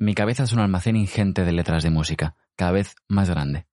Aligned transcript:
Mi 0.00 0.14
cabeza 0.14 0.44
es 0.44 0.52
un 0.52 0.60
almacén 0.60 0.94
ingente 0.94 1.44
de 1.44 1.50
letras 1.50 1.82
de 1.82 1.90
música, 1.90 2.36
cada 2.54 2.70
vez 2.70 2.94
más 3.08 3.28
grande. 3.28 3.66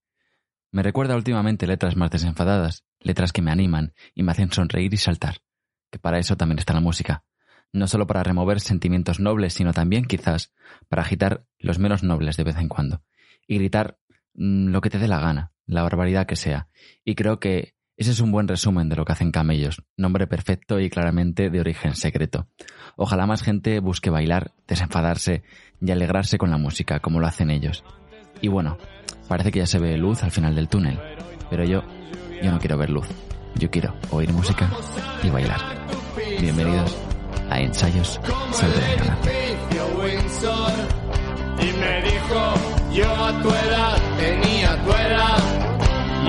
Me 0.71 0.81
recuerda 0.81 1.15
últimamente 1.15 1.67
letras 1.67 1.95
más 1.95 2.09
desenfadadas, 2.09 2.83
letras 2.99 3.31
que 3.31 3.43
me 3.43 3.51
animan 3.51 3.93
y 4.15 4.23
me 4.23 4.31
hacen 4.31 4.51
sonreír 4.51 4.91
y 4.91 4.97
saltar, 4.97 5.43
que 5.91 5.99
para 5.99 6.17
eso 6.17 6.35
también 6.35 6.57
está 6.57 6.73
la 6.73 6.79
música. 6.79 7.23
No 7.71 7.85
solo 7.85 8.07
para 8.07 8.23
remover 8.23 8.59
sentimientos 8.59 9.19
nobles, 9.19 9.53
sino 9.53 9.71
también, 9.71 10.05
quizás, 10.05 10.51
para 10.89 11.03
agitar 11.03 11.45
los 11.59 11.77
menos 11.77 12.01
nobles 12.01 12.37
de 12.37 12.43
vez 12.43 12.57
en 12.57 12.69
cuando. 12.69 13.03
Y 13.45 13.59
gritar 13.59 13.99
mm, 14.33 14.69
lo 14.69 14.81
que 14.81 14.89
te 14.89 14.97
dé 14.97 15.07
la 15.07 15.19
gana, 15.19 15.51
la 15.67 15.83
barbaridad 15.83 16.25
que 16.25 16.37
sea. 16.37 16.69
Y 17.03 17.13
creo 17.13 17.39
que 17.39 17.74
ese 17.97 18.11
es 18.11 18.19
un 18.19 18.31
buen 18.31 18.47
resumen 18.47 18.89
de 18.89 18.95
lo 18.95 19.05
que 19.05 19.13
hacen 19.13 19.31
Camellos, 19.31 19.81
nombre 19.95 20.27
perfecto 20.27 20.79
y 20.79 20.89
claramente 20.89 21.49
de 21.49 21.59
origen 21.59 21.95
secreto. 21.95 22.47
Ojalá 22.97 23.25
más 23.25 23.41
gente 23.41 23.79
busque 23.79 24.09
bailar, 24.09 24.53
desenfadarse 24.67 25.43
y 25.79 25.91
alegrarse 25.91 26.37
con 26.37 26.51
la 26.51 26.57
música, 26.57 26.99
como 26.99 27.19
lo 27.19 27.27
hacen 27.27 27.49
ellos. 27.49 27.83
Y 28.41 28.49
bueno, 28.49 28.77
parece 29.29 29.51
que 29.51 29.59
ya 29.59 29.65
se 29.65 29.79
ve 29.79 29.97
luz 29.97 30.23
al 30.23 30.31
final 30.31 30.55
del 30.55 30.67
túnel, 30.67 30.99
pero 31.49 31.63
yo, 31.63 31.83
yo 32.43 32.51
no 32.51 32.59
quiero 32.59 32.77
ver 32.77 32.89
luz. 32.89 33.07
Yo 33.57 33.71
quiero 33.71 33.95
oír 34.11 34.33
música 34.33 34.69
y 35.23 35.29
bailar. 35.29 35.61
Bienvenidos 36.41 36.97
a 37.49 37.61
Ensayos 37.61 38.19
sobre 38.51 38.77
la 39.05 39.17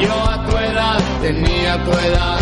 yo 0.00 0.12
a 0.28 0.46
tu 0.46 0.56
edad 0.56 0.98
tenía 1.22 1.84
tu 1.84 1.90
edad. 1.92 2.38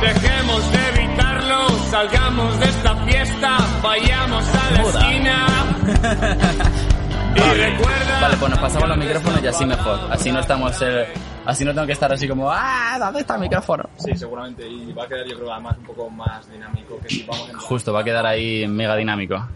Dejemos 0.00 0.72
de 0.72 1.02
evitarlo, 1.02 1.68
salgamos 1.90 2.58
de 2.60 2.64
esta 2.66 2.96
fiesta, 3.04 3.56
vayamos 3.82 4.44
a 4.54 4.70
la 4.70 4.82
esquina. 4.82 5.46
y 7.36 7.40
recuerda... 7.40 8.20
Vale, 8.22 8.36
pues 8.38 8.50
nos 8.50 8.58
pasamos 8.58 8.88
los 8.88 8.98
micrófonos 8.98 9.42
y 9.42 9.46
así 9.46 9.66
mejor. 9.66 10.00
Así 10.10 10.32
no 10.32 10.40
estamos... 10.40 10.80
eh, 10.82 11.06
así 11.44 11.64
no 11.64 11.72
tengo 11.74 11.86
que 11.86 11.92
estar 11.92 12.10
así 12.12 12.26
como... 12.26 12.50
¡Ah! 12.50 12.96
¿Dónde 12.98 13.20
está 13.20 13.34
el 13.34 13.40
micrófono? 13.42 13.84
Sí, 13.98 14.12
seguramente. 14.16 14.66
Y 14.66 14.92
va 14.92 15.04
a 15.04 15.08
quedar, 15.08 15.26
yo 15.26 15.36
creo, 15.36 15.52
además 15.52 15.76
un 15.78 15.84
poco 15.84 16.08
más 16.10 16.50
dinámico 16.50 16.98
que 17.02 17.08
si 17.08 17.22
vamos 17.24 17.48
en 17.50 17.58
Justo, 17.58 17.92
va 17.92 18.00
a 18.00 18.04
quedar 18.04 18.24
ahí 18.26 18.66
mega 18.66 18.96
dinámico. 18.96 19.46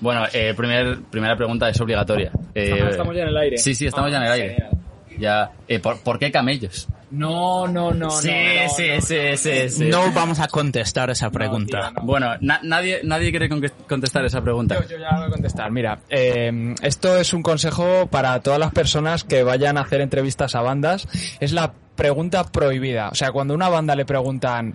Bueno, 0.00 0.24
eh, 0.32 0.54
primer, 0.56 1.00
primera 1.10 1.36
pregunta 1.36 1.68
es 1.68 1.80
obligatoria. 1.80 2.30
Eh, 2.54 2.88
Estamos- 2.90 3.14
ya 3.14 3.22
en 3.22 3.28
el 3.28 3.36
aire. 3.36 3.58
Sí, 3.58 3.74
sí, 3.74 3.86
estamos 3.86 4.10
ya 4.10 4.18
en 4.18 4.22
el 4.24 4.32
aire. 4.32 4.48
Genial. 4.54 4.77
Ya, 5.18 5.50
eh, 5.66 5.78
¿por, 5.80 5.98
por 6.00 6.18
qué 6.18 6.30
camellos? 6.30 6.88
No, 7.10 7.66
no, 7.66 7.92
no, 7.92 8.10
sí, 8.10 8.28
no, 8.28 8.34
no, 8.64 8.68
sí, 8.68 8.82
no. 8.94 9.00
sí, 9.00 9.36
sí, 9.38 9.68
sí. 9.70 9.84
No 9.86 10.12
vamos 10.12 10.40
a 10.40 10.48
contestar 10.48 11.08
esa 11.08 11.30
pregunta. 11.30 11.92
Bueno, 12.02 12.34
na- 12.40 12.60
nadie, 12.62 13.00
nadie 13.02 13.30
quiere 13.30 13.48
con- 13.48 13.62
contestar 13.88 14.26
esa 14.26 14.42
pregunta. 14.42 14.74
Yo, 14.74 14.82
yo 14.88 14.98
ya 14.98 15.16
voy 15.16 15.26
a 15.26 15.30
contestar. 15.30 15.70
Mira, 15.70 16.00
eh, 16.10 16.74
esto 16.82 17.16
es 17.16 17.32
un 17.32 17.42
consejo 17.42 18.08
para 18.08 18.38
todas 18.40 18.60
las 18.60 18.72
personas 18.72 19.24
que 19.24 19.42
vayan 19.42 19.78
a 19.78 19.82
hacer 19.82 20.02
entrevistas 20.02 20.54
a 20.54 20.60
bandas. 20.60 21.08
Es 21.40 21.52
la 21.52 21.72
pregunta 21.96 22.44
prohibida. 22.44 23.08
O 23.08 23.14
sea, 23.14 23.32
cuando 23.32 23.54
a 23.54 23.56
una 23.56 23.70
banda 23.70 23.96
le 23.96 24.04
preguntan 24.04 24.74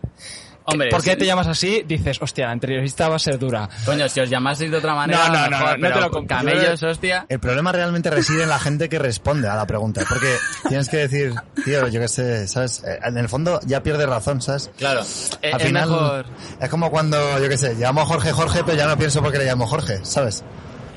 Hombre, 0.65 0.89
¿por 0.89 1.03
qué 1.03 1.11
sí. 1.11 1.17
te 1.17 1.25
llamas 1.25 1.47
así? 1.47 1.83
Dices, 1.87 2.21
hostia, 2.21 2.47
la 2.47 2.53
entrevista 2.53 3.09
va 3.09 3.17
a 3.17 3.19
ser 3.19 3.37
dura. 3.37 3.69
Coño, 3.85 4.07
si 4.07 4.19
os 4.21 4.29
llamaseis 4.29 4.71
de 4.71 4.77
otra 4.77 4.95
manera, 4.95 5.27
No, 5.27 5.33
no, 5.33 5.43
no, 5.43 5.49
mejor, 5.49 5.79
no, 5.79 5.89
no 5.89 5.93
te 5.95 6.01
lo 6.01 6.11
compro. 6.11 6.37
Camellos, 6.37 6.83
hostia. 6.83 7.25
El 7.29 7.39
problema 7.39 7.71
realmente 7.71 8.09
reside 8.09 8.43
en 8.43 8.49
la 8.49 8.59
gente 8.59 8.87
que 8.89 8.97
responde 8.99 9.47
a 9.49 9.55
la 9.55 9.65
pregunta, 9.67 10.01
porque 10.07 10.35
tienes 10.69 10.87
que 10.89 10.97
decir, 10.97 11.33
tío, 11.65 11.87
yo 11.89 11.99
qué 11.99 12.07
sé, 12.07 12.47
¿sabes? 12.47 12.83
Eh, 12.85 12.99
En 13.03 13.17
el 13.17 13.27
fondo 13.29 13.59
ya 13.65 13.83
pierdes 13.83 14.07
razón, 14.07 14.41
¿sabes? 14.41 14.71
Claro, 14.77 15.01
eh, 15.41 15.51
Al 15.53 15.59
es 15.61 15.67
final, 15.67 15.89
mejor... 15.89 16.25
es 16.61 16.69
como 16.69 16.89
cuando, 16.91 17.39
yo 17.39 17.49
qué 17.49 17.57
sé, 17.57 17.75
llamo 17.75 18.01
a 18.01 18.05
Jorge 18.05 18.31
Jorge, 18.31 18.61
pero 18.65 18.77
ya 18.77 18.87
no 18.87 18.97
pienso 18.97 19.21
por 19.21 19.31
qué 19.31 19.39
le 19.39 19.45
llamo 19.45 19.67
Jorge, 19.67 19.99
¿sabes? 20.03 20.43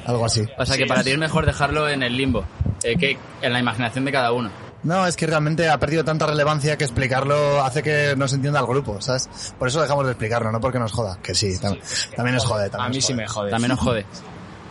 Algo 0.06 0.24
así. 0.24 0.44
O 0.56 0.64
sea, 0.64 0.76
que 0.76 0.86
para 0.86 1.02
ti 1.02 1.10
es 1.10 1.18
mejor 1.18 1.44
dejarlo 1.44 1.88
en 1.88 2.04
el 2.04 2.16
limbo, 2.16 2.44
eh, 2.84 2.96
que 2.96 3.18
en 3.42 3.52
la 3.52 3.58
imaginación 3.58 4.04
de 4.04 4.12
cada 4.12 4.30
uno. 4.30 4.50
No, 4.86 5.06
es 5.06 5.16
que 5.16 5.26
realmente 5.26 5.68
ha 5.68 5.78
perdido 5.78 6.04
tanta 6.04 6.26
relevancia 6.26 6.78
que 6.78 6.84
explicarlo 6.84 7.62
hace 7.64 7.82
que 7.82 8.14
no 8.16 8.28
se 8.28 8.36
entienda 8.36 8.60
al 8.60 8.66
grupo, 8.66 9.00
¿sabes? 9.00 9.28
Por 9.58 9.68
eso 9.68 9.82
dejamos 9.82 10.04
de 10.06 10.12
explicarlo, 10.12 10.50
no 10.52 10.60
porque 10.60 10.78
nos 10.78 10.92
joda, 10.92 11.18
que 11.22 11.34
sí, 11.34 11.48
tam- 11.60 11.78
también 12.14 12.36
nos 12.36 12.44
jode. 12.46 12.70
También 12.70 12.86
A 12.86 12.88
mí 12.90 12.96
nos 12.96 13.04
sí 13.04 13.12
jode. 13.12 13.22
me 13.22 13.28
jode. 13.28 13.50
También 13.50 13.72
os 13.72 13.80
jode. 13.80 14.06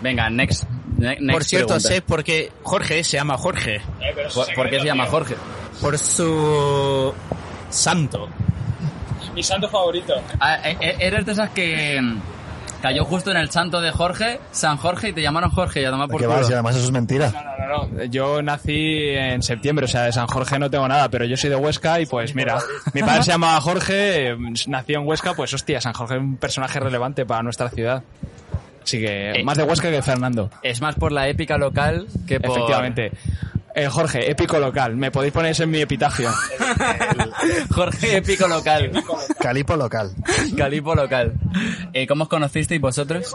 Venga, 0.01 0.29
next. 0.29 0.63
ne- 0.97 1.17
next 1.19 1.31
Por 1.31 1.43
cierto, 1.43 1.67
pregunta. 1.67 1.89
sé 1.89 2.01
por 2.01 2.23
qué 2.23 2.51
Jorge 2.63 3.03
se 3.03 3.17
llama 3.17 3.37
Jorge. 3.37 3.81
¿Por, 4.33 4.53
por 4.55 4.69
qué 4.69 4.79
se 4.79 4.85
llama 4.85 5.05
Jorge? 5.07 5.35
Por 5.81 5.97
su 5.97 7.13
santo. 7.69 8.29
Mi 9.33 9.43
santo 9.43 9.67
favorito. 9.69 10.13
Ah, 10.39 10.57
eh, 10.63 10.77
eh, 10.79 10.95
eres 10.99 11.25
de 11.25 11.31
esas 11.33 11.49
que 11.49 11.99
cayó 12.81 13.05
justo 13.05 13.31
en 13.31 13.37
el 13.37 13.49
santo 13.49 13.81
de 13.81 13.91
Jorge, 13.91 14.39
San 14.51 14.77
Jorge, 14.77 15.09
y 15.09 15.13
te 15.13 15.21
llamaron 15.21 15.49
Jorge 15.51 15.81
y 15.81 15.85
a 15.85 15.91
tomar 15.91 16.07
por 16.07 16.21
culo. 16.21 16.29
va, 16.29 16.43
si 16.43 16.53
además 16.53 16.75
eso 16.75 16.85
es 16.85 16.91
mentira. 16.91 17.31
No, 17.31 17.67
no, 17.67 17.95
no. 17.95 18.03
Yo 18.05 18.41
nací 18.41 19.09
en 19.09 19.41
septiembre, 19.41 19.85
o 19.85 19.87
sea, 19.87 20.03
de 20.03 20.11
San 20.13 20.27
Jorge 20.27 20.59
no 20.59 20.69
tengo 20.69 20.87
nada, 20.87 21.09
pero 21.09 21.25
yo 21.25 21.35
soy 21.37 21.49
de 21.49 21.55
Huesca 21.55 21.99
y 21.99 22.05
pues 22.05 22.35
mira, 22.35 22.57
mi 22.93 23.01
padre 23.01 23.23
se 23.23 23.31
llamaba 23.31 23.59
Jorge, 23.61 24.29
eh, 24.31 24.37
nació 24.67 24.99
en 24.99 25.07
Huesca, 25.07 25.33
pues 25.33 25.53
hostia, 25.53 25.81
San 25.81 25.93
Jorge 25.93 26.15
es 26.15 26.21
un 26.21 26.37
personaje 26.37 26.79
relevante 26.79 27.25
para 27.25 27.43
nuestra 27.43 27.69
ciudad. 27.69 28.03
Así 28.83 28.99
que 28.99 29.39
Eh, 29.39 29.43
más 29.43 29.57
de 29.57 29.63
Huesca 29.63 29.89
que 29.89 30.01
Fernando. 30.03 30.51
Es 30.61 30.79
más 30.79 30.93
por 30.95 31.11
la 31.11 31.27
épica 31.27 31.57
local 31.57 32.05
que 32.27 32.39
por... 32.39 32.55
Efectivamente. 32.55 33.11
Eh, 33.77 33.87
Jorge, 33.89 34.31
épico 34.31 34.57
local. 34.59 34.95
Me 34.95 35.11
podéis 35.11 35.33
poner 35.33 35.51
eso 35.51 35.63
en 35.63 35.71
mi 35.71 35.81
epitafio. 35.81 36.29
Jorge 37.73 38.17
épico 38.17 38.47
local. 38.47 38.91
Calipo 39.39 39.75
local. 39.75 40.11
Calipo 40.57 40.95
local. 40.95 41.33
Eh, 41.93 42.07
¿Cómo 42.07 42.23
os 42.23 42.29
conocisteis 42.29 42.79
vosotros? 42.79 43.33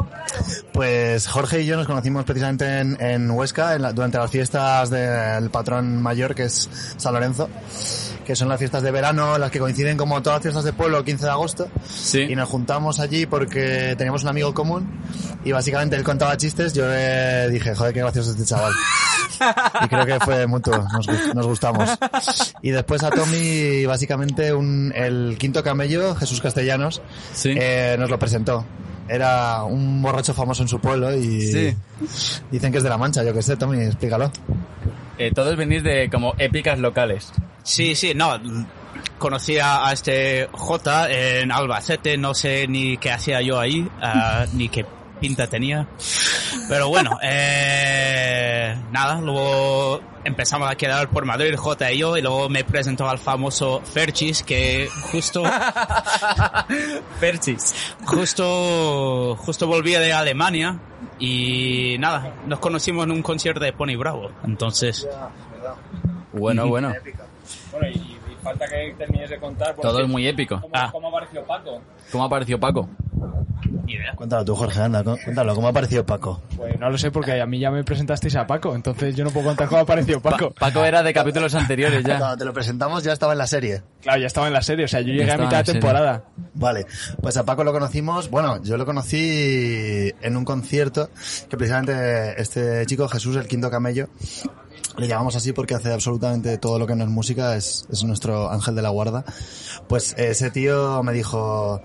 Pues 0.73 1.27
Jorge 1.29 1.61
y 1.63 1.67
yo 1.67 1.77
nos 1.77 1.87
conocimos 1.87 2.25
precisamente 2.25 2.79
en, 2.81 2.97
en 3.01 3.31
Huesca 3.31 3.75
en 3.75 3.83
la- 3.83 3.93
durante 3.93 4.19
las 4.19 4.31
fiestas 4.31 4.89
del 4.91 5.51
patrón 5.51 6.01
mayor 6.03 6.35
que 6.35 6.45
es 6.45 6.69
San 6.97 7.13
Lorenzo, 7.13 7.49
que 8.25 8.35
son 8.35 8.49
las 8.49 8.59
fiestas 8.59 8.83
de 8.83 8.91
verano, 8.91 9.37
las 9.39 9.51
que 9.51 9.59
coinciden 9.59 9.97
como 9.97 10.23
todas 10.23 10.39
las 10.39 10.43
fiestas 10.43 10.65
de 10.65 10.73
pueblo 10.73 10.99
el 10.99 11.05
15 11.05 11.25
de 11.27 11.31
agosto. 11.31 11.69
Sí. 11.87 12.21
Y 12.23 12.35
nos 12.37 12.49
juntamos 12.49 12.99
allí 13.01 13.27
porque 13.27 13.95
teníamos 13.99 14.23
un 14.23 14.31
amigo 14.31 14.55
común 14.55 14.91
y 15.45 15.53
básicamente 15.53 15.97
él 15.97 16.03
contaba 16.03 16.37
chistes, 16.37 16.73
yo 16.73 16.87
le 16.89 17.51
dije, 17.51 17.75
joder, 17.75 17.93
qué 17.93 18.01
gracioso 18.01 18.31
este 18.31 18.45
chaval. 18.45 18.73
Y 19.85 19.89
creo 19.89 20.07
que 20.07 20.21
fue 20.21 20.47
mutuo, 20.47 20.77
nos, 20.93 21.35
nos 21.35 21.47
gustamos. 21.47 21.91
Y 22.63 22.71
después 22.71 23.03
a 23.03 23.11
Tommy, 23.11 23.87
básicamente 23.87 24.53
un, 24.53 24.93
el 24.95 25.37
quinto 25.39 25.63
camello, 25.63 26.15
Jesús 26.17 26.41
Castellanos, 26.41 27.01
Sí. 27.33 27.55
eh, 27.57 27.97
nos 27.99 28.11
lo 28.11 28.19
presentó. 28.19 28.65
Era 29.09 29.65
un 29.65 30.01
borracho 30.03 30.33
famoso 30.35 30.63
en 30.63 30.69
su 30.69 30.79
pueblo 30.81 31.13
y 31.17 31.41
Sí. 31.41 31.77
dicen 32.51 32.71
que 32.71 32.79
es 32.79 32.85
de 32.85 32.91
la 32.91 32.99
Mancha, 32.99 33.25
yo 33.25 33.33
que 33.35 33.43
sé, 33.43 33.57
Tommy, 33.57 33.83
explícalo. 33.85 34.31
Eh, 35.19 35.33
todos 35.35 35.57
venís 35.57 35.83
de 35.83 36.09
como 36.11 36.35
épicas 36.39 36.79
locales. 36.79 37.33
Sí, 37.63 37.95
sí, 37.95 38.13
no. 38.15 38.39
Conocí 39.19 39.59
a, 39.59 39.91
este 39.93 40.49
J 40.53 41.11
en 41.11 41.53
Albacete, 41.53 42.17
no 42.17 42.35
sé 42.35 42.67
ni 42.69 42.97
qué 42.99 43.11
hacía 43.11 43.43
yo 43.43 43.59
ahí, 43.59 43.87
ah, 44.01 44.47
ni 44.55 44.69
qué 44.69 44.85
pinta 45.21 45.47
tenía. 45.47 45.87
Pero 46.69 46.89
bueno, 46.89 47.19
eh, 47.23 48.75
nada, 48.91 49.21
luego 49.21 50.01
empezamos 50.25 50.71
a 50.71 50.75
quedar 50.75 51.09
por 51.09 51.25
Madrid, 51.25 51.55
J 51.57 51.93
y 51.93 51.99
yo, 51.99 52.17
y 52.17 52.23
luego 52.23 52.49
me 52.49 52.65
presentó 52.65 53.09
al 53.09 53.19
famoso 53.19 53.81
Ferchis, 53.85 54.43
que 54.43 54.89
justo, 55.13 55.43
Perchis. 57.21 57.95
justo, 58.05 59.37
justo 59.39 59.67
volvía 59.67 60.01
de 60.01 60.13
Alemania, 60.13 60.79
y 61.19 61.97
nada, 61.99 62.35
nos 62.47 62.59
conocimos 62.59 63.05
en 63.05 63.13
un 63.13 63.23
concierto 63.23 63.61
de 63.61 63.73
Pony 63.73 63.97
Bravo, 63.97 64.31
entonces... 64.45 65.07
Bueno, 66.33 66.69
bueno. 66.69 66.93
Bueno, 67.73 67.89
y, 67.89 67.97
y 67.99 68.19
falta 68.43 68.65
que 68.69 68.95
termines 68.97 69.31
de 69.31 69.39
contar. 69.41 69.75
Todo 69.75 70.01
es 70.01 70.09
muy 70.09 70.27
épico. 70.29 70.61
¿Cómo, 70.61 70.73
Ah. 70.75 70.89
cómo 70.93 71.09
apareció 71.09 71.43
Paco? 71.45 71.81
¿Cómo 72.13 72.25
apareció 72.25 72.61
Paco? 72.61 72.89
Ni 73.85 73.95
idea. 73.95 74.13
Cuéntalo 74.15 74.45
tú, 74.45 74.55
Jorge, 74.55 74.81
anda, 74.81 75.03
cu- 75.05 75.19
cuéntalo, 75.25 75.55
¿cómo 75.55 75.69
ha 75.69 75.73
parecido 75.73 76.05
Paco? 76.07 76.41
Pues 76.57 76.79
no 76.79 76.91
lo 76.91 76.99
sé 76.99 77.11
porque 77.11 77.41
a 77.41 77.47
mí 77.47 77.59
ya 77.59 77.71
me 77.71 77.83
presentasteis 77.85 78.37
a 78.37 78.47
Paco, 78.47 78.75
entonces 78.75 79.15
yo 79.17 79.25
no 79.25 79.31
puedo 79.31 79.47
contar 79.47 79.69
cómo 79.69 79.79
ha 79.81 79.83
aparecido 79.83 80.21
Pa- 80.21 80.31
Paco. 80.31 80.51
Paco 80.59 80.85
era 80.85 81.03
de 81.03 81.13
capítulos 81.13 81.55
anteriores 81.55 82.05
ya. 82.05 82.19
Cuando 82.19 82.37
te 82.39 82.45
lo 82.45 82.53
presentamos 82.53 83.03
ya 83.05 83.13
estaba 83.13 83.33
en 83.33 83.39
la 83.39 83.47
serie. 83.47 83.83
Claro, 84.03 84.21
ya 84.21 84.27
estaba 84.27 84.47
en 84.47 84.53
la 84.53 84.63
serie, 84.63 84.85
o 84.85 84.89
sea, 84.89 85.01
yo 85.01 85.13
llegué 85.13 85.31
a 85.33 85.39
mitad 85.39 85.59
de 85.59 85.65
serie. 85.67 85.81
temporada. 85.81 86.25
Vale, 86.55 86.87
pues 87.21 87.37
a 87.37 87.45
Paco 87.45 87.65
lo 87.65 87.73
conocimos, 87.73 88.31
bueno, 88.31 88.63
yo 88.63 88.77
lo 88.77 88.85
conocí 88.87 90.13
en 90.21 90.37
un 90.37 90.45
concierto 90.45 91.11
que 91.49 91.57
precisamente 91.57 92.41
este 92.41 92.85
chico, 92.87 93.09
Jesús, 93.09 93.37
el 93.37 93.47
quinto 93.47 93.71
camello, 93.71 94.09
le 95.01 95.09
llamamos 95.09 95.35
así 95.35 95.53
porque 95.53 95.75
hace 95.75 95.93
absolutamente 95.93 96.59
todo 96.59 96.79
lo 96.79 96.87
que 96.87 96.95
no 96.95 97.05
es 97.05 97.11
música, 97.11 97.57
es, 97.57 97.87
es 97.91 98.05
nuestro 98.05 98.51
ángel 98.51 98.75
de 98.75 98.83
la 98.83 98.91
guarda. 98.91 99.25
Pues 99.89 100.15
ese 100.19 100.51
tío 100.51 101.03
me 101.03 101.13
dijo, 101.13 101.81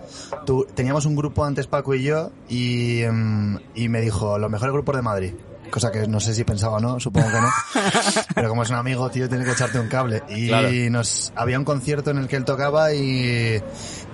tú, 0.46 0.68
teníamos 0.76 1.06
un 1.06 1.16
grupo 1.16 1.46
antes 1.46 1.66
Paco 1.66 1.96
y 1.96 2.04
yo 2.04 2.32
y, 2.50 3.04
mm, 3.10 3.58
y 3.74 3.90
me 3.90 4.02
dijo, 4.02 4.38
los 4.38 4.52
mejores 4.52 4.74
grupos 4.74 4.96
de 4.98 5.02
Madrid. 5.02 5.34
Cosa 5.72 5.92
que 5.92 6.08
no 6.08 6.20
sé 6.20 6.34
si 6.34 6.44
pensaba 6.44 6.78
o 6.78 6.80
no, 6.80 7.00
supongo 7.00 7.28
que 7.30 7.42
no. 7.42 7.50
Pero 8.36 8.50
como 8.50 8.64
es 8.64 8.70
un 8.70 8.76
amigo, 8.78 9.10
tío, 9.10 9.28
tiene 9.28 9.44
que 9.46 9.52
echarte 9.52 9.80
un 9.80 9.88
cable. 9.88 10.24
Y 10.30 10.48
Claro. 10.48 10.70
nos, 10.92 11.34
había 11.36 11.58
un 11.60 11.66
concierto 11.66 12.12
en 12.12 12.18
el 12.20 12.28
que 12.28 12.36
él 12.38 12.46
tocaba 12.46 12.94
y 12.94 13.62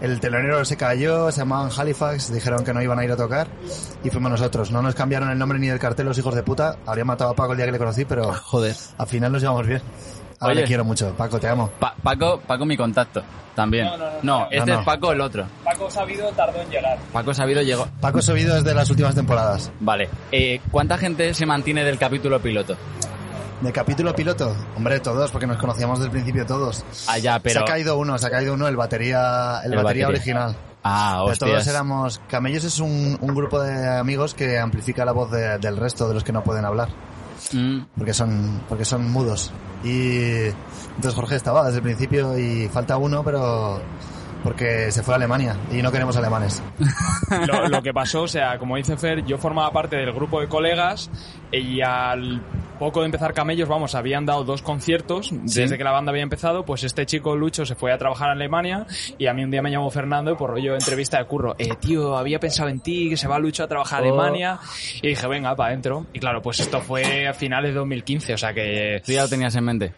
el 0.01 0.19
telonero 0.19 0.63
se 0.65 0.77
cayó, 0.77 1.31
se 1.31 1.39
llamaban 1.39 1.69
Halifax, 1.75 2.33
dijeron 2.33 2.63
que 2.63 2.73
no 2.73 2.81
iban 2.81 2.97
a 2.99 3.03
ir 3.03 3.11
a 3.11 3.15
tocar 3.17 3.47
y 4.03 4.09
fuimos 4.09 4.31
nosotros. 4.31 4.71
No 4.71 4.81
nos 4.81 4.95
cambiaron 4.95 5.29
el 5.29 5.37
nombre 5.37 5.59
ni 5.59 5.67
del 5.67 5.79
cartel 5.79 6.05
los 6.07 6.17
hijos 6.17 6.33
de 6.35 6.43
puta. 6.43 6.77
Habría 6.85 7.05
matado 7.05 7.31
a 7.31 7.35
Paco 7.35 7.51
el 7.51 7.57
día 7.57 7.65
que 7.67 7.73
le 7.73 7.77
conocí, 7.79 8.05
pero 8.05 8.33
Joder. 8.33 8.75
al 8.97 9.07
final 9.07 9.31
nos 9.31 9.41
llevamos 9.41 9.67
bien. 9.67 9.81
Ahora 10.41 10.53
Oye. 10.53 10.61
le 10.61 10.67
quiero 10.67 10.83
mucho. 10.83 11.13
Paco, 11.15 11.39
te 11.39 11.47
amo. 11.47 11.69
Pa- 11.79 11.95
Paco, 12.03 12.41
Paco 12.45 12.65
mi 12.65 12.75
contacto. 12.75 13.21
También. 13.55 13.85
No, 13.85 13.97
no, 13.97 14.05
no, 14.05 14.11
No, 14.23 14.39
no. 14.39 14.47
este 14.51 14.73
es 14.73 14.79
Paco 14.79 15.11
el 15.11 15.21
otro. 15.21 15.45
Paco 15.63 15.89
Sabido 15.89 16.29
tardó 16.31 16.61
en 16.61 16.69
llegar. 16.69 16.97
Paco 17.13 17.33
Sabido 17.33 17.61
llegó. 17.61 17.87
Paco 18.01 18.21
subido 18.21 18.55
desde 18.55 18.73
las 18.73 18.89
últimas 18.89 19.13
temporadas. 19.15 19.71
Vale. 19.79 20.09
Eh, 20.31 20.59
¿Cuánta 20.71 20.97
gente 20.97 21.33
se 21.33 21.45
mantiene 21.45 21.83
del 21.83 21.97
capítulo 21.97 22.41
piloto? 22.41 22.75
¿De 23.61 23.71
capítulo 23.71 24.15
piloto? 24.15 24.55
Hombre, 24.75 24.99
todos, 25.01 25.29
porque 25.31 25.45
nos 25.45 25.57
conocíamos 25.57 25.99
desde 25.99 26.07
el 26.07 26.11
principio 26.11 26.45
todos. 26.47 26.83
Ah, 27.07 27.19
ya, 27.19 27.37
pero... 27.39 27.59
Se 27.59 27.59
ha 27.59 27.65
caído 27.65 27.97
uno, 27.97 28.17
se 28.17 28.25
ha 28.25 28.31
caído 28.31 28.53
uno, 28.55 28.67
el 28.67 28.75
batería, 28.75 29.59
el, 29.63 29.73
El 29.73 29.83
batería, 29.83 29.83
batería. 29.83 30.07
original. 30.07 30.55
Ah, 30.83 31.17
Pero 31.19 31.31
hostias. 31.33 31.51
todos 31.51 31.67
éramos... 31.67 32.21
Camellos 32.27 32.63
es 32.63 32.79
un, 32.79 33.17
un 33.21 33.35
grupo 33.35 33.61
de 33.61 33.99
amigos 33.99 34.33
que 34.33 34.57
amplifica 34.57 35.05
la 35.05 35.11
voz 35.11 35.29
de- 35.29 35.59
del 35.59 35.77
resto 35.77 36.07
de 36.07 36.15
los 36.15 36.23
que 36.23 36.31
no 36.31 36.41
pueden 36.43 36.65
hablar. 36.65 36.87
Mm, 37.53 37.79
Porque 37.97 38.13
son, 38.13 38.61
porque 38.69 38.85
son 38.85 39.09
mudos. 39.11 39.51
Y 39.83 40.45
entonces 40.95 41.13
Jorge 41.15 41.35
estaba 41.35 41.65
desde 41.65 41.77
el 41.77 41.83
principio 41.83 42.37
y 42.37 42.67
falta 42.69 42.97
uno, 42.97 43.23
pero 43.23 43.81
porque 44.43 44.91
se 44.91 45.03
fue 45.03 45.13
a 45.13 45.17
Alemania 45.17 45.55
y 45.71 45.81
no 45.81 45.91
queremos 45.91 46.15
alemanes. 46.17 46.63
Lo, 47.47 47.69
lo 47.69 47.81
que 47.81 47.93
pasó, 47.93 48.23
o 48.23 48.27
sea, 48.27 48.57
como 48.57 48.75
dice 48.75 48.97
Fer, 48.97 49.23
yo 49.23 49.37
formaba 49.37 49.71
parte 49.71 49.95
del 49.95 50.11
grupo 50.11 50.41
de 50.41 50.47
colegas 50.47 51.09
y 51.51 51.81
al 51.81 52.41
poco 52.81 53.01
de 53.01 53.05
empezar 53.05 53.35
Camellos, 53.35 53.69
vamos, 53.69 53.93
habían 53.93 54.25
dado 54.25 54.43
dos 54.43 54.63
conciertos 54.63 55.29
desde 55.31 55.77
que 55.77 55.83
la 55.83 55.91
banda 55.91 56.09
había 56.09 56.23
empezado, 56.23 56.65
pues 56.65 56.83
este 56.83 57.05
chico 57.05 57.35
Lucho 57.35 57.63
se 57.63 57.75
fue 57.75 57.93
a 57.93 57.97
trabajar 57.99 58.29
a 58.29 58.31
Alemania 58.31 58.87
y 59.19 59.27
a 59.27 59.35
mí 59.35 59.43
un 59.43 59.51
día 59.51 59.61
me 59.61 59.69
llamó 59.69 59.91
Fernando 59.91 60.31
y 60.31 60.35
por 60.35 60.49
rollo 60.49 60.71
de 60.71 60.79
entrevista 60.79 61.19
de 61.19 61.25
curro, 61.25 61.55
eh, 61.59 61.75
tío, 61.79 62.17
había 62.17 62.39
pensado 62.39 62.69
en 62.69 62.79
ti, 62.79 63.07
que 63.07 63.17
se 63.17 63.27
va 63.27 63.37
Lucho 63.37 63.63
a 63.63 63.67
trabajar 63.67 64.03
a 64.03 64.07
Oh. 64.07 64.19
Alemania 64.19 64.57
y 64.99 65.09
dije, 65.09 65.27
venga, 65.27 65.55
para 65.55 65.69
adentro. 65.69 66.07
Y 66.11 66.19
claro, 66.19 66.41
pues 66.41 66.59
esto 66.59 66.81
fue 66.81 67.27
a 67.27 67.35
finales 67.35 67.71
de 67.71 67.77
2015, 67.81 68.33
o 68.33 68.37
sea 68.39 68.51
que... 68.51 68.99
Tú 69.05 69.11
ya 69.11 69.21
lo 69.21 69.29
tenías 69.29 69.55
en 69.55 69.63
mente. 69.63 69.93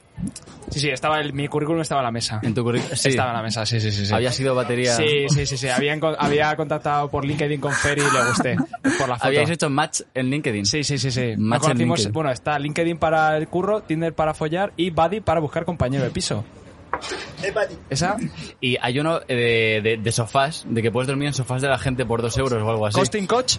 Sí, 0.69 0.79
sí, 0.79 0.89
estaba 0.89 1.19
el, 1.19 1.33
mi 1.33 1.47
currículum 1.47 1.81
estaba 1.81 2.01
en 2.01 2.05
la 2.05 2.11
mesa. 2.11 2.39
En 2.43 2.53
tu 2.53 2.63
currículum. 2.63 2.95
Sí. 2.95 3.09
Estaba 3.09 3.31
en 3.31 3.37
la 3.37 3.43
mesa, 3.43 3.65
sí, 3.65 3.79
sí, 3.79 3.91
sí. 3.91 4.05
sí. 4.05 4.13
Había 4.13 4.31
sido 4.31 4.55
batería. 4.55 4.95
Sí, 4.95 5.27
sí, 5.29 5.45
sí, 5.45 5.57
sí. 5.57 5.67
Había, 5.69 6.55
contactado 6.55 7.09
por 7.09 7.25
LinkedIn 7.25 7.59
con 7.59 7.73
Fer 7.73 7.97
y 7.97 8.01
le 8.01 8.25
gusté. 8.27 8.55
Por 8.97 9.09
la 9.09 9.15
foto. 9.15 9.27
Habíais 9.27 9.49
hecho 9.49 9.69
match 9.69 10.01
en 10.13 10.29
LinkedIn. 10.29 10.65
Sí, 10.65 10.83
sí, 10.83 10.97
sí, 10.97 11.11
sí. 11.11 11.31
Nos 11.31 11.39
Match 11.39 11.63
en 11.63 11.67
conocimos, 11.69 11.99
LinkedIn. 11.99 12.13
bueno, 12.13 12.31
está 12.31 12.57
LinkedIn 12.57 12.97
para 12.97 13.37
el 13.37 13.47
curro, 13.47 13.81
Tinder 13.81 14.13
para 14.13 14.33
follar 14.33 14.73
y 14.77 14.89
Buddy 14.89 15.21
para 15.21 15.39
buscar 15.39 15.65
compañero 15.65 16.03
de 16.03 16.09
piso. 16.09 16.43
Esa, 17.89 18.15
Y 18.61 18.77
hay 18.81 18.99
uno 18.99 19.19
eh, 19.27 19.81
de, 19.83 19.89
de, 19.89 19.97
de 19.97 20.11
sofás, 20.11 20.65
de 20.69 20.81
que 20.81 20.91
puedes 20.91 21.07
dormir 21.07 21.27
en 21.27 21.33
sofás 21.33 21.61
de 21.61 21.67
la 21.67 21.77
gente 21.77 22.05
por 22.05 22.21
dos 22.21 22.37
euros 22.37 22.61
o 22.61 22.69
algo 22.69 22.85
así. 22.85 22.97
Costing 22.99 23.27
Coach. 23.27 23.57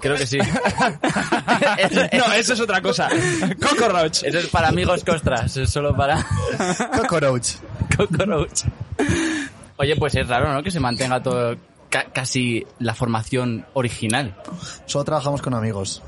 Creo 0.00 0.16
que 0.16 0.26
sí. 0.26 0.38
No, 2.16 2.32
eso 2.34 2.52
es 2.52 2.60
otra 2.60 2.80
cosa. 2.80 3.08
Cockroach. 3.60 4.22
Eso 4.24 4.38
es 4.38 4.46
para 4.48 4.68
amigos 4.68 5.02
costras, 5.04 5.56
es 5.56 5.70
solo 5.70 5.96
para 5.96 6.24
Cockroach. 6.96 7.54
cockroach. 7.96 8.62
Oye, 9.76 9.96
pues 9.96 10.14
es 10.14 10.26
raro, 10.28 10.52
¿no? 10.52 10.62
Que 10.62 10.70
se 10.70 10.80
mantenga 10.80 11.22
todo 11.22 11.56
ca- 11.90 12.06
casi 12.12 12.66
la 12.78 12.94
formación 12.94 13.66
original. 13.74 14.34
Solo 14.86 15.04
trabajamos 15.04 15.42
con 15.42 15.54
amigos. 15.54 16.02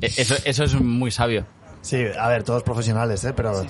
E- 0.00 0.10
Eso, 0.16 0.34
eso 0.44 0.64
es 0.64 0.74
muy 0.74 1.10
sabio. 1.10 1.46
Sí, 1.82 2.04
a 2.18 2.28
ver, 2.28 2.44
todos 2.44 2.62
profesionales, 2.62 3.24
¿eh? 3.24 3.32
Pero 3.34 3.66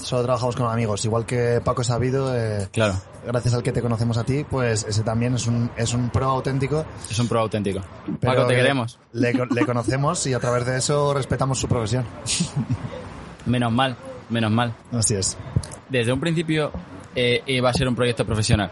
solo 0.00 0.22
trabajamos 0.22 0.56
con 0.56 0.70
amigos. 0.70 1.04
Igual 1.04 1.26
que 1.26 1.60
Paco 1.62 1.84
Sabido, 1.84 2.34
eh, 2.34 2.68
Claro, 2.72 2.94
gracias 3.26 3.52
al 3.52 3.62
que 3.62 3.72
te 3.72 3.82
conocemos 3.82 4.16
a 4.16 4.24
ti, 4.24 4.44
pues 4.48 4.86
ese 4.88 5.02
también 5.02 5.34
es 5.34 5.46
un, 5.46 5.70
es 5.76 5.92
un 5.92 6.08
pro 6.10 6.26
auténtico. 6.30 6.86
es 7.10 7.18
un 7.18 7.28
pro 7.28 7.40
auténtico. 7.40 7.80
pero 8.20 8.34
Paco, 8.34 8.46
te 8.46 8.54
que 8.54 8.60
queremos. 8.60 8.98
Le, 9.12 9.32
le 9.32 9.66
conocemos 9.66 10.24
y 10.26 10.34
a 10.34 10.38
través 10.40 10.64
de 10.66 10.78
eso 10.78 11.12
respetamos 11.12 11.58
su 11.58 11.68
profesión. 11.68 12.04
Menos 13.46 13.72
mal, 13.72 13.96
menos 14.28 14.50
mal. 14.50 14.74
Así 14.92 15.14
es. 15.14 15.36
Desde 15.88 16.12
un 16.12 16.20
principio 16.20 16.70
eh, 17.14 17.42
iba 17.46 17.70
a 17.70 17.72
ser 17.72 17.88
un 17.88 17.94
proyecto 17.94 18.24
profesional. 18.26 18.70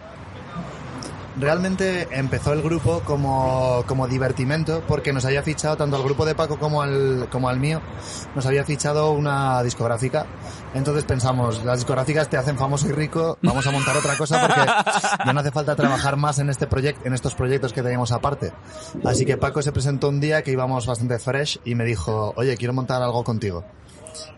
Realmente 1.39 2.09
empezó 2.13 2.55
el 2.55 2.63
grupo 2.63 3.03
como, 3.05 3.85
como 3.87 4.09
divertimento 4.09 4.83
porque 4.89 5.13
nos 5.13 5.25
había 5.27 5.43
fichado 5.43 5.77
tanto 5.77 5.97
al 5.97 6.03
grupo 6.03 6.25
de 6.25 6.35
Paco 6.35 6.59
como 6.59 6.81
al, 6.81 7.29
como 7.31 7.51
al 7.51 7.61
mío, 7.61 7.83
nos 8.35 8.47
había 8.47 8.65
fichado 8.65 9.13
una 9.13 9.63
discográfica. 9.63 10.25
Entonces 10.75 11.05
pensamos, 11.05 11.63
las 11.63 11.79
discográficas 11.79 12.31
te 12.31 12.39
hacen 12.39 12.57
famoso 12.57 12.89
y 12.89 12.93
rico, 12.93 13.37
vamos 13.43 13.67
a 13.67 13.71
montar 13.71 13.97
otra 13.97 14.17
cosa 14.17 14.41
porque 14.41 14.61
ya 15.27 15.33
no 15.33 15.41
hace 15.41 15.51
falta 15.51 15.77
trabajar 15.77 16.17
más 16.17 16.39
en 16.39 16.49
este 16.49 16.67
proyecto, 16.67 17.07
en 17.07 17.13
estos 17.13 17.35
proyectos 17.35 17.73
que 17.75 17.83
teníamos 17.83 18.13
aparte. 18.13 18.53
Así 19.05 19.27
que 19.27 19.37
Paco 19.37 19.61
se 19.61 19.73
presentó 19.73 20.09
un 20.09 20.21
día 20.21 20.43
que 20.43 20.53
íbamos 20.53 20.87
bastante 20.87 21.19
fresh 21.19 21.61
y 21.65 21.75
me 21.75 21.85
dijo, 21.85 22.33
oye, 22.37 22.57
quiero 22.57 22.73
montar 22.73 23.03
algo 23.03 23.23
contigo. 23.25 23.63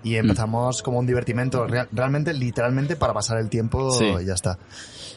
Y 0.02 0.16
empezamos 0.16 0.82
como 0.82 0.98
un 0.98 1.06
divertimento, 1.06 1.66
real- 1.66 1.88
realmente, 1.92 2.32
literalmente 2.32 2.96
para 2.96 3.12
pasar 3.12 3.38
el 3.38 3.48
tiempo 3.48 3.90
Sí. 3.92 4.04
y 4.20 4.25
ya 4.25 4.34
está. 4.34 4.58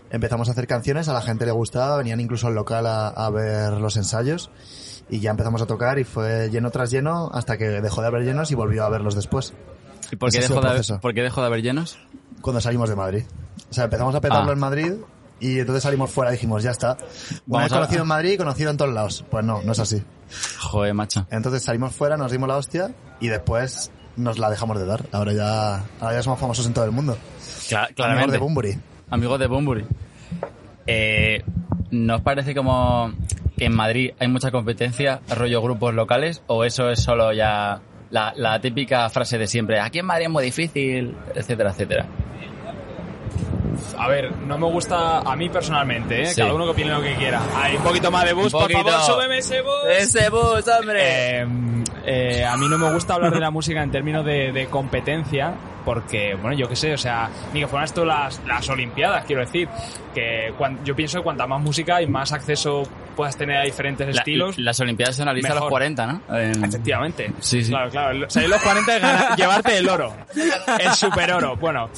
Empezamos 0.09 0.49
a 0.49 0.51
hacer 0.51 0.67
canciones, 0.67 1.07
a 1.07 1.13
la 1.13 1.21
gente 1.21 1.45
le 1.45 1.51
gustaba, 1.51 1.97
venían 1.97 2.19
incluso 2.19 2.47
al 2.47 2.53
local 2.55 2.85
a, 2.87 3.07
a 3.07 3.29
ver 3.29 3.73
los 3.73 3.95
ensayos 3.97 4.49
y 5.09 5.19
ya 5.19 5.31
empezamos 5.31 5.61
a 5.61 5.65
tocar 5.65 5.99
y 5.99 6.03
fue 6.03 6.49
lleno 6.49 6.69
tras 6.71 6.91
lleno 6.91 7.29
hasta 7.33 7.57
que 7.57 7.65
dejó 7.81 8.01
de 8.01 8.07
haber 8.07 8.23
llenos 8.23 8.51
y 8.51 8.55
volvió 8.55 8.83
a 8.83 8.89
verlos 8.89 9.15
después, 9.15 9.53
¿Y 10.11 10.15
por 10.17 10.29
qué, 10.31 10.39
dejó 10.41 10.59
de 10.61 10.67
haber, 10.69 10.85
por 11.01 11.13
qué 11.13 11.21
dejó 11.21 11.41
de 11.41 11.47
haber 11.47 11.61
llenos? 11.61 11.97
cuando 12.41 12.59
salimos 12.59 12.89
de 12.89 12.95
Madrid. 12.95 13.23
O 13.69 13.73
sea, 13.73 13.85
empezamos 13.85 14.13
a 14.15 14.19
petarlo 14.21 14.49
Ah. 14.49 14.53
en 14.53 14.59
Madrid 14.59 14.93
y 15.39 15.59
entonces 15.59 15.83
salimos 15.83 16.09
fuera 16.11 16.31
y 16.31 16.33
dijimos, 16.33 16.61
ya 16.63 16.71
está. 16.71 16.97
Una 17.47 17.59
Vamos 17.59 17.71
a- 17.71 17.75
conocido 17.75 18.01
en 18.01 18.07
Madrid, 18.07 18.37
conocido 18.37 18.71
en 18.71 18.77
todos 18.77 18.93
lados. 18.93 19.23
Pues 19.29 19.45
no, 19.45 19.61
no 19.63 19.71
es 19.71 19.79
así. 19.79 20.03
Joder, 20.59 20.93
macho. 20.93 21.25
Entonces 21.31 21.63
salimos 21.63 21.93
fuera, 21.95 22.17
nos 22.17 22.31
dimos 22.31 22.49
la 22.49 22.57
hostia 22.57 22.93
y 23.19 23.27
después 23.29 23.91
nos 24.18 24.38
la 24.39 24.50
dejamos 24.50 24.77
de 24.80 24.86
dar. 24.86 25.03
Ahora 25.12 25.34
ya, 25.34 25.75
ahora 26.00 26.13
ya 26.15 26.24
somos 26.24 26.39
famosos 26.39 26.65
en 26.65 26.74
todo 26.74 26.86
el 26.86 26.91
mundo. 26.91 27.18
Cla- 27.70 27.89
Amigos 27.98 28.32
de 28.32 28.38
Bunbury. 28.38 28.80
Amigos 29.10 29.39
de 29.39 29.48
Bunbury. 29.48 29.86
Eh, 30.88 31.44
¿Nos 31.91 32.22
parece 32.22 32.56
como 32.56 33.12
que 33.58 33.65
en 33.65 33.75
Madrid 33.75 34.12
hay 34.20 34.27
mucha 34.27 34.50
competencia, 34.51 35.22
rollo 35.36 35.62
grupos 35.62 35.94
locales, 35.94 36.41
o 36.48 36.63
eso 36.63 36.89
es 36.89 37.01
solo 37.01 37.32
ya 37.34 37.82
la, 38.10 38.34
la 38.36 38.60
típica 38.60 39.10
frase 39.10 39.38
de 39.38 39.48
siempre, 39.48 39.80
aquí 39.80 40.00
en 40.00 40.06
Madrid 40.06 40.25
es 40.25 40.32
muy 40.32 40.44
difícil, 40.44 41.15
etcétera, 41.36 41.72
etcétera? 41.72 42.06
A 43.98 44.08
ver, 44.08 44.36
no 44.38 44.58
me 44.58 44.65
gusta 44.68 45.20
a 45.20 45.36
mí 45.36 45.50
personalmente, 45.50 46.24
¿eh? 46.24 46.25
Sí. 46.27 46.41
Cada 46.41 46.53
uno 46.53 46.65
que 46.65 46.72
opine 46.72 46.89
lo 46.91 47.01
que 47.01 47.13
quiera. 47.15 47.41
Hay 47.56 47.75
un 47.75 47.84
poquito 47.84 48.10
más 48.12 48.25
de 48.25 48.34
bus, 48.34 48.46
Un 48.46 48.51
por 48.51 48.62
poquito. 48.72 48.89
favor, 48.89 49.01
súbeme 49.15 49.38
ese 49.38 49.62
bus. 49.62 49.74
¡Ese 49.98 50.30
bus, 50.30 50.68
hombre! 50.68 51.41
Eh, 51.41 51.48
eh, 52.05 52.46
a 52.46 52.55
mí 52.58 52.67
no 52.70 52.77
me 52.77 52.91
gusta 52.93 53.15
hablar 53.15 53.34
de 53.34 53.39
la 53.39 53.51
música 53.51 53.81
en 53.84 53.91
términos 53.91 54.25
de, 54.25 54.51
de 54.51 54.67
competencia, 54.67 55.53
porque, 55.86 56.36
bueno, 56.36 56.55
yo 56.58 56.67
qué 56.70 56.75
sé, 56.75 56.93
o 56.93 56.98
sea, 56.98 57.29
ni 57.53 57.60
que 57.62 57.67
fueran 57.67 57.86
esto 57.86 58.05
las, 58.05 58.41
las 58.46 58.67
Olimpiadas, 58.70 59.25
quiero 59.25 59.41
decir, 59.41 59.67
que 60.13 60.53
cuan- 60.58 60.84
yo 60.84 60.96
pienso 60.96 61.17
que 61.20 61.24
cuanta 61.24 61.48
más 61.48 61.62
música 61.62 62.01
y 62.01 62.08
más 62.08 62.31
acceso 62.31 62.84
puedas 63.15 63.36
tener 63.38 63.58
a 63.58 63.63
diferentes 63.63 64.08
La- 64.15 64.22
estilos, 64.22 64.58
las 64.58 64.80
Olimpiadas 64.80 65.15
se 65.15 65.22
analizan 65.22 65.51
a 65.51 65.56
los 65.56 65.62
mejor. 65.63 65.70
40, 65.72 66.06
¿no? 66.08 66.38
En- 66.38 66.63
Efectivamente. 66.65 67.32
Sí, 67.39 67.63
sí. 67.63 67.70
Claro, 67.72 67.89
claro. 67.89 68.30
Salir 68.30 68.50
los 68.50 68.62
40 68.62 68.96
es 68.96 69.01
ganar- 69.01 69.36
llevarte 69.38 69.77
el 69.77 69.89
oro. 69.89 70.13
El 70.80 70.91
super 70.94 71.32
oro. 71.34 71.56
Bueno, 71.58 71.89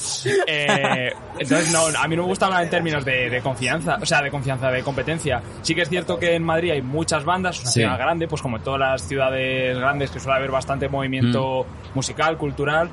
eh, 0.46 1.12
entonces 1.38 1.72
no, 1.72 1.86
a 1.98 2.08
mí 2.08 2.16
no 2.16 2.22
me 2.22 2.28
gusta 2.28 2.46
hablar 2.46 2.64
en 2.64 2.70
términos 2.70 3.04
de, 3.04 3.30
de 3.30 3.40
confianza, 3.40 3.98
o 4.00 4.06
sea, 4.06 4.22
de 4.22 4.30
confianza, 4.30 4.70
de 4.70 4.82
competencia. 4.82 5.40
Sí 5.62 5.74
que 5.74 5.82
es 5.82 5.88
cierto 5.88 6.18
que 6.18 6.34
en 6.34 6.42
Madrid 6.42 6.72
hay 6.72 6.82
muchas 6.82 7.24
bandas, 7.24 7.60
una 7.60 7.70
Sí. 7.70 7.80
ciudad 7.80 7.98
grande, 7.98 8.28
pues 8.28 8.42
como 8.42 8.56
en 8.58 8.62
todas 8.62 8.80
las 8.80 9.02
ciudades 9.08 9.78
grandes 9.78 10.10
que 10.10 10.20
suele 10.20 10.38
haber 10.38 10.50
bastante 10.50 10.88
movimiento 10.88 11.64
Mm. 11.64 11.94
musical, 11.94 12.36
cultural. 12.36 12.90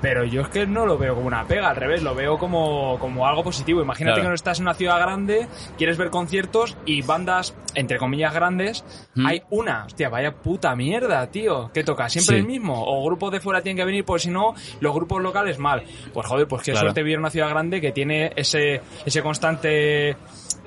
Pero 0.00 0.24
yo 0.24 0.42
es 0.42 0.48
que 0.48 0.66
no 0.66 0.86
lo 0.86 0.98
veo 0.98 1.14
como 1.14 1.26
una 1.26 1.44
pega, 1.46 1.70
al 1.70 1.76
revés, 1.76 2.02
lo 2.02 2.14
veo 2.14 2.38
como, 2.38 2.98
como 2.98 3.26
algo 3.26 3.42
positivo. 3.42 3.80
Imagínate 3.82 4.14
Claro. 4.16 4.22
que 4.22 4.28
no 4.28 4.34
estás 4.34 4.58
en 4.58 4.64
una 4.66 4.74
ciudad 4.74 4.98
grande, 5.00 5.48
quieres 5.78 5.96
ver 5.96 6.10
conciertos 6.10 6.76
y 6.84 7.02
bandas, 7.02 7.54
entre 7.74 7.98
comillas, 7.98 8.32
grandes, 8.34 8.84
Mm. 9.14 9.26
hay 9.26 9.42
una. 9.50 9.84
Hostia, 9.86 10.08
vaya 10.08 10.32
puta 10.32 10.74
mierda, 10.76 11.26
tío. 11.28 11.70
¿Qué 11.72 11.82
toca? 11.84 12.08
¿Siempre 12.08 12.36
Sí. 12.36 12.40
el 12.40 12.46
mismo? 12.46 12.74
¿O 12.86 13.04
grupos 13.04 13.32
de 13.32 13.40
fuera 13.40 13.62
tienen 13.62 13.76
que 13.78 13.84
venir? 13.84 14.04
Pues 14.04 14.22
si 14.22 14.30
no, 14.30 14.54
los 14.80 14.94
grupos 14.94 15.22
locales 15.22 15.58
mal. 15.58 15.82
Pues 16.12 16.26
joder, 16.26 16.46
pues 16.46 16.62
qué 16.62 16.72
Claro. 16.72 16.86
suerte 16.88 17.02
vivir 17.02 17.14
en 17.14 17.20
una 17.20 17.30
ciudad 17.30 17.48
grande 17.48 17.80
que 17.80 17.92
tiene 17.92 18.32
ese, 18.36 18.80
ese 19.04 19.22
constante 19.22 20.16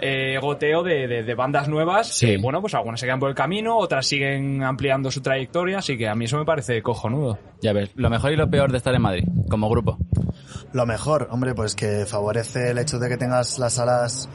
eh, 0.01 0.37
goteo 0.41 0.83
de, 0.83 1.07
de- 1.07 1.23
de 1.23 1.35
bandas 1.35 1.67
nuevas. 1.67 2.07
Sí. 2.07 2.25
que, 2.27 2.37
bueno, 2.37 2.61
pues 2.61 2.73
algunas 2.73 2.99
se 2.99 3.05
quedan 3.05 3.19
por 3.19 3.29
el 3.29 3.35
camino, 3.35 3.77
otras 3.77 4.05
siguen 4.07 4.63
ampliando 4.63 5.11
su 5.11 5.21
trayectoria, 5.21 5.79
así 5.79 5.97
que 5.97 6.07
a 6.07 6.15
mí 6.15 6.25
eso 6.25 6.37
me 6.37 6.45
parece 6.45 6.81
cojonudo. 6.81 7.37
Ya 7.61 7.73
ves, 7.73 7.91
lo 7.95 8.09
mejor 8.09 8.31
y 8.31 8.35
lo 8.35 8.49
peor 8.49 8.71
de 8.71 8.77
estar 8.77 8.93
en 8.95 9.01
Madrid, 9.01 9.23
como 9.49 9.69
grupo. 9.69 9.97
Lo 10.73 10.85
mejor, 10.85 11.27
hombre, 11.31 11.53
pues 11.55 11.75
que 11.75 12.05
favorece 12.05 12.71
el 12.71 12.77
hecho 12.77 12.99
de 12.99 13.09
que 13.09 13.17
tengas 13.17 13.57
las 13.59 13.73
salas. 13.73 14.29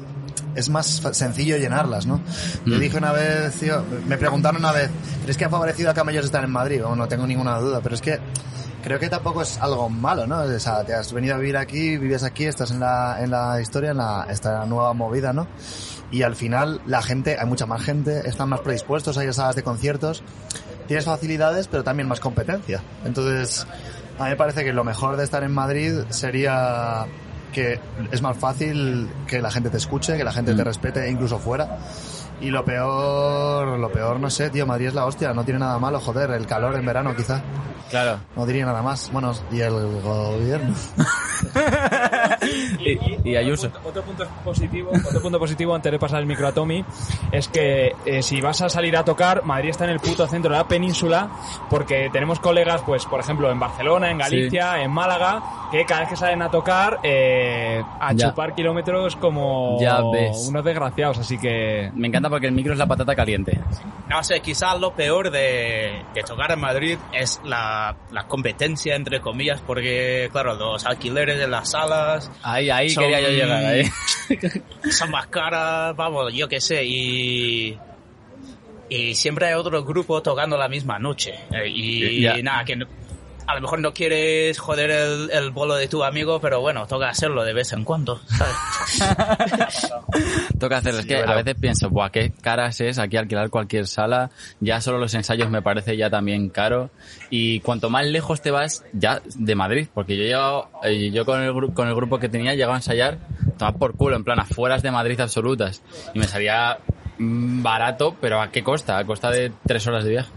Es 0.57 0.69
más 0.69 0.87
sencillo 1.13 1.57
llenarlas, 1.57 2.07
¿no? 2.07 2.21
Yo 2.65 2.77
Mm. 2.77 2.81
dije 2.81 2.97
una 2.99 3.13
vez, 3.13 3.59
tío, 3.59 3.83
me 4.07 4.17
preguntaron 4.17 4.61
una 4.61 4.73
vez, 4.73 4.89
¿crees 5.23 5.37
que 5.37 5.45
ha 5.45 5.49
favorecido 5.49 5.91
a 5.91 5.95
Camellos 5.95 6.25
estar 6.25 6.45
en 6.45 6.51
Madrid? 6.51 6.85
O 6.85 6.95
no 6.95 7.09
tengo 7.09 7.27
ninguna 7.27 7.59
duda, 7.59 7.81
pero 7.83 7.95
es 7.97 8.01
que 8.01 8.19
creo 8.85 8.99
que 9.01 9.09
tampoco 9.09 9.41
es 9.41 9.59
algo 9.59 9.89
malo, 9.89 10.27
¿no? 10.27 10.41
O 10.41 10.59
sea, 10.61 10.85
te 10.85 10.93
has 10.93 11.11
venido 11.13 11.35
a 11.35 11.39
vivir 11.39 11.57
aquí, 11.57 11.97
vives 11.97 12.23
aquí, 12.23 12.45
estás 12.45 12.71
en 12.71 12.81
la, 12.81 13.17
en 13.21 13.31
la 13.31 13.59
historia, 13.61 13.93
en 13.93 13.97
la, 13.97 14.27
esta 14.29 14.67
nueva 14.67 14.93
movida, 14.93 15.33
¿no? 15.33 15.49
Y 16.11 16.23
al 16.23 16.37
final 16.37 16.83
la 16.87 17.01
gente, 17.03 17.39
hay 17.41 17.47
mucha 17.47 17.65
más 17.65 17.83
gente, 17.83 18.29
están 18.29 18.51
más 18.51 18.61
predispuestos, 18.61 19.17
hay 19.17 19.33
salas 19.33 19.57
de 19.57 19.63
conciertos, 19.63 20.23
tienes 20.87 21.07
facilidades, 21.07 21.67
pero 21.67 21.83
también 21.83 22.07
más 22.07 22.21
competencia. 22.21 22.83
Entonces, 23.07 23.67
a 24.19 24.25
mí 24.25 24.31
me 24.31 24.37
parece 24.37 24.63
que 24.65 24.73
lo 24.75 24.85
mejor 24.85 25.17
de 25.17 25.25
estar 25.25 25.43
en 25.43 25.53
Madrid 25.53 26.01
sería 26.11 27.07
que 27.55 27.81
es 28.13 28.21
más 28.21 28.37
fácil 28.37 29.09
que 29.27 29.41
la 29.41 29.51
gente 29.51 29.71
te 29.71 29.79
escuche, 29.79 30.17
que 30.17 30.25
la 30.25 30.33
gente 30.33 30.55
te 30.55 30.63
Mm. 30.63 30.67
respete 30.67 31.11
incluso 31.11 31.39
fuera. 31.39 31.79
Y 32.41 32.51
lo 32.51 32.65
peor, 32.65 33.79
lo 33.79 33.91
peor, 33.91 34.21
no 34.21 34.29
sé, 34.31 34.51
tío, 34.51 34.67
Madrid 34.67 34.89
es 34.89 34.95
la 34.95 35.07
hostia, 35.07 35.33
no 35.33 35.45
tiene 35.45 35.61
nada 35.61 35.79
malo, 35.79 36.01
joder, 36.01 36.31
el 36.33 36.47
calor 36.47 36.75
en 36.77 36.85
verano 36.85 37.15
quizá, 37.17 37.41
Claro. 37.91 38.19
no 38.37 38.45
diría 38.45 38.67
nada 38.67 38.83
más. 38.83 39.11
Bueno, 39.13 39.33
y 39.53 39.61
el 39.61 39.73
gobierno. 40.03 40.75
Y, 42.81 43.31
y 43.31 43.37
Ayuso. 43.37 43.69
Otro, 43.69 43.81
otro 43.89 44.03
punto 44.03 44.27
positivo, 44.45 44.91
otro 45.07 45.21
punto 45.23 45.39
positivo 45.39 45.75
antes 45.75 45.91
de 45.93 45.99
pasar 45.99 46.21
el 46.21 46.27
micro 46.27 46.47
a 46.49 46.53
Tommy 46.53 46.85
es 47.33 47.49
que 47.49 47.95
eh, 48.05 48.23
si 48.23 48.41
vas 48.41 48.61
a 48.63 48.69
salir 48.69 48.97
a 48.97 49.05
tocar, 49.05 49.45
Madrid 49.45 49.71
está 49.71 49.85
en 49.85 49.91
el 49.91 50.01
puto 50.01 50.27
centro 50.27 50.51
de 50.53 50.59
la 50.59 50.69
península 50.69 51.31
porque 51.71 52.11
tenemos 52.13 52.41
colegas, 52.41 52.83
pues 52.85 53.07
por 53.07 53.21
ejemplo 53.21 53.51
en 53.51 53.59
Barcelona, 53.59 54.11
en 54.11 54.19
Galicia, 54.19 54.83
en 54.83 54.91
Málaga, 54.91 55.43
que 55.71 55.85
cada 55.87 56.01
vez 56.01 56.11
que 56.11 56.17
salen 56.17 56.43
a 56.43 56.51
tocar 56.51 57.01
eh, 57.03 57.83
a 58.01 58.13
Ya. 58.13 58.29
chupar 58.31 58.55
kilómetros 58.55 59.17
como 59.17 59.79
Ya 59.81 60.01
ves. 60.13 60.47
unos 60.49 60.65
desgraciados, 60.65 61.19
así 61.19 61.39
que 61.39 61.91
Me 61.95 62.09
encanta 62.09 62.24
porque 62.31 62.47
el 62.47 62.53
micro 62.53 62.73
es 62.73 62.79
la 62.79 62.87
patata 62.87 63.15
caliente. 63.15 63.59
No 64.09 64.23
sé, 64.23 64.41
quizás 64.41 64.79
lo 64.81 64.93
peor 64.95 65.31
de, 65.31 66.03
de 66.15 66.23
tocar 66.23 66.53
en 66.53 66.61
Madrid 66.61 66.99
es 67.13 67.41
la, 67.45 67.97
la 68.13 68.25
competencia, 68.25 68.95
entre 68.97 69.21
comillas, 69.21 69.61
porque, 69.67 70.29
claro, 70.33 70.55
los 70.55 70.85
alquileres 70.87 71.39
de 71.39 71.49
las 71.49 71.71
salas 71.71 72.31
Ahí, 72.43 72.71
ahí 72.71 72.91
Son- 72.91 73.05
quería 73.05 73.21
yo 73.21 73.29
llegar, 73.31 73.65
ahí. 73.65 73.85
son 74.91 75.11
más 75.11 75.27
caras, 75.29 75.97
vamos, 75.97 76.33
yo 76.35 76.49
qué 76.49 76.61
sé, 76.61 76.85
y... 76.85 77.79
Y 78.89 79.15
siempre 79.15 79.47
hay 79.47 79.55
otro 79.55 79.83
grupo 79.83 80.21
tocando 80.23 80.59
la 80.59 80.69
misma 80.69 80.99
noche. 80.99 81.35
Eh, 81.51 81.69
Y, 81.69 82.21
Ya. 82.21 82.37
nada, 82.43 82.65
que 82.65 82.77
a 83.47 83.55
lo 83.55 83.61
mejor 83.61 83.81
no 83.81 83.93
quieres 83.93 84.59
joder 84.59 84.91
el, 84.91 85.31
el 85.31 85.51
bolo 85.51 85.75
de 85.75 85.89
tu 85.89 86.03
amigo, 86.05 86.41
pero 86.41 86.61
bueno, 86.61 86.87
toca 86.87 87.09
hacerlo 87.09 87.45
de 87.45 87.53
vez 87.53 87.73
en 87.73 87.85
cuando, 87.85 88.21
¿sabes? 88.27 88.55
Toca 90.59 90.79
hacer, 90.79 90.95
es 90.95 91.07
que 91.07 91.17
pero- 91.17 91.33
a 91.33 91.35
veces 91.37 91.55
pienso, 91.61 91.91
buah, 91.91 92.11
qué 92.11 92.33
caras 92.41 92.81
es 92.81 92.99
aquí 92.99 93.17
alquilar 93.17 93.51
cualquier 93.51 93.87
sala, 93.87 94.31
ya 94.61 94.81
solo 94.81 94.99
los 94.99 95.15
ensayos 95.15 95.51
me 95.51 95.63
parece 95.63 95.97
ya 95.97 96.11
también 96.11 96.49
caro, 96.49 96.91
y 97.31 97.61
cuanto 97.61 97.91
más 97.91 98.07
lejos 98.07 98.41
te 98.41 98.51
vas, 98.51 98.85
ya 98.93 99.21
de 99.35 99.55
Madrid, 99.55 99.89
porque 99.93 100.17
yo 100.17 100.23
he 100.23 100.27
llegado, 100.27 100.71
eh, 100.83 101.11
yo 101.11 101.25
con 101.25 101.43
el, 101.43 101.53
con 101.75 101.89
el 101.89 101.95
grupo 101.95 102.19
que 102.19 102.29
tenía 102.29 102.55
llegaba 102.55 102.75
a 102.75 102.79
ensayar, 102.79 103.19
tomar 103.59 103.77
por 103.77 103.97
culo, 103.97 104.17
en 104.17 104.25
plan, 104.25 104.39
afueras 104.41 104.83
de 104.83 104.91
Madrid 104.91 105.21
absolutas, 105.21 105.83
y 106.15 106.19
me 106.19 106.27
salía 106.27 106.79
barato, 107.19 108.17
pero 108.21 108.41
¿a 108.41 108.51
qué 108.51 108.63
costa? 108.63 108.99
A 108.99 109.05
costa 109.05 109.31
de 109.31 109.53
tres 109.67 109.87
horas 109.87 110.05
de 110.05 110.11
viaje. 110.11 110.31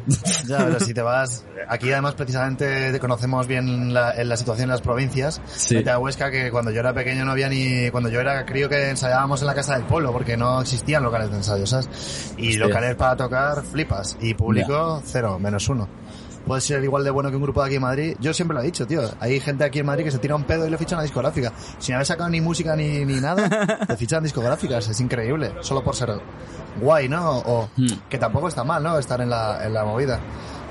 Ya, 0.47 0.59
pero 0.59 0.79
si 0.79 0.93
te 0.93 1.01
vas, 1.01 1.45
aquí 1.67 1.91
además 1.91 2.15
precisamente 2.15 2.91
te 2.91 2.99
conocemos 2.99 3.47
bien 3.47 3.93
la, 3.93 4.13
la 4.23 4.37
situación 4.37 4.65
en 4.65 4.69
las 4.71 4.81
provincias. 4.81 5.41
Sí. 5.47 5.75
Vete 5.75 5.89
a 5.89 5.99
Huesca 5.99 6.31
que 6.31 6.51
cuando 6.51 6.71
yo 6.71 6.79
era 6.79 6.93
pequeño 6.93 7.25
no 7.25 7.31
había 7.31 7.49
ni, 7.49 7.89
cuando 7.91 8.09
yo 8.09 8.19
era 8.21 8.45
crío 8.45 8.69
que 8.69 8.89
ensayábamos 8.89 9.41
en 9.41 9.47
la 9.47 9.55
casa 9.55 9.75
del 9.75 9.83
pueblo 9.83 10.11
porque 10.11 10.37
no 10.37 10.61
existían 10.61 11.03
locales 11.03 11.31
de 11.31 11.37
ensayo, 11.37 11.65
¿sabes? 11.65 12.33
Y 12.37 12.49
Hostia. 12.49 12.67
locales 12.67 12.95
para 12.95 13.15
tocar, 13.15 13.63
flipas. 13.63 14.17
Y 14.21 14.33
público, 14.33 15.01
cero, 15.05 15.39
menos 15.39 15.67
uno. 15.69 15.87
Puede 16.47 16.61
ser 16.61 16.83
igual 16.83 17.03
de 17.03 17.09
bueno 17.09 17.29
que 17.29 17.35
un 17.35 17.41
grupo 17.43 17.61
de 17.61 17.67
aquí 17.67 17.75
en 17.75 17.81
Madrid. 17.81 18.15
Yo 18.19 18.33
siempre 18.33 18.55
lo 18.55 18.61
he 18.61 18.65
dicho, 18.65 18.87
tío. 18.87 19.01
Hay 19.19 19.39
gente 19.39 19.63
aquí 19.65 19.79
en 19.79 19.85
Madrid 19.85 20.05
que 20.05 20.11
se 20.11 20.17
tira 20.19 20.35
un 20.35 20.43
pedo 20.43 20.65
y 20.65 20.69
le 20.69 20.77
fichan 20.77 20.99
a 20.99 21.01
discográfica. 21.03 21.51
Sin 21.77 21.95
haber 21.95 22.07
sacado 22.07 22.29
ni 22.29 22.39
música 22.41 22.75
ni, 22.75 23.03
ni 23.05 23.19
nada, 23.19 23.85
le 23.87 23.97
fichan 23.97 24.23
discográficas. 24.23 24.87
Es 24.87 24.99
increíble. 25.01 25.51
Solo 25.61 25.83
por 25.83 25.95
ser 25.95 26.19
guay, 26.79 27.09
¿no? 27.09 27.37
O 27.39 27.69
Hmm. 27.75 27.87
que 28.09 28.17
tampoco 28.17 28.47
está 28.47 28.63
mal, 28.63 28.81
¿no? 28.81 28.97
Estar 28.97 29.19
en 29.21 29.29
la, 29.29 29.65
en 29.65 29.73
la 29.73 29.83
movida. 29.83 30.19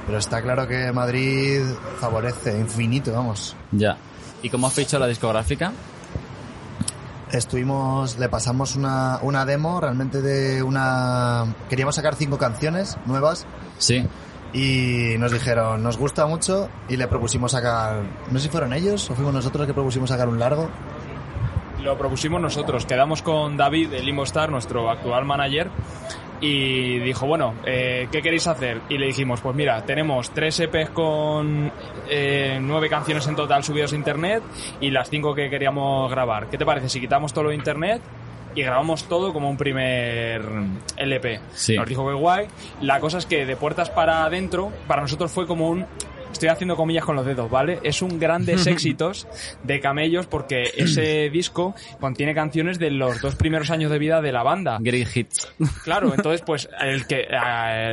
Pero 0.07 0.19
está 0.19 0.41
claro 0.41 0.67
que 0.67 0.91
Madrid 0.93 1.61
favorece 2.01 2.59
infinito, 2.59 3.13
vamos. 3.13 3.55
Ya. 3.73 3.97
¿Y 4.43 4.49
cómo 4.51 4.69
has 4.69 4.73
fichado 4.75 5.01
la 5.01 5.09
discográfica? 5.09 5.73
Estuvimos, 7.33 8.19
le 8.19 8.29
pasamos 8.29 8.77
una, 8.77 9.19
una 9.23 9.45
demo 9.45 9.81
realmente 9.81 10.23
de 10.23 10.63
una... 10.63 11.45
Queríamos 11.69 11.97
sacar 11.97 12.15
cinco 12.15 12.39
canciones 12.39 12.97
nuevas 13.05 13.47
Sí. 13.79 14.07
Y 14.53 15.15
nos 15.19 15.33
dijeron, 15.33 15.83
nos 15.83 15.99
gusta 15.99 16.27
mucho 16.27 16.69
y 16.89 16.97
le 16.97 17.07
propusimos 17.09 17.53
sacar... 17.53 18.03
No 18.31 18.39
sé 18.39 18.47
si 18.47 18.49
fueron 18.49 18.73
ellos 18.73 19.11
o 19.11 19.15
fuimos 19.15 19.35
nosotros 19.35 19.67
que 19.67 19.75
propusimos 19.75 20.09
sacar 20.11 20.29
un 20.29 20.39
largo. 20.39 20.69
lo 21.83 21.97
propusimos 21.99 22.41
nosotros. 22.41 22.87
Quedamos 22.87 23.23
con 23.23 23.57
David 23.57 23.91
de 23.91 24.03
Limo 24.03 24.25
Star, 24.25 24.51
nuestro 24.51 24.91
actual 24.91 25.25
manager, 25.25 25.71
y 26.41 26.99
dijo, 26.99 27.27
bueno, 27.27 27.55
eh, 27.65 28.09
¿qué 28.11 28.21
queréis 28.21 28.47
hacer? 28.47 28.81
Y 28.89 28.99
le 28.99 29.07
dijimos, 29.07 29.41
pues 29.41 29.55
mira, 29.57 29.83
tenemos 29.85 30.31
tres 30.31 30.59
EPs 30.61 30.91
con 30.91 31.71
eh, 32.09 32.59
nueve 32.61 32.89
canciones 32.89 33.27
en 33.27 33.37
total 33.37 33.65
subidas 33.65 33.93
a 33.93 33.97
internet 33.97 34.43
y 34.81 34.91
las 34.91 35.09
cinco 35.09 35.35
que 35.35 35.49
queríamos 35.49 36.11
grabar. 36.11 36.49
¿Qué 36.49 36.59
te 36.59 36.67
parece 36.67 36.89
si 36.89 37.01
quitamos 37.01 37.33
todo 37.33 37.45
lo 37.45 37.51
de 37.51 37.57
internet? 37.57 38.03
Y 38.57 38.63
grabamos 38.63 39.05
todo 39.05 39.33
como 39.33 39.49
un 39.49 39.57
primer 39.57 40.43
LP. 40.97 41.41
Sí. 41.55 41.77
Nos 41.77 41.87
dijo 41.87 42.09
que 42.09 42.15
guay. 42.15 42.49
La 42.81 42.99
cosa 43.01 43.19
es 43.19 43.27
que 43.27 43.47
de 43.47 43.55
puertas 43.55 43.91
para 43.91 44.25
adentro, 44.25 44.73
para 44.89 45.03
nosotros 45.03 45.31
fue 45.31 45.47
como 45.47 45.69
un 45.69 45.87
Estoy 46.37 46.51
haciendo 46.51 46.77
comillas 46.77 47.05
con 47.05 47.17
los 47.17 47.25
dedos, 47.25 47.51
¿vale? 47.51 47.79
Es 47.83 48.03
un 48.03 48.19
grandes 48.19 48.67
éxitos 48.67 49.27
de 49.63 49.81
Camellos 49.81 50.27
porque 50.27 50.65
ese 50.77 51.31
disco 51.33 51.75
contiene 51.99 52.35
canciones 52.35 52.79
de 52.79 52.91
los 52.91 53.23
dos 53.23 53.37
primeros 53.37 53.71
años 53.71 53.91
de 53.91 53.99
vida 53.99 54.21
de 54.21 54.33
la 54.33 54.43
banda. 54.43 54.77
Great 54.81 55.09
Hits. 55.17 55.51
Claro, 55.83 56.13
entonces 56.15 56.43
pues 56.43 56.69
el 56.81 57.07
que 57.07 57.27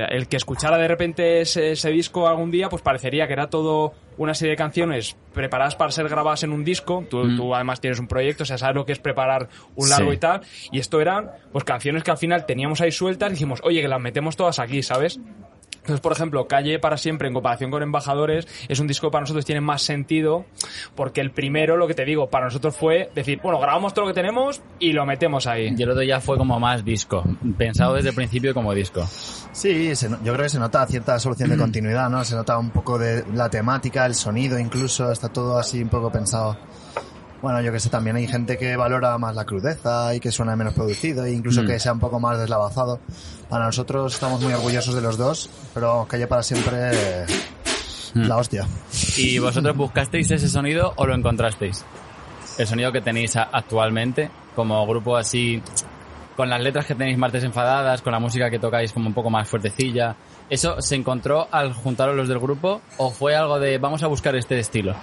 el 0.10 0.28
que 0.28 0.38
escuchara 0.38 0.78
de 0.78 0.88
repente 0.90 1.42
ese, 1.42 1.72
ese 1.72 1.90
disco 1.90 2.28
algún 2.28 2.52
día 2.52 2.68
pues 2.68 2.82
parecería 2.82 3.28
que 3.28 3.34
era 3.34 3.48
todo 3.50 3.94
una 4.18 4.34
serie 4.34 4.52
de 4.52 4.58
canciones 4.58 5.16
preparadas 5.34 5.76
para 5.76 5.90
ser 5.92 6.08
grabadas 6.10 6.44
en 6.44 6.52
un 6.52 6.64
disco. 6.64 7.04
Tú, 7.10 7.24
Mm. 7.24 7.38
tú 7.38 7.56
además 7.56 7.80
tienes 7.82 8.00
un 8.00 8.08
proyecto, 8.08 8.44
o 8.44 8.46
sea, 8.46 8.58
sabes 8.58 8.76
lo 8.76 8.86
que 8.86 8.92
es 8.92 9.00
preparar 9.00 9.48
un 9.76 9.90
largo 9.90 10.12
Sí. 10.12 10.18
y 10.18 10.20
tal. 10.20 10.42
Y 10.72 10.80
esto 10.80 11.00
eran 11.02 11.32
pues 11.52 11.64
canciones 11.64 12.04
que 12.04 12.12
al 12.12 12.18
final 12.18 12.46
teníamos 12.46 12.82
ahí 12.82 12.92
sueltas 12.92 13.30
y 13.30 13.34
dijimos, 13.34 13.62
oye, 13.64 13.82
que 13.82 13.88
las 13.88 14.02
metemos 14.02 14.36
todas 14.36 14.60
aquí, 14.60 14.84
¿sabes? 14.84 15.20
Entonces, 15.84 16.00
por 16.00 16.14
ejemplo, 16.14 16.48
Calle 16.48 16.80
para 16.80 16.96
siempre, 16.98 17.28
en 17.28 17.34
comparación 17.34 17.70
con 17.70 17.84
Embajadores, 17.84 18.48
es 18.70 18.80
un 18.80 18.88
disco 18.88 19.08
que 19.08 19.12
para 19.12 19.24
nosotros 19.24 19.44
tiene 19.44 19.60
más 19.60 19.82
sentido, 19.82 20.46
porque 20.96 21.20
el 21.20 21.32
primero, 21.32 21.76
lo 21.76 21.88
que 21.88 21.94
te 21.94 22.06
digo, 22.06 22.30
para 22.30 22.46
nosotros 22.46 22.74
fue 22.76 23.10
decir, 23.14 23.42
bueno, 23.44 23.60
grabamos 23.60 23.94
todo 23.94 24.06
lo 24.06 24.14
que 24.14 24.20
tenemos 24.22 24.62
y 24.80 24.94
lo 24.94 25.06
metemos 25.06 25.46
ahí. 25.46 25.74
Y 25.78 25.84
el 25.84 25.90
otro 25.90 26.02
ya 26.04 26.22
fue 26.22 26.38
como 26.38 26.58
más 26.58 26.86
disco. 26.86 27.24
Pensado 27.58 27.96
desde 27.96 28.10
el 28.10 28.16
principio 28.16 28.54
como 28.54 28.74
disco. 28.74 29.06
Sí, 29.52 29.94
se 29.96 30.10
no- 30.10 30.18
yo 30.24 30.32
creo 30.34 30.44
que 30.44 30.50
se 30.50 30.60
nota 30.60 30.86
cierta 30.88 31.20
solución 31.20 31.50
de 31.50 31.58
continuidad, 31.58 32.10
¿no? 32.10 32.24
Se 32.24 32.36
nota 32.36 32.58
un 32.58 32.70
poco 32.70 32.98
de 32.98 33.26
la 33.34 33.50
temática, 33.50 34.06
el 34.06 34.16
sonido 34.16 34.58
incluso, 34.58 35.12
está 35.12 35.28
todo 35.30 35.58
así 35.60 35.82
un 35.84 35.90
poco 35.90 36.10
pensado. 36.10 36.58
Bueno, 37.44 37.60
yo 37.62 37.74
que 37.74 37.80
sé, 37.82 37.90
también 37.90 38.16
hay 38.16 38.26
gente 38.26 38.58
que 38.58 38.78
valora 38.78 39.18
más 39.18 39.36
la 39.36 39.44
crudeza 39.44 40.16
y 40.16 40.22
que 40.22 40.32
suena 40.32 40.56
menos 40.56 40.74
producido 40.74 41.26
e 41.26 41.34
incluso 41.34 41.62
Mm. 41.62 41.68
que 41.68 41.78
sea 41.78 41.92
un 41.92 42.00
poco 42.00 42.18
más 42.18 42.40
deslavazado. 42.40 43.02
Para 43.50 43.66
nosotros 43.66 44.14
estamos 44.14 44.40
muy 44.42 44.54
orgullosos 44.54 44.96
de 44.96 45.02
los 45.02 45.18
dos, 45.18 45.50
pero 45.74 46.06
Calle 46.10 46.26
para 46.26 46.42
siempre 46.42 46.92
Mm. 48.14 48.28
la 48.28 48.38
hostia. 48.38 48.66
¿Y 49.18 49.40
vosotros 49.40 49.76
buscasteis 49.76 50.32
ese 50.32 50.48
sonido 50.48 50.94
o 50.96 51.06
lo 51.06 51.14
encontrasteis? 51.16 51.84
El 52.58 52.66
sonido 52.66 52.94
que 52.94 53.02
tenéis 53.02 53.36
actualmente, 53.36 54.32
como 54.56 54.88
grupo 54.88 55.18
así, 55.18 55.62
con 56.38 56.50
las 56.50 56.62
letras 56.62 56.86
que 56.86 56.96
tenéis 56.96 57.18
martes 57.18 57.44
enfadadas, 57.44 58.02
con 58.02 58.14
la 58.14 58.20
música 58.20 58.50
que 58.50 58.58
tocáis 58.60 58.94
como 58.94 59.08
un 59.08 59.14
poco 59.14 59.30
más 59.30 59.50
fuertecilla. 59.50 60.16
¿Eso 60.50 60.82
se 60.82 60.96
encontró 60.96 61.48
al 61.52 61.74
juntaros 61.74 62.16
los 62.16 62.30
del 62.30 62.40
grupo 62.40 62.82
o 62.98 63.12
fue 63.12 63.36
algo 63.36 63.60
de 63.60 63.78
vamos 63.80 64.02
a 64.04 64.08
buscar 64.08 64.34
este 64.36 64.60
estilo? 64.60 64.96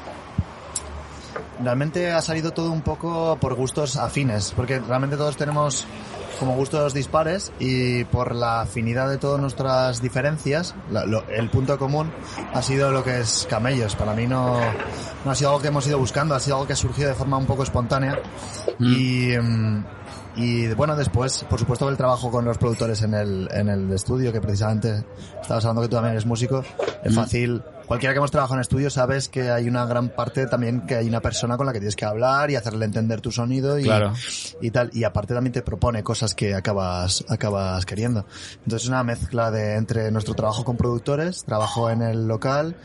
Realmente 1.62 2.10
ha 2.12 2.20
salido 2.22 2.52
todo 2.52 2.70
un 2.70 2.82
poco 2.82 3.36
por 3.40 3.54
gustos 3.54 3.96
afines, 3.96 4.52
porque 4.56 4.80
realmente 4.80 5.16
todos 5.16 5.36
tenemos 5.36 5.86
como 6.38 6.54
gustos 6.54 6.94
dispares 6.94 7.52
y 7.58 8.04
por 8.04 8.34
la 8.34 8.62
afinidad 8.62 9.10
de 9.10 9.18
todas 9.18 9.38
nuestras 9.40 10.00
diferencias, 10.00 10.74
la- 10.90 11.04
lo- 11.04 11.28
el 11.28 11.50
punto 11.50 11.78
común 11.78 12.10
ha 12.54 12.62
sido 12.62 12.90
lo 12.90 13.04
que 13.04 13.20
es 13.20 13.46
Camellos. 13.50 13.94
Para 13.94 14.14
mí 14.14 14.26
no, 14.26 14.58
no 15.24 15.30
ha 15.30 15.34
sido 15.34 15.50
algo 15.50 15.60
que 15.60 15.68
hemos 15.68 15.86
ido 15.86 15.98
buscando, 15.98 16.34
ha 16.34 16.40
sido 16.40 16.56
algo 16.56 16.66
que 16.66 16.72
ha 16.72 16.76
surgido 16.76 17.08
de 17.10 17.14
forma 17.14 17.36
un 17.36 17.46
poco 17.46 17.62
espontánea 17.62 18.18
y... 18.78 19.36
mm, 19.36 19.84
y 20.36 20.68
bueno, 20.74 20.96
después, 20.96 21.44
por 21.48 21.58
supuesto, 21.58 21.88
el 21.88 21.96
trabajo 21.96 22.30
con 22.30 22.44
los 22.44 22.58
productores 22.58 23.02
en 23.02 23.14
el, 23.14 23.48
en 23.52 23.68
el 23.68 23.92
estudio, 23.92 24.32
que 24.32 24.40
precisamente 24.40 25.04
estabas 25.40 25.64
hablando 25.64 25.82
que 25.82 25.88
tú 25.88 25.96
también 25.96 26.12
eres 26.12 26.26
músico, 26.26 26.64
es 27.04 27.14
fácil. 27.14 27.62
Cualquiera 27.86 28.12
que 28.14 28.18
hemos 28.18 28.30
trabajado 28.30 28.54
en 28.54 28.60
estudio 28.60 28.88
sabes 28.88 29.28
que 29.28 29.50
hay 29.50 29.66
una 29.66 29.84
gran 29.84 30.10
parte 30.10 30.46
también 30.46 30.82
que 30.86 30.94
hay 30.94 31.08
una 31.08 31.20
persona 31.20 31.56
con 31.56 31.66
la 31.66 31.72
que 31.72 31.80
tienes 31.80 31.96
que 31.96 32.04
hablar 32.04 32.48
y 32.48 32.54
hacerle 32.54 32.84
entender 32.84 33.20
tu 33.20 33.32
sonido 33.32 33.80
y, 33.80 33.82
Claro. 33.82 34.12
y 34.60 34.70
tal. 34.70 34.90
Y 34.92 35.02
aparte 35.02 35.34
también 35.34 35.52
te 35.52 35.62
propone 35.62 36.04
cosas 36.04 36.36
que 36.36 36.54
acabas, 36.54 37.24
acabas 37.28 37.84
queriendo. 37.86 38.26
Entonces 38.62 38.84
es 38.84 38.88
una 38.88 39.02
mezcla 39.02 39.50
de 39.50 39.74
entre 39.74 40.12
nuestro 40.12 40.34
trabajo 40.34 40.62
con 40.62 40.76
productores, 40.76 41.42
trabajo 41.44 41.90
en 41.90 42.02
el 42.02 42.28
local 42.28 42.76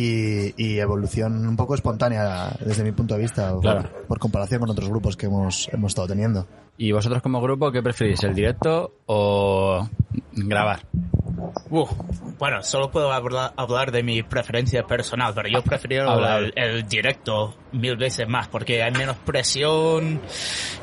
y, 0.00 0.54
y 0.56 0.78
evolución 0.78 1.46
un 1.46 1.56
poco 1.56 1.74
espontánea 1.74 2.50
desde 2.60 2.84
mi 2.84 2.92
punto 2.92 3.14
de 3.14 3.20
vista, 3.20 3.50
por- 3.52 3.60
Claro. 3.62 3.88
por, 4.06 4.18
comparación 4.18 4.60
con 4.60 4.70
otros 4.70 4.88
grupos 4.88 5.16
que 5.16 5.26
hemos, 5.26 5.68
hemos 5.72 5.90
estado 5.92 6.08
teniendo. 6.08 6.46
¿Y 6.76 6.92
vosotros 6.92 7.20
como 7.22 7.40
grupo 7.40 7.72
qué 7.72 7.82
preferís, 7.82 8.22
el 8.22 8.34
directo 8.34 8.92
o 9.06 9.88
grabar? 10.32 10.80
Uf, 11.70 11.90
bueno, 12.38 12.62
solo 12.62 12.90
puedo 12.90 13.10
hablar, 13.12 13.52
hablar 13.56 13.90
de 13.90 14.02
mi 14.04 14.22
preferencia 14.22 14.84
personal, 14.84 15.32
pero 15.34 15.48
yo 15.48 15.62
prefiero 15.62 16.36
el, 16.38 16.52
el 16.54 16.88
directo 16.88 17.54
mil 17.72 17.96
veces 17.96 18.28
más 18.28 18.46
porque 18.48 18.82
hay 18.82 18.92
menos 18.92 19.16
presión, 19.16 20.20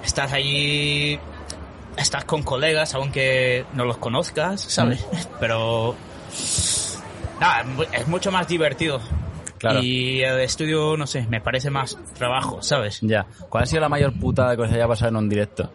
estás 0.03 0.33
allí, 0.33 1.17
estás 1.97 2.25
con 2.25 2.43
colegas 2.43 2.93
aunque 2.95 3.65
no 3.73 3.85
los 3.85 3.97
conozcas, 3.97 4.61
¿sabes? 4.61 5.05
Pero 5.39 5.95
es 7.91 8.07
mucho 8.07 8.31
más 8.31 8.47
divertido. 8.47 8.99
Claro. 9.57 9.81
Y 9.81 10.21
el 10.21 10.39
estudio, 10.41 10.97
no 10.97 11.07
sé, 11.07 11.25
me 11.29 11.41
parece 11.41 11.69
más 11.69 11.97
trabajo, 12.17 12.61
¿sabes? 12.61 12.99
Ya. 13.01 13.25
¿Cuál 13.49 13.63
ha 13.63 13.67
sido 13.67 13.81
la 13.81 13.89
mayor 13.89 14.13
putada 14.19 14.55
que 14.55 14.63
os 14.63 14.71
haya 14.71 14.87
pasado 14.87 15.09
en 15.09 15.15
un 15.15 15.29
directo? 15.29 15.71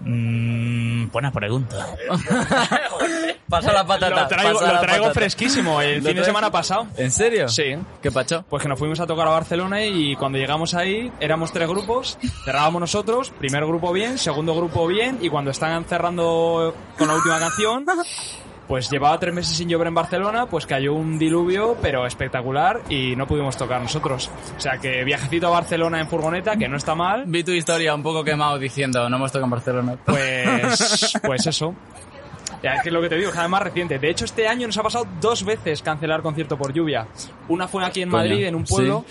Mm, 0.00 1.08
buena 1.10 1.32
pregunta. 1.32 1.96
Pasa 3.48 3.72
la 3.72 3.86
patata. 3.86 4.22
Lo 4.22 4.28
traigo, 4.28 4.60
lo 4.60 4.80
traigo 4.80 5.04
patata. 5.04 5.14
fresquísimo, 5.14 5.80
el 5.80 6.02
¿Lo 6.02 6.08
fin 6.08 6.16
de 6.16 6.24
semana 6.24 6.50
pasado. 6.50 6.86
¿En 6.96 7.10
serio? 7.10 7.48
Sí. 7.48 7.76
¿Qué 8.02 8.10
pacho? 8.10 8.44
Pues 8.48 8.62
que 8.62 8.68
nos 8.68 8.78
fuimos 8.78 9.00
a 9.00 9.06
tocar 9.06 9.26
a 9.26 9.30
Barcelona 9.30 9.84
y 9.84 10.14
cuando 10.16 10.38
llegamos 10.38 10.74
ahí 10.74 11.10
éramos 11.18 11.52
tres 11.52 11.68
grupos, 11.68 12.18
cerrábamos 12.44 12.80
nosotros, 12.80 13.30
primer 13.30 13.64
grupo 13.66 13.92
bien, 13.92 14.18
segundo 14.18 14.54
grupo 14.54 14.86
bien 14.86 15.18
y 15.22 15.28
cuando 15.28 15.50
están 15.50 15.84
cerrando 15.86 16.74
con 16.98 17.08
la 17.08 17.14
última 17.14 17.38
canción, 17.38 17.84
pues 18.68 18.90
llevaba 18.90 19.18
tres 19.18 19.34
meses 19.34 19.56
sin 19.56 19.68
llover 19.68 19.88
en 19.88 19.94
Barcelona, 19.94 20.46
pues 20.46 20.66
cayó 20.66 20.94
un 20.94 21.18
diluvio 21.18 21.76
pero 21.80 22.06
espectacular 22.06 22.80
y 22.88 23.14
no 23.16 23.26
pudimos 23.26 23.56
tocar 23.56 23.80
nosotros. 23.80 24.30
O 24.56 24.60
sea 24.60 24.78
que 24.78 25.04
viajecito 25.04 25.48
a 25.48 25.50
Barcelona 25.50 26.00
en 26.00 26.08
furgoneta, 26.08 26.56
que 26.56 26.68
no 26.68 26.76
está 26.76 26.94
mal, 26.94 27.24
Vi 27.26 27.44
tu 27.44 27.52
historia 27.52 27.94
un 27.94 28.02
poco 28.02 28.24
quemado 28.24 28.58
diciendo, 28.58 29.08
no 29.08 29.16
hemos 29.16 29.32
tocado 29.32 29.46
en 29.46 29.50
Barcelona. 29.50 29.96
pues, 30.04 31.18
pues 31.22 31.46
eso. 31.46 31.74
Ya, 32.62 32.74
es 32.74 32.82
que 32.82 32.88
es 32.88 32.92
lo 32.92 33.02
que 33.02 33.08
te 33.08 33.16
digo, 33.16 33.30
es 33.30 33.36
además 33.36 33.62
reciente. 33.62 33.98
De 33.98 34.10
hecho, 34.10 34.24
este 34.24 34.48
año 34.48 34.66
nos 34.66 34.76
ha 34.78 34.82
pasado 34.82 35.06
dos 35.20 35.44
veces 35.44 35.82
cancelar 35.82 36.22
concierto 36.22 36.56
por 36.56 36.72
lluvia. 36.72 37.06
Una 37.48 37.68
fue 37.68 37.84
aquí 37.84 38.02
en 38.02 38.10
Coño, 38.10 38.22
Madrid, 38.22 38.46
en 38.46 38.54
un 38.54 38.64
pueblo, 38.64 39.04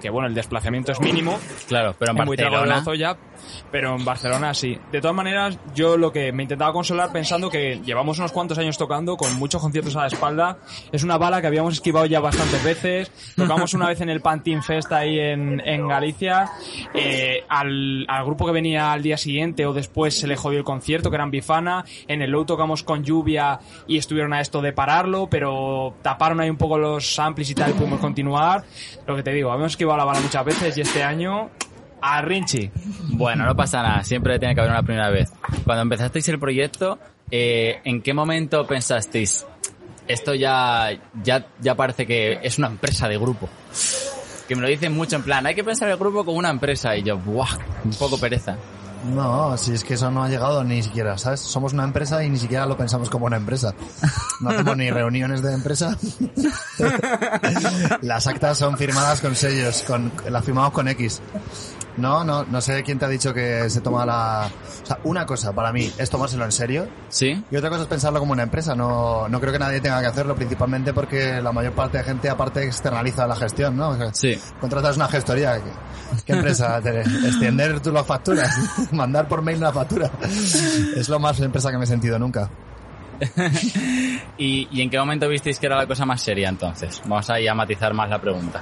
que 0.00 0.10
bueno, 0.10 0.28
el 0.28 0.34
desplazamiento 0.34 0.92
es 0.92 1.00
mínimo, 1.00 1.38
Claro, 1.66 1.94
pero 1.98 2.12
en 2.12 2.18
en 2.18 2.26
Barcelona... 2.26 2.76
Lozoya, 2.76 3.16
pero 3.70 3.96
en 3.96 4.04
Barcelona 4.04 4.54
sí. 4.54 4.78
De 4.90 5.00
todas 5.00 5.16
maneras, 5.16 5.58
yo 5.74 5.96
lo 5.96 6.12
que 6.12 6.32
me 6.32 6.42
intentaba 6.42 6.72
consolar 6.72 7.12
pensando 7.12 7.50
que 7.50 7.80
llevamos 7.84 8.18
unos 8.18 8.32
cuantos 8.32 8.58
años 8.58 8.78
tocando 8.78 9.16
con 9.16 9.34
muchos 9.36 9.60
conciertos 9.60 9.96
a 9.96 10.02
la 10.02 10.06
espalda. 10.08 10.58
Es 10.90 11.02
una 11.02 11.18
bala 11.18 11.40
que 11.40 11.46
habíamos 11.46 11.74
esquivado 11.74 12.06
ya 12.06 12.20
bastantes 12.20 12.62
veces. 12.64 13.10
Tocamos 13.36 13.74
una 13.74 13.88
vez 13.88 14.00
en 14.00 14.08
el 14.08 14.20
Pantin 14.20 14.62
Fest 14.62 14.92
ahí 14.92 15.18
en, 15.18 15.60
en 15.66 15.88
Galicia. 15.88 16.50
Eh, 16.94 17.44
al, 17.48 18.04
al 18.08 18.24
grupo 18.24 18.46
que 18.46 18.52
venía 18.52 18.92
al 18.92 19.02
día 19.02 19.16
siguiente 19.16 19.66
o 19.66 19.72
después 19.72 20.18
se 20.18 20.26
le 20.26 20.36
jodió 20.36 20.58
el 20.58 20.64
concierto, 20.64 21.10
que 21.10 21.16
eran 21.16 21.30
Bifana. 21.30 21.84
En 22.08 22.22
el 22.22 22.30
Low 22.30 22.44
tocamos 22.44 22.82
con 22.82 23.04
lluvia 23.04 23.60
y 23.86 23.98
estuvieron 23.98 24.32
a 24.32 24.40
esto 24.40 24.60
de 24.60 24.72
pararlo, 24.72 25.28
pero 25.28 25.94
taparon 26.02 26.40
ahí 26.40 26.50
un 26.50 26.56
poco 26.56 26.78
los 26.78 27.18
amplis 27.18 27.50
y 27.50 27.54
tal 27.54 27.70
y 27.70 27.74
pudimos 27.74 28.00
continuar. 28.00 28.64
Lo 29.06 29.16
que 29.16 29.22
te 29.22 29.32
digo, 29.32 29.50
habíamos 29.50 29.72
esquivado 29.72 29.98
la 29.98 30.04
bala 30.04 30.20
muchas 30.20 30.44
veces 30.44 30.76
y 30.76 30.80
este 30.80 31.02
año 31.02 31.50
a 32.02 32.20
Rinchi. 32.20 32.70
Bueno, 33.10 33.46
no 33.46 33.56
pasa 33.56 33.82
nada, 33.82 34.04
siempre 34.04 34.38
tiene 34.38 34.54
que 34.54 34.60
haber 34.60 34.72
una 34.72 34.82
primera 34.82 35.10
vez. 35.10 35.32
Cuando 35.64 35.82
empezasteis 35.82 36.28
el 36.28 36.38
proyecto, 36.38 36.98
eh, 37.30 37.80
¿en 37.84 38.02
qué 38.02 38.12
momento 38.12 38.66
pensasteis, 38.66 39.46
esto 40.08 40.34
ya, 40.34 40.90
ya, 41.22 41.46
ya 41.60 41.74
parece 41.74 42.06
que 42.06 42.40
es 42.42 42.58
una 42.58 42.66
empresa 42.66 43.08
de 43.08 43.16
grupo? 43.16 43.48
Que 44.48 44.56
me 44.56 44.62
lo 44.62 44.68
dicen 44.68 44.92
mucho 44.92 45.16
en 45.16 45.22
plan, 45.22 45.46
hay 45.46 45.54
que 45.54 45.64
pensar 45.64 45.88
el 45.88 45.96
grupo 45.96 46.24
como 46.24 46.36
una 46.38 46.50
empresa. 46.50 46.96
Y 46.96 47.04
yo, 47.04 47.16
¡buah! 47.16 47.56
Un 47.84 47.92
poco 47.92 48.18
pereza. 48.18 48.58
No, 49.04 49.56
si 49.56 49.72
es 49.72 49.82
que 49.82 49.94
eso 49.94 50.10
no 50.10 50.22
ha 50.22 50.28
llegado 50.28 50.62
ni 50.62 50.82
siquiera, 50.82 51.18
¿sabes? 51.18 51.40
Somos 51.40 51.72
una 51.72 51.82
empresa 51.84 52.22
y 52.22 52.30
ni 52.30 52.38
siquiera 52.38 52.66
lo 52.66 52.76
pensamos 52.76 53.10
como 53.10 53.26
una 53.26 53.36
empresa. 53.36 53.74
No 54.40 54.50
hacemos 54.50 54.76
ni 54.76 54.90
reuniones 54.90 55.42
de 55.42 55.54
empresa. 55.54 55.96
Las 58.02 58.26
actas 58.28 58.58
son 58.58 58.76
firmadas 58.78 59.20
con 59.20 59.34
sellos, 59.34 59.82
con, 59.82 60.12
las 60.28 60.44
firmamos 60.44 60.72
con 60.72 60.86
X. 60.88 61.20
No, 61.96 62.24
no, 62.24 62.44
no 62.44 62.60
sé 62.62 62.82
quién 62.82 62.98
te 62.98 63.04
ha 63.04 63.08
dicho 63.08 63.34
que 63.34 63.68
se 63.68 63.80
toma 63.82 64.06
la... 64.06 64.48
O 64.82 64.86
sea, 64.86 64.98
una 65.04 65.26
cosa 65.26 65.52
para 65.52 65.72
mí 65.72 65.92
es 65.98 66.08
tomárselo 66.08 66.44
en 66.44 66.52
serio 66.52 66.88
¿Sí? 67.10 67.44
y 67.50 67.56
otra 67.56 67.68
cosa 67.68 67.82
es 67.82 67.88
pensarlo 67.88 68.18
como 68.18 68.32
una 68.32 68.44
empresa. 68.44 68.74
No, 68.74 69.28
no 69.28 69.40
creo 69.40 69.52
que 69.52 69.58
nadie 69.58 69.80
tenga 69.80 70.00
que 70.00 70.06
hacerlo, 70.06 70.34
principalmente 70.34 70.94
porque 70.94 71.42
la 71.42 71.52
mayor 71.52 71.72
parte 71.74 71.98
de 71.98 72.04
gente 72.04 72.30
aparte 72.30 72.64
externaliza 72.64 73.26
la 73.26 73.36
gestión, 73.36 73.76
¿no? 73.76 73.90
O 73.90 73.96
sea, 73.96 74.14
Sí. 74.14 74.38
Contratas 74.60 74.96
una 74.96 75.06
gestoría. 75.08 75.56
¿Qué, 75.56 75.70
qué 76.26 76.32
empresa? 76.32 76.80
Te- 76.80 77.00
Extender 77.26 77.78
tú 77.80 77.92
las 77.92 78.06
facturas. 78.06 78.50
Mandar 78.92 79.28
por 79.28 79.42
mail 79.42 79.58
una 79.58 79.72
factura. 79.72 80.10
Es 80.96 81.08
lo 81.10 81.18
más 81.18 81.38
empresa 81.40 81.70
que 81.70 81.76
me 81.78 81.84
he 81.84 81.88
sentido 81.88 82.18
nunca. 82.18 82.48
¿Y, 84.38 84.68
y 84.70 84.80
en 84.80 84.90
qué 84.90 84.98
momento 84.98 85.28
visteis 85.28 85.58
que 85.58 85.66
era 85.66 85.76
la 85.76 85.86
cosa 85.86 86.04
más 86.06 86.20
seria 86.22 86.48
entonces? 86.48 87.00
Vamos 87.04 87.28
ahí 87.30 87.46
a 87.46 87.54
matizar 87.54 87.92
más 87.94 88.08
la 88.08 88.20
pregunta. 88.20 88.60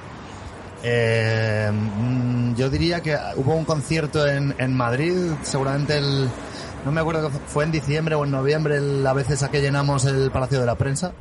Eh, 0.83 1.71
mm, 1.73 2.55
yo 2.55 2.71
diría 2.71 3.01
que 3.01 3.17
hubo 3.37 3.55
un 3.55 3.65
concierto 3.65 4.27
en, 4.27 4.55
en 4.59 4.75
Madrid, 4.77 5.15
seguramente 5.43 5.99
el... 5.99 6.29
No 6.85 6.93
me 6.93 7.01
acuerdo, 7.03 7.31
fue 7.47 7.65
en 7.65 7.73
diciembre 7.73 8.15
o 8.15 8.25
en 8.25 8.31
noviembre, 8.31 8.81
la 8.81 9.13
vez 9.13 9.29
esa 9.31 9.51
que 9.51 9.61
llenamos 9.61 10.07
el 10.07 10.31
Palacio 10.31 10.59
de 10.61 10.67
la 10.67 10.77
Prensa. 10.77 11.13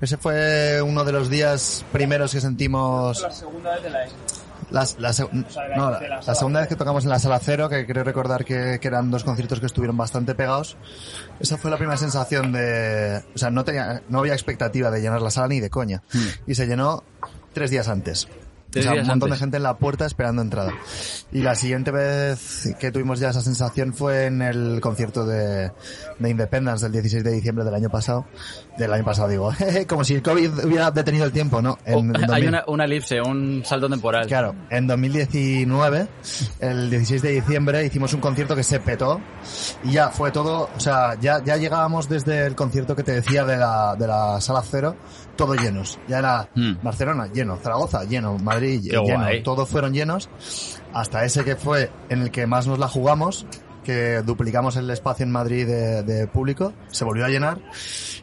Ese 0.00 0.16
fue 0.16 0.80
uno 0.82 1.04
de 1.04 1.10
los 1.12 1.28
días 1.28 1.84
primeros 1.92 2.32
que 2.32 2.40
sentimos... 2.40 3.26
segunda 3.32 3.74
vez 3.74 3.82
de 3.82 3.90
la 3.90 3.98
Las- 4.70 4.98
la, 5.00 5.12
sea, 5.12 5.26
la- 5.32 5.76
no, 5.76 5.90
la 5.90 6.20
la 6.26 6.34
segunda 6.34 6.60
vez 6.60 6.68
que 6.68 6.76
tocamos 6.76 7.04
en 7.04 7.10
la 7.10 7.18
sala 7.18 7.40
cero, 7.42 7.68
que 7.68 7.86
creo 7.86 8.04
recordar 8.04 8.44
que, 8.44 8.78
que 8.80 8.88
eran 8.88 9.10
dos 9.10 9.24
conciertos 9.24 9.58
que 9.60 9.66
estuvieron 9.66 9.96
bastante 9.96 10.34
pegados, 10.34 10.76
esa 11.40 11.56
fue 11.56 11.70
la 11.70 11.76
primera 11.76 11.96
sensación 11.96 12.52
de, 12.52 13.22
o 13.34 13.38
sea, 13.38 13.50
no 13.50 13.64
tenía, 13.64 14.02
no 14.08 14.18
había 14.20 14.32
expectativa 14.34 14.90
de 14.90 15.00
llenar 15.00 15.22
la 15.22 15.30
sala 15.30 15.48
ni 15.48 15.60
de 15.60 15.70
coña. 15.70 16.02
Y 16.46 16.54
se 16.56 16.66
llenó 16.66 17.04
tres 17.56 17.70
días 17.70 17.88
antes. 17.88 18.28
O 18.76 18.82
sea, 18.82 18.90
un 18.92 18.98
montón 19.06 19.12
antes. 19.14 19.30
de 19.30 19.36
gente 19.38 19.56
en 19.56 19.62
la 19.62 19.78
puerta 19.78 20.04
esperando 20.04 20.42
entrada. 20.42 20.74
Y 21.32 21.40
la 21.40 21.54
siguiente 21.54 21.90
vez 21.92 22.74
que 22.78 22.90
tuvimos 22.92 23.18
ya 23.20 23.30
esa 23.30 23.40
sensación 23.40 23.94
fue 23.94 24.26
en 24.26 24.42
el 24.42 24.80
concierto 24.82 25.24
de, 25.24 25.70
de 26.18 26.30
Independence 26.30 26.84
del 26.84 26.92
16 26.92 27.24
de 27.24 27.32
diciembre 27.32 27.64
del 27.64 27.74
año 27.74 27.88
pasado. 27.88 28.26
Del 28.76 28.92
año 28.92 29.04
pasado 29.04 29.28
digo, 29.28 29.50
como 29.88 30.04
si 30.04 30.16
el 30.16 30.22
COVID 30.22 30.66
hubiera 30.66 30.90
detenido 30.90 31.24
el 31.24 31.32
tiempo, 31.32 31.62
¿no? 31.62 31.78
En- 31.86 31.94
Oh, 31.94 32.00
en 32.00 32.16
hay 32.16 32.26
2000. 32.42 32.48
una, 32.48 32.64
una 32.66 32.84
elipse, 32.84 33.22
un 33.22 33.62
salto 33.64 33.88
temporal. 33.88 34.26
Claro, 34.26 34.54
en 34.68 34.86
2019, 34.86 36.08
el 36.60 36.90
16 36.90 37.22
de 37.22 37.30
diciembre, 37.30 37.84
hicimos 37.86 38.12
un 38.12 38.20
concierto 38.20 38.54
que 38.54 38.62
se 38.64 38.80
petó 38.80 39.20
y 39.84 39.92
ya 39.92 40.10
fue 40.10 40.32
todo, 40.32 40.68
o 40.76 40.80
sea, 40.80 41.14
ya, 41.18 41.42
ya 41.42 41.56
llegábamos 41.56 42.08
desde 42.10 42.44
el 42.44 42.54
concierto 42.54 42.94
que 42.94 43.04
te 43.04 43.12
decía 43.12 43.44
de 43.46 43.56
la, 43.56 43.96
de 43.96 44.06
la 44.06 44.38
sala 44.42 44.62
cero, 44.68 44.96
todo 45.36 45.54
llenos. 45.54 45.98
Ya 46.08 46.18
era 46.18 46.48
Hmm. 46.54 46.74
Barcelona 46.82 47.28
lleno, 47.32 47.56
Zaragoza 47.56 48.04
lleno, 48.04 48.38
Madrid 48.38 48.80
Qué 48.82 48.96
lleno, 48.96 49.18
guay. 49.24 49.42
todos 49.42 49.68
fueron 49.68 49.92
llenos, 49.92 50.28
hasta 50.92 51.24
ese 51.24 51.44
que 51.44 51.56
fue 51.56 51.90
en 52.08 52.22
el 52.22 52.30
que 52.30 52.46
más 52.46 52.66
nos 52.66 52.78
la 52.78 52.88
jugamos, 52.88 53.46
que 53.84 54.22
duplicamos 54.24 54.74
el 54.76 54.90
espacio 54.90 55.24
en 55.24 55.30
Madrid 55.30 55.64
de, 55.66 56.02
de 56.02 56.26
público, 56.26 56.72
se 56.88 57.04
volvió 57.04 57.24
a 57.24 57.28
llenar 57.28 57.58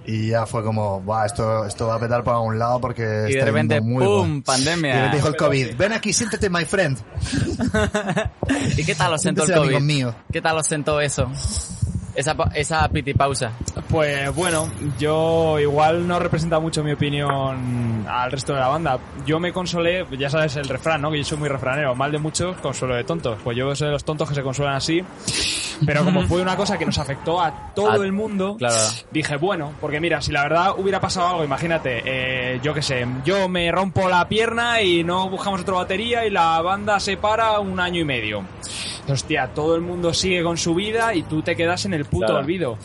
y 0.06 0.28
ya 0.30 0.46
fue 0.46 0.62
como, 0.62 1.00
Buah, 1.00 1.26
esto, 1.26 1.66
esto 1.66 1.88
va 1.88 1.96
a 1.96 2.00
petar 2.00 2.22
por 2.24 2.34
algún 2.34 2.60
lado 2.60 2.82
porque 2.82 3.28
Y 3.30 3.34
de 3.36 3.46
repente, 3.46 3.80
muy 3.80 4.04
¡pum! 4.04 4.30
guay. 4.30 4.42
Pandemia. 4.42 4.90
Y 4.90 4.94
de 4.94 4.94
repente 4.98 5.16
dijo 5.18 5.28
el 5.30 5.36
COVID, 5.38 5.78
ven 5.78 5.94
aquí, 5.94 6.12
siéntate, 6.12 6.50
my 6.50 6.66
friend. 6.66 6.98
¿Y 8.78 8.84
qué 8.84 8.96
tal 8.96 9.14
os 9.14 9.22
sentó 9.22 9.44
el 9.46 9.54
COVID? 9.54 9.80
mío. 9.80 10.14
¿Qué 10.32 10.42
tal 10.42 10.58
os 10.58 10.68
sentó 10.68 11.00
eso? 11.00 11.32
Esa, 12.16 12.36
esa 12.56 12.88
piti 12.90 13.14
pausa. 13.14 13.52
Pues 13.90 14.34
bueno, 14.36 14.70
yo 15.00 15.60
igual 15.60 16.08
no 16.08 16.20
representa 16.20 16.60
mucho 16.60 16.84
mi 16.84 16.92
opinión 16.94 18.06
al 18.08 18.32
resto 18.32 18.54
de 18.54 18.60
la 18.60 18.68
banda. 18.68 19.00
Yo 19.26 19.40
me 19.40 19.52
consolé, 19.54 20.06
ya 20.18 20.30
sabes 20.30 20.56
el 20.56 20.68
refrán, 20.68 21.02
¿no? 21.02 21.12
Que 21.12 21.18
yo 21.20 21.24
soy 21.24 21.38
muy 21.38 21.50
refranero, 21.50 21.96
mal 21.96 22.12
de 22.12 22.18
muchos, 22.20 22.58
consuelo 22.58 22.96
de 22.96 23.04
tontos. 23.04 23.38
Pues 23.44 23.58
yo 23.58 23.76
soy 23.76 23.88
de 23.88 23.94
los 23.94 24.04
tontos 24.04 24.28
que 24.30 24.36
se 24.36 24.44
consuelan 24.44 24.76
así. 24.76 25.04
Pero 25.86 26.04
como 26.06 26.22
fue 26.28 26.42
una 26.42 26.56
cosa 26.56 26.78
que 26.78 26.86
nos 26.86 26.98
afectó 26.98 27.42
a 27.42 27.72
todo 27.76 28.02
A- 28.02 28.06
el 28.06 28.12
mundo, 28.12 28.56
claro. 28.58 28.76
dije, 29.12 29.36
bueno, 29.38 29.72
porque 29.82 30.00
mira, 30.00 30.22
si 30.22 30.32
la 30.32 30.44
verdad 30.44 30.74
hubiera 30.78 31.00
pasado 31.02 31.28
algo, 31.30 31.44
imagínate, 31.44 32.02
eh, 32.06 32.60
yo 32.64 32.74
qué 32.74 32.82
sé, 32.82 33.06
yo 33.26 33.48
me 33.50 33.72
rompo 33.72 34.08
la 34.08 34.28
pierna 34.28 34.82
y 34.82 35.04
no 35.04 35.30
buscamos 35.30 35.62
otra 35.62 35.76
batería 35.76 36.26
y 36.26 36.30
la 36.30 36.62
banda 36.62 37.00
se 37.00 37.18
para 37.18 37.60
un 37.60 37.80
año 37.80 38.02
y 38.02 38.06
medio. 38.06 38.44
Hostia, 39.08 39.50
todo 39.54 39.76
el 39.76 39.82
mundo 39.82 40.14
sigue 40.14 40.44
con 40.44 40.58
su 40.58 40.74
vida 40.76 41.14
y 41.14 41.24
tú 41.24 41.42
te 41.42 41.56
quedas 41.56 41.86
en 41.86 41.94
el 41.94 42.06
puto 42.06 42.28
Claro. 42.28 42.40
olvido. 42.40 42.78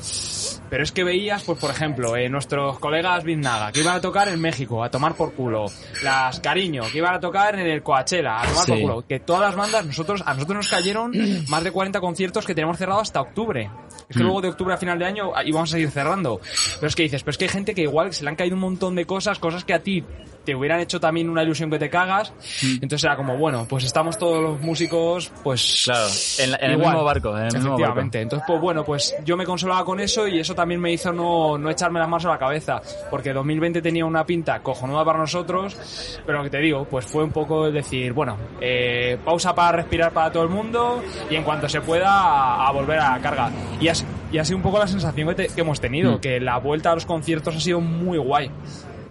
Pero 0.71 0.83
es 0.83 0.93
que 0.93 1.05
veías, 1.05 1.43
pues 1.45 1.59
por 1.59 1.71
ejemplo, 1.71 2.17
eh, 2.17 2.29
nuestros 2.29 2.79
colegas 2.79 3.25
Biznaga, 3.25 3.73
que 3.73 3.81
iban 3.81 3.97
a 3.97 4.01
tocar 4.01 4.29
en 4.29 4.41
México, 4.41 4.83
a 4.85 4.91
tomar 4.91 5.15
por 5.15 5.33
culo. 5.33 5.67
Las 6.03 6.41
Cariño, 6.41 6.83
que 6.93 6.99
iban 6.99 7.15
a 7.15 7.21
tocar 7.21 7.59
en 7.59 7.67
el 7.67 7.83
Coachella, 7.83 8.41
a 8.41 8.43
tomar 8.47 8.67
por 8.67 8.77
Sí. 8.77 8.83
culo. 8.83 9.05
Que 9.07 9.21
todas 9.21 9.43
las 9.43 9.57
bandas, 9.57 9.87
nosotros, 9.87 10.23
a 10.27 10.35
nosotros 10.35 10.57
nos 10.57 10.69
cayeron 10.69 11.13
más 11.49 11.65
de 11.65 11.71
40 11.73 12.01
conciertos 12.01 12.45
que 12.47 12.55
tenemos 12.55 12.77
cerrado 12.79 13.01
hasta 13.01 13.21
octubre. 13.21 13.71
Es 14.09 14.17
que 14.17 14.23
Mm. 14.23 14.27
luego 14.27 14.41
de 14.43 14.49
octubre 14.49 14.75
a 14.75 14.79
final 14.79 14.99
de 14.99 15.05
año 15.07 15.33
ah, 15.35 15.43
íbamos 15.45 15.71
a 15.71 15.73
seguir 15.73 15.91
cerrando. 15.91 16.41
Pero 16.77 16.87
es 16.89 16.95
que 16.97 17.03
dices, 17.05 17.23
pero 17.23 17.31
es 17.33 17.39
que 17.39 17.45
hay 17.45 17.51
gente 17.51 17.75
que 17.75 17.83
igual 17.83 18.13
se 18.13 18.25
le 18.25 18.31
han 18.31 18.37
caído 18.37 18.55
un 18.55 18.61
montón 18.63 18.95
de 18.95 19.05
cosas, 19.07 19.39
cosas 19.39 19.65
que 19.65 19.75
a 19.75 19.81
ti 19.83 20.05
te 20.45 20.55
hubieran 20.55 20.81
hecho 20.81 20.99
también 20.99 21.29
una 21.29 21.43
ilusión 21.43 21.71
que 21.71 21.79
te 21.79 21.91
cagas. 21.91 22.33
Entonces 22.81 23.05
era 23.05 23.17
como, 23.17 23.37
bueno, 23.37 23.67
pues 23.69 23.85
estamos 23.85 24.17
todos 24.17 24.43
los 24.43 24.61
músicos, 24.63 25.31
pues... 25.45 25.83
Claro, 25.85 26.09
en, 26.39 26.51
la- 26.53 26.57
en 26.57 26.65
el 26.65 26.73
Igual. 26.79 26.89
mismo 26.93 27.05
barco. 27.05 27.29
En 27.37 27.45
el 27.45 27.53
mismo 27.53 27.59
barco. 27.73 27.75
Efectivamente. 27.83 28.21
Entonces, 28.23 28.45
pues 28.47 28.61
bueno, 28.61 28.83
pues 28.83 29.15
yo 29.27 29.37
me 29.37 29.45
consolaba 29.45 29.85
con 29.85 30.01
eso 30.01 30.27
y 30.27 30.41
eso 30.41 30.55
también 30.59 30.81
me 30.81 30.93
hizo 30.93 31.13
no, 31.13 31.57
no 31.57 31.71
echarme 31.71 31.99
las 32.01 32.09
manos 32.09 32.27
a 32.27 32.31
la 32.31 32.39
cabeza. 32.39 32.83
Porque 33.11 33.33
2020 33.33 33.81
tenía 33.81 34.05
una 34.05 34.25
pinta 34.27 34.61
cojonuda 34.61 35.05
para 35.05 35.19
nosotros, 35.19 36.21
pero 36.27 36.39
lo 36.39 36.45
que 36.45 36.51
te 36.51 36.59
digo, 36.59 36.85
pues 36.85 37.07
fue 37.07 37.25
un 37.25 37.31
poco 37.31 37.71
decir, 37.71 38.13
bueno, 38.13 38.37
eh, 38.61 39.17
pausa 39.25 39.55
para 39.55 39.73
respirar 39.79 40.13
para 40.13 40.31
todo 40.31 40.43
el 40.43 40.51
mundo 40.51 41.03
y 41.31 41.37
en 41.37 41.45
cuanto 41.45 41.69
se 41.69 41.81
pueda 41.81 42.11
a, 42.11 42.69
a 42.69 42.73
volver 42.73 42.99
a 42.99 43.13
la 43.17 43.23
carga. 43.23 43.51
Y 43.81 43.89
así, 43.89 44.05
y 44.31 44.39
ha 44.39 44.45
sido 44.45 44.57
un 44.59 44.63
poco 44.63 44.79
la 44.79 44.87
sensación 44.87 45.29
que, 45.29 45.35
te- 45.35 45.49
que 45.49 45.61
hemos 45.63 45.81
tenido, 45.81 46.13
Mm. 46.17 46.21
que 46.21 46.41
la 46.41 46.59
vuelta 46.59 46.91
a 46.93 46.95
los 46.95 47.07
conciertos 47.07 47.57
ha 47.57 47.61
sido 47.61 47.81
muy 47.81 48.19
guay. 48.19 48.51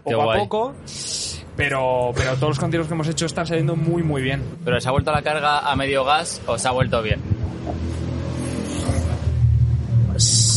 Poco 0.04 0.24
guay. 0.24 0.38
a 0.38 0.42
poco. 0.42 0.74
Pero, 1.56 2.12
pero 2.16 2.36
todos 2.36 2.50
los 2.50 2.60
conciertos 2.60 2.88
que 2.88 2.94
hemos 2.94 3.08
hecho 3.08 3.26
están 3.26 3.48
saliendo 3.48 3.76
muy, 3.76 4.04
muy 4.04 4.22
bien. 4.22 4.44
Pero 4.64 4.80
¿se 4.80 4.88
ha 4.88 4.92
vuelto 4.92 5.12
la 5.12 5.24
carga 5.24 5.60
a 5.60 5.76
medio 5.76 6.04
gas 6.04 6.40
o 6.46 6.58
se 6.58 6.68
ha 6.68 6.72
vuelto 6.72 7.02
bien? 7.02 7.20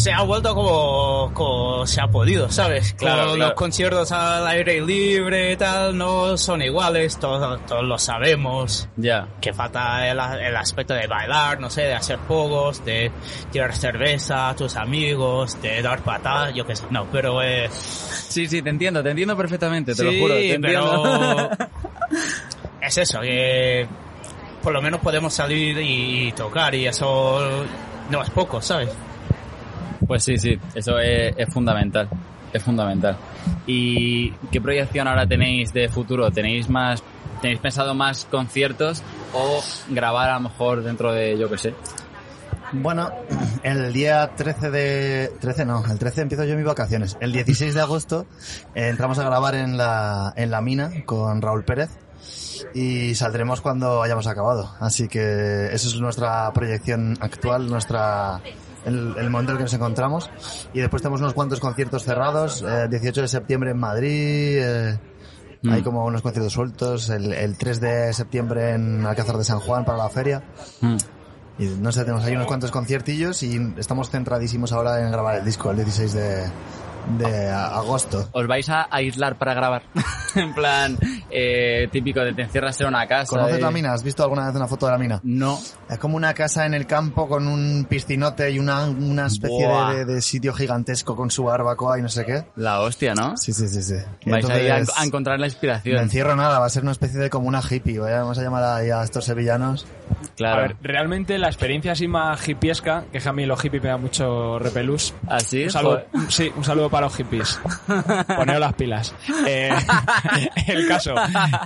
Se 0.01 0.13
ha 0.13 0.23
vuelto 0.23 0.55
como, 0.55 1.31
como 1.35 1.87
se 1.87 2.01
ha 2.01 2.09
podido, 2.09 2.51
¿sabes? 2.51 2.95
Claro. 2.95 3.37
Los 3.37 3.53
conciertos 3.53 4.11
al 4.13 4.47
aire 4.47 4.81
libre 4.81 5.53
y 5.53 5.57
tal 5.57 5.97
no 5.97 6.37
son 6.37 6.63
iguales, 6.63 7.19
todos, 7.19 7.65
todos 7.67 7.85
lo 7.85 7.99
sabemos. 7.99 8.89
Ya. 8.97 9.29
Que 9.41 9.53
falta 9.53 10.09
el, 10.09 10.19
el 10.19 10.57
aspecto 10.57 10.95
de 10.95 11.07
bailar, 11.07 11.61
no 11.61 11.69
sé, 11.69 11.83
de 11.83 11.95
hacer 11.95 12.19
juegos, 12.27 12.85
de 12.85 13.13
tirar 13.51 13.75
cerveza 13.77 14.49
a 14.49 14.57
tus 14.57 14.77
amigos, 14.77 15.61
de 15.61 15.83
dar 15.83 16.01
patadas, 16.03 16.55
yo 16.55 16.65
qué 16.65 16.75
sé. 16.75 16.87
No, 16.91 17.07
pero 17.13 17.43
eh, 17.43 17.69
Sí, 17.71 18.47
sí, 18.47 18.63
te 18.63 18.71
entiendo, 18.71 19.03
te 19.03 19.11
entiendo 19.11 19.37
perfectamente, 19.37 19.93
te 19.93 20.03
sí, 20.03 20.05
lo 20.05 20.13
juro. 20.13 20.35
Te 20.35 20.55
entiendo. 20.55 21.03
pero 21.03 21.51
es 22.81 22.97
eso, 22.97 23.21
que 23.21 23.87
por 24.63 24.73
lo 24.73 24.81
menos 24.81 25.01
podemos 25.01 25.35
salir 25.35 25.77
y 25.79 26.33
tocar 26.33 26.75
y 26.75 26.87
eso 26.87 27.65
no 28.09 28.23
es 28.23 28.31
poco, 28.31 28.63
¿sabes? 28.63 28.91
Pues 30.11 30.25
sí, 30.25 30.37
sí, 30.39 30.59
eso 30.75 30.99
es, 30.99 31.37
fundamental. 31.55 32.09
Es 32.53 32.65
fundamental. 32.65 33.17
¿Y 33.65 34.33
qué 34.51 34.61
proyección 34.61 35.07
ahora 35.07 35.25
tenéis 35.25 35.73
de 35.73 35.89
futuro? 35.89 36.33
¿Tenéis 36.33 36.69
más, 36.69 37.01
tenéis 37.41 37.61
pensado 37.61 37.95
más 37.95 38.25
conciertos 38.29 39.05
o 39.33 39.63
grabar 39.89 40.31
a 40.31 40.35
lo 40.35 40.49
mejor 40.49 40.83
dentro 40.83 41.13
de, 41.13 41.39
yo 41.39 41.49
qué 41.49 41.59
sé? 41.59 41.75
Bueno, 42.73 43.09
el 43.63 43.93
día 43.93 44.33
13 44.35 44.71
de... 44.73 45.33
13 45.41 45.65
no, 45.65 45.85
el 45.89 45.97
13 46.01 46.23
empiezo 46.23 46.43
yo 46.43 46.57
mis 46.57 46.67
vacaciones. 46.67 47.17
El 47.21 47.31
16 47.31 47.73
de 47.73 47.81
agosto 47.81 48.27
eh, 48.75 48.89
entramos 48.89 49.21
a 49.21 49.23
grabar 49.23 49.55
en 49.55 49.77
la, 49.77 50.33
en 50.35 50.51
la 50.51 50.61
mina 50.61 50.91
con 51.07 51.41
Raúl 51.41 51.63
Pérez 51.63 51.91
y 52.75 53.15
saldremos 53.15 53.61
cuando 53.61 54.03
hayamos 54.03 54.27
acabado. 54.27 54.75
Así 54.81 55.07
que 55.07 55.67
esa 55.67 55.87
es 55.87 56.01
nuestra 56.01 56.53
proyección 56.53 57.17
actual, 57.21 57.69
nuestra 57.69 58.41
el, 58.85 59.15
el 59.19 59.31
momento 59.31 59.53
en 59.53 59.57
el 59.57 59.59
que 59.59 59.65
nos 59.65 59.75
encontramos. 59.75 60.31
Y 60.73 60.81
después 60.81 61.03
tenemos 61.03 61.21
unos 61.21 61.35
cuantos 61.35 61.61
conciertos 61.61 62.05
cerrados. 62.05 62.63
eh, 62.63 62.89
18 62.89 63.23
de 63.23 63.29
septiembre 63.29 63.71
en 63.71 63.79
Madrid. 63.79 64.59
eh, 64.63 64.99
Mm. 65.63 65.73
Hay 65.73 65.83
como 65.83 66.07
unos 66.07 66.23
conciertos 66.23 66.55
sueltos. 66.55 67.11
El, 67.11 67.35
el 67.35 67.59
3 67.59 67.81
de 67.83 68.13
septiembre 68.15 68.71
en 68.73 69.05
Alcázar 69.05 69.37
de 69.37 69.45
San 69.45 69.61
Juan 69.61 69.85
para 69.85 69.99
la 69.99 70.09
feria. 70.09 70.43
Mm. 70.81 70.97
Y 71.59 71.65
no 71.67 71.93
sé, 71.93 72.01
tenemos 72.05 72.25
ahí 72.25 72.35
unos 72.35 72.47
cuantos 72.47 72.71
conciertillos 72.71 73.43
y 73.43 73.75
estamos 73.77 74.09
centradísimos 74.09 74.73
ahora 74.73 75.05
en 75.05 75.13
grabar 75.13 75.37
el 75.37 75.45
disco 75.45 75.71
el 75.71 75.77
16 75.77 76.13
de, 76.15 76.51
de 77.19 77.51
agosto. 77.51 78.27
¿Os 78.33 78.47
vais 78.47 78.67
a 78.71 78.89
aislar 78.91 79.37
para 79.37 79.53
grabar? 79.53 79.83
en 80.37 80.55
plan, 80.55 80.99
eh, 81.31 81.89
típico 81.91 82.21
de 82.21 82.33
te 82.33 82.43
encierras 82.43 82.81
en 82.81 82.89
una 82.89 83.07
casa. 83.07 83.31
¿Conoces 83.31 83.59
y- 83.59 83.63
la 83.63 83.71
mina? 83.71 83.93
¿Has 83.93 84.03
visto 84.03 84.23
alguna 84.23 84.47
vez 84.47 84.55
una 84.57 84.67
foto 84.67 84.87
de 84.87 84.93
la 84.93 84.99
mina? 84.99 85.21
No. 85.23 85.59
Es 85.89 85.99
como 85.99 86.17
una 86.17 86.35
casa 86.35 86.67
en 86.67 86.75
el 86.75 86.87
campo 86.87 87.29
con 87.29 87.47
un 87.49 87.87
piscinote 87.89 88.51
y 88.51 88.59
una, 88.59 88.85
una 88.85 89.27
especie 89.27 89.67
de, 89.67 90.05
de- 90.05 90.05
de 90.15 90.23
sitio 90.23 90.53
gigantesco 90.53 91.17
con 91.17 91.31
su 91.31 91.45
barbacoa 91.45 91.99
y 91.99 92.03
no 92.03 92.09
sé 92.09 92.25
qué. 92.25 92.45
La 92.57 92.81
hostia, 92.81 93.15
¿no? 93.15 93.37
Sí, 93.37 93.53
sí, 93.53 93.69
sí, 93.69 93.83
sí. 93.83 93.95
Y 94.25 94.31
Vais 94.31 94.49
ahí 94.51 94.69
a, 94.69 94.83
a 94.97 95.05
encontrar 95.05 95.39
la 95.39 95.47
No 95.47 95.53
inspiración. 95.53 95.97
encierro 95.99 96.37
nada, 96.37 96.59
va 96.59 96.67
a 96.67 96.71
ser 96.71 96.83
una 96.83 96.93
especie 96.93 97.19
de 97.21 97.31
como 97.31 97.49
una 97.49 97.61
hippie. 97.69 97.99
¿vale? 97.99 98.17
Vamos 98.17 98.39
a 98.39 98.43
llamar 98.43 98.63
ahí 98.65 98.91
a 98.91 99.03
estos 99.03 99.25
sevillanos. 99.25 99.87
Claro. 100.37 100.59
A 100.59 100.63
ver, 100.63 100.77
realmente 100.83 101.39
la 101.39 101.47
experiencia 101.49 101.93
así 101.93 102.09
más 102.09 102.47
hippiesca, 102.49 103.05
que 103.13 103.21
a 103.27 103.33
mí 103.33 103.47
los 103.47 103.61
hippies 103.61 103.83
me 103.83 103.89
da 103.91 103.97
mucho 103.97 104.59
repelús. 104.59 105.15
¿Así? 105.29 105.65
Un 105.65 105.71
saludo, 105.71 106.03
sí, 106.29 106.51
un 106.57 106.65
saludo 106.65 106.91
para 106.91 107.07
los 107.07 107.17
hippies. 107.17 107.61
Poneos 108.37 108.61
las 108.61 108.73
pilas. 108.75 109.15
Eh, 109.47 109.71
el 110.67 110.89
caso, 110.89 111.15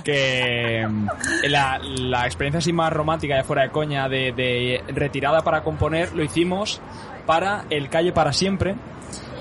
que 0.03 0.85
mm, 0.87 1.07
la, 1.49 1.79
la 1.79 2.25
experiencia 2.25 2.59
así 2.59 2.73
más 2.73 2.91
romántica 2.91 3.35
de 3.35 3.43
fuera 3.43 3.63
de 3.63 3.69
coña, 3.69 4.09
de, 4.09 4.31
de 4.31 4.83
retirada 4.93 5.41
para 5.41 5.63
componer, 5.63 6.13
lo 6.13 6.23
hicimos 6.23 6.81
para 7.25 7.65
el 7.69 7.89
Calle 7.89 8.11
para 8.11 8.33
Siempre, 8.33 8.75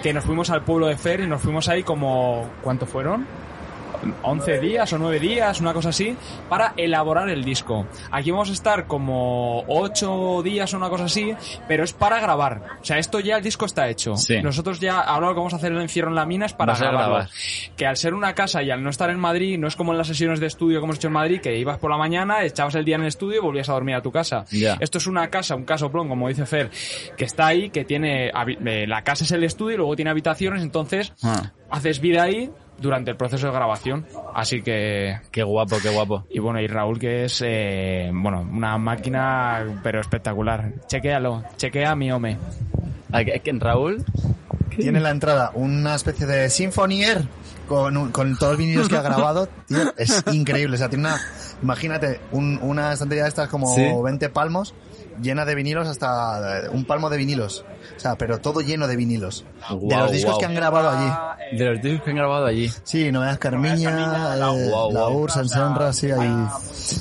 que 0.02 0.12
nos 0.12 0.24
fuimos 0.24 0.50
al 0.50 0.62
pueblo 0.62 0.86
de 0.86 0.96
Fer 0.96 1.20
y 1.20 1.26
nos 1.26 1.40
fuimos 1.42 1.68
ahí 1.68 1.82
como... 1.82 2.50
¿Cuánto 2.62 2.86
fueron? 2.86 3.26
11 4.22 4.60
días 4.60 4.92
o 4.92 4.98
9 4.98 5.20
días, 5.20 5.60
una 5.60 5.72
cosa 5.72 5.90
así, 5.90 6.16
para 6.48 6.74
elaborar 6.76 7.28
el 7.28 7.44
disco. 7.44 7.86
Aquí 8.10 8.30
vamos 8.30 8.50
a 8.50 8.52
estar 8.52 8.86
como 8.86 9.64
8 9.68 10.42
días 10.42 10.72
o 10.74 10.76
una 10.76 10.88
cosa 10.88 11.04
así, 11.04 11.34
pero 11.68 11.84
es 11.84 11.92
para 11.92 12.20
grabar. 12.20 12.62
O 12.80 12.84
sea, 12.84 12.98
esto 12.98 13.20
ya 13.20 13.36
el 13.36 13.42
disco 13.42 13.66
está 13.66 13.88
hecho. 13.88 14.16
Sí. 14.16 14.40
Nosotros 14.42 14.80
ya, 14.80 15.00
ahora 15.00 15.28
lo 15.28 15.34
que 15.34 15.38
vamos 15.38 15.52
a 15.54 15.56
hacer 15.56 15.72
el 15.72 15.80
encierro 15.80 16.08
en 16.08 16.14
la 16.14 16.26
mina 16.26 16.46
es 16.46 16.52
para 16.52 16.76
grabar. 16.76 17.28
Que 17.76 17.86
al 17.86 17.96
ser 17.96 18.14
una 18.14 18.34
casa 18.34 18.62
y 18.62 18.70
al 18.70 18.82
no 18.82 18.90
estar 18.90 19.10
en 19.10 19.18
Madrid, 19.18 19.58
no 19.58 19.68
es 19.68 19.76
como 19.76 19.92
en 19.92 19.98
las 19.98 20.06
sesiones 20.06 20.40
de 20.40 20.46
estudio 20.46 20.80
que 20.80 20.84
hemos 20.84 20.96
hecho 20.96 21.08
en 21.08 21.14
Madrid, 21.14 21.40
que 21.40 21.56
ibas 21.58 21.78
por 21.78 21.90
la 21.90 21.96
mañana, 21.96 22.44
echabas 22.44 22.74
el 22.74 22.84
día 22.84 22.96
en 22.96 23.02
el 23.02 23.08
estudio 23.08 23.38
y 23.38 23.42
volvías 23.42 23.68
a 23.68 23.72
dormir 23.72 23.94
a 23.94 24.02
tu 24.02 24.12
casa. 24.12 24.44
Ya. 24.50 24.76
Esto 24.80 24.98
es 24.98 25.06
una 25.06 25.28
casa, 25.30 25.54
un 25.54 25.64
casoplón, 25.64 26.08
como 26.08 26.28
dice 26.28 26.46
Fer, 26.46 26.70
que 27.16 27.24
está 27.24 27.46
ahí, 27.46 27.70
que 27.70 27.84
tiene, 27.84 28.28
eh, 28.28 28.86
la 28.86 29.02
casa 29.02 29.24
es 29.24 29.32
el 29.32 29.44
estudio 29.44 29.74
y 29.74 29.76
luego 29.78 29.96
tiene 29.96 30.10
habitaciones, 30.10 30.62
entonces 30.62 31.12
Ah, 31.22 31.52
haces 31.70 32.00
vida 32.00 32.22
ahí 32.22 32.50
durante 32.78 33.10
el 33.10 33.16
proceso 33.16 33.46
de 33.46 33.52
grabación. 33.52 34.06
Así 34.34 34.62
que... 34.62 35.18
qué 35.30 35.42
guapo, 35.42 35.76
qué 35.82 35.90
guapo. 35.90 36.24
Y 36.30 36.38
bueno, 36.38 36.60
y 36.60 36.66
Raúl 36.66 36.98
que 36.98 37.24
es, 37.24 37.42
eh, 37.44 38.10
bueno, 38.12 38.40
una 38.40 38.76
máquina, 38.78 39.80
pero 39.82 40.00
espectacular. 40.00 40.72
Chequéalo, 40.86 41.44
chequea 41.56 41.94
mi 41.94 42.10
home. 42.12 42.36
Ah, 43.12 43.24
¿que- 43.24 43.40
que 43.40 43.52
Raúl? 43.52 44.04
Tiene 44.76 44.98
en 44.98 45.04
la 45.04 45.10
entrada 45.10 45.52
una 45.54 45.94
especie 45.94 46.26
de 46.26 46.50
Symphonier 46.50 47.22
con, 47.68 47.96
un- 47.96 48.10
con 48.10 48.36
todos 48.36 48.52
los 48.54 48.58
vinilos 48.58 48.88
que 48.88 48.96
ha 48.96 49.02
grabado. 49.02 49.48
Tío, 49.68 49.92
es 49.96 50.24
increíble. 50.32 50.74
O 50.74 50.78
sea, 50.78 50.88
tiene 50.88 51.04
una, 51.06 51.20
imagínate, 51.62 52.20
un- 52.32 52.58
una 52.60 52.92
estantería 52.92 53.22
de 53.22 53.28
estas 53.28 53.48
como 53.48 53.72
Sí. 53.72 53.86
20 54.02 54.28
palmos 54.30 54.74
llena 55.22 55.44
de 55.44 55.54
vinilos 55.54 55.86
hasta 55.88 56.64
eh, 56.64 56.68
un 56.70 56.84
palmo 56.84 57.08
de 57.10 57.16
vinilos. 57.16 57.64
O 57.96 58.00
sea, 58.00 58.16
pero 58.16 58.38
todo 58.38 58.60
lleno 58.60 58.86
de 58.86 58.96
vinilos. 58.96 59.44
de 59.80 59.96
los 59.96 60.12
discos 60.12 60.38
que 60.38 60.44
han 60.46 60.54
grabado 60.54 60.90
allí. 60.90 61.56
De 61.58 61.64
los 61.64 61.80
discos 61.82 62.02
que 62.04 62.10
han 62.10 62.16
grabado 62.16 62.46
allí. 62.46 62.70
Sí, 62.82 63.12
Novedad 63.12 63.38
Carmiña, 63.38 64.34
eh, 64.34 64.38
La 64.38 64.48
guau. 64.50 65.14
Ur, 65.18 65.30
San 65.30 65.48
Senra, 65.48 65.92
sí, 65.92 66.10
ahí. 66.10 66.28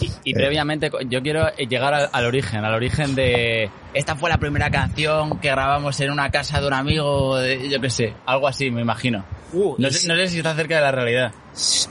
Y, 0.01 0.11
y 0.31 0.33
previamente, 0.33 0.91
yo 1.07 1.21
quiero 1.21 1.47
llegar 1.55 1.93
al, 1.93 2.09
al 2.11 2.25
origen, 2.25 2.63
al 2.63 2.73
origen 2.75 3.15
de... 3.15 3.69
Esta 3.93 4.15
fue 4.15 4.29
la 4.29 4.37
primera 4.37 4.69
canción 4.71 5.39
que 5.39 5.49
grabamos 5.49 5.99
en 5.99 6.11
una 6.11 6.29
casa 6.31 6.59
de 6.61 6.67
un 6.67 6.73
amigo, 6.73 7.37
de- 7.37 7.69
yo 7.69 7.79
qué 7.79 7.89
sé, 7.89 8.13
algo 8.25 8.47
así, 8.47 8.71
me 8.71 8.81
imagino. 8.81 9.23
Uh, 9.53 9.75
No 9.77 9.89
sé, 9.91 10.07
no 10.07 10.15
sé 10.15 10.27
si 10.29 10.37
está 10.37 10.55
cerca 10.55 10.75
de 10.75 10.81
la 10.81 10.91
realidad. 10.91 11.31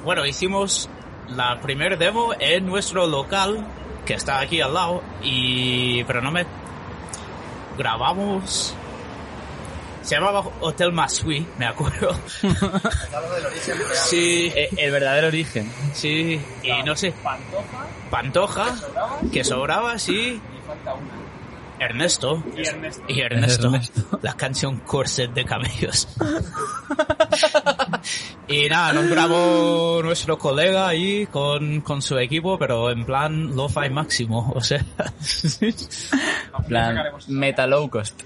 Bueno, 0.04 0.26
hicimos 0.26 0.88
la 1.36 1.60
primer 1.60 1.98
demo 1.98 2.32
en 2.38 2.66
nuestro 2.66 3.06
local, 3.06 3.64
que 4.04 4.14
está 4.14 4.40
aquí 4.40 4.60
al 4.60 4.74
lado, 4.74 5.02
y... 5.22 6.02
pero 6.04 6.20
no 6.20 6.30
me... 6.30 6.44
Grabamos... 7.78 8.74
Se 10.02 10.16
llamaba 10.16 10.42
Hotel 10.60 10.90
Masui, 10.92 11.46
me 11.58 11.64
acuerdo. 11.66 12.12
Sí, 13.94 14.52
Eh, 14.52 14.68
el 14.76 14.90
verdadero 14.90 15.28
origen. 15.28 15.70
sí, 15.94 16.40
y 16.62 16.82
no 16.82 16.96
sé. 16.96 17.14
Pantoja, 18.10 18.66
que 19.32 19.44
sobraba, 19.44 20.00
sí. 20.00 20.40
Ernesto. 21.82 22.42
Y 23.08 23.20
Ernesto. 23.20 23.66
Ernesto. 23.68 24.18
La 24.22 24.34
canción 24.34 24.80
Corset 24.80 25.32
de 25.32 25.44
Camellos. 25.44 26.08
y 28.48 28.68
nada, 28.68 28.92
nos 28.92 29.08
grabó 29.08 30.00
nuestro 30.02 30.38
colega 30.38 30.88
ahí 30.88 31.26
con, 31.26 31.80
con 31.80 32.02
su 32.02 32.18
equipo, 32.18 32.58
pero 32.58 32.90
en 32.90 33.04
plan 33.04 33.54
lo-fi 33.54 33.88
máximo, 33.90 34.52
o 34.54 34.60
sea. 34.60 34.84
En 35.60 36.64
plan, 36.68 36.96
meta 37.28 37.66
low 37.66 37.88
cost. 37.90 38.20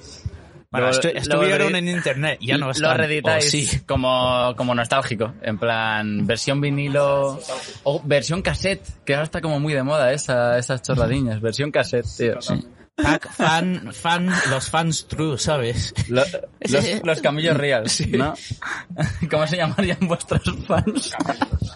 Bueno, 0.71 0.91
estu- 0.91 1.13
estuvieron 1.15 1.75
en 1.77 1.89
internet, 1.89 2.39
ya 2.41 2.59
no 2.59 2.67
Lo 2.67 2.73
están. 2.73 2.99
reeditáis 2.99 3.51
sí. 3.51 3.81
como, 3.87 4.53
como 4.57 4.75
nostálgico. 4.75 5.33
En 5.43 5.59
plan, 5.59 6.27
versión 6.27 6.61
vinilo 6.61 7.39
o 7.85 8.03
versión 8.05 8.43
cassette, 8.43 8.85
que 9.05 9.15
ahora 9.15 9.25
está 9.25 9.41
como 9.41 9.61
muy 9.61 9.73
de 9.75 9.83
moda 9.85 10.13
esa, 10.13 10.59
esas 10.59 10.83
chorradiñas. 10.83 11.41
Versión 11.41 11.71
cassette, 11.71 12.07
tío. 12.19 12.43
Sí. 12.43 12.55
Pack 12.97 13.31
fan, 13.31 13.93
fan, 13.93 14.31
los 14.49 14.71
fans 14.71 15.07
true, 15.07 15.39
¿sabes? 15.39 15.93
Lo- 16.09 16.23
los, 16.61 16.85
los 17.05 17.21
camillos 17.21 17.55
real, 17.57 17.85
¿no? 18.13 18.35
¿Cómo 19.31 19.47
se 19.47 19.57
llamarían 19.59 19.99
vuestros 20.03 20.43
fans? 20.67 21.13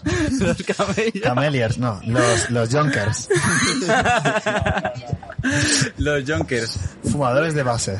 los 0.39 0.57
camellos. 0.63 1.21
Cameliers, 1.23 1.77
no, 1.77 2.01
los, 2.07 2.49
los 2.49 2.69
Junkers, 2.73 3.29
los 5.97 6.23
Junkers. 6.29 6.79
fumadores 7.11 7.53
de 7.53 7.63
base. 7.63 7.99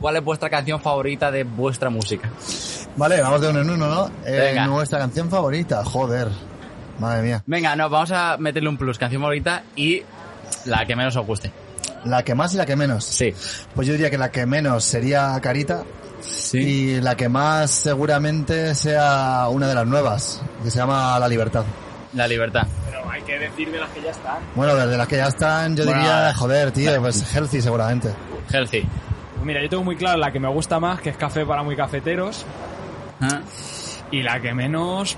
¿Cuál 0.00 0.16
es 0.16 0.24
vuestra 0.24 0.50
canción 0.50 0.80
favorita 0.80 1.30
de 1.30 1.44
vuestra 1.44 1.90
música? 1.90 2.28
Vale, 2.96 3.20
vamos 3.20 3.40
de 3.40 3.48
uno 3.50 3.60
en 3.60 3.70
uno, 3.70 3.86
¿no? 3.88 4.06
Eh, 4.26 4.38
Venga. 4.48 4.66
nuestra 4.66 4.98
canción 4.98 5.30
favorita, 5.30 5.84
joder. 5.84 6.28
Madre 6.98 7.22
mía. 7.22 7.42
Venga, 7.46 7.74
no, 7.76 7.88
vamos 7.88 8.10
a 8.12 8.36
meterle 8.38 8.68
un 8.68 8.76
plus, 8.76 8.98
canción 8.98 9.22
favorita 9.22 9.64
y 9.76 10.02
la 10.66 10.84
que 10.86 10.94
menos 10.96 11.16
os 11.16 11.26
guste. 11.26 11.50
La 12.04 12.22
que 12.24 12.34
más 12.34 12.52
y 12.54 12.56
la 12.56 12.66
que 12.66 12.76
menos. 12.76 13.04
Sí. 13.04 13.32
Pues 13.74 13.86
yo 13.86 13.92
diría 13.94 14.10
que 14.10 14.18
la 14.18 14.30
que 14.30 14.44
menos 14.46 14.84
sería 14.84 15.38
Carita 15.40 15.84
Sí. 16.20 16.58
y 16.58 17.00
la 17.00 17.16
que 17.16 17.28
más 17.28 17.70
seguramente 17.70 18.74
sea 18.74 19.46
una 19.50 19.66
de 19.68 19.74
las 19.74 19.86
nuevas, 19.86 20.40
que 20.62 20.70
se 20.70 20.78
llama 20.78 21.18
La 21.18 21.28
Libertad. 21.28 21.64
La 22.14 22.28
libertad. 22.28 22.66
Pero 22.90 23.10
hay 23.10 23.22
que 23.22 23.38
decir 23.38 23.72
de 23.72 23.80
las 23.80 23.88
que 23.90 24.02
ya 24.02 24.10
están. 24.10 24.36
Bueno, 24.54 24.74
desde 24.74 24.96
las 24.98 25.08
que 25.08 25.16
ya 25.16 25.28
están, 25.28 25.74
yo 25.76 25.84
Bueno, 25.84 26.00
diría, 26.00 26.34
joder, 26.34 26.70
tío, 26.70 26.92
pues 27.00 27.34
Healthy 27.34 27.60
seguramente. 27.62 28.12
Healthy. 28.52 28.82
Pues 29.34 29.44
mira, 29.46 29.62
yo 29.62 29.68
tengo 29.70 29.82
muy 29.84 29.96
claro 29.96 30.18
la 30.18 30.30
que 30.30 30.38
me 30.38 30.48
gusta 30.48 30.78
más, 30.78 31.00
que 31.00 31.10
es 31.10 31.16
Café 31.16 31.46
para 31.46 31.62
muy 31.62 31.74
cafeteros. 31.74 32.44
Ah. 33.20 33.40
Y 34.10 34.22
la 34.22 34.40
que 34.40 34.52
menos... 34.52 35.16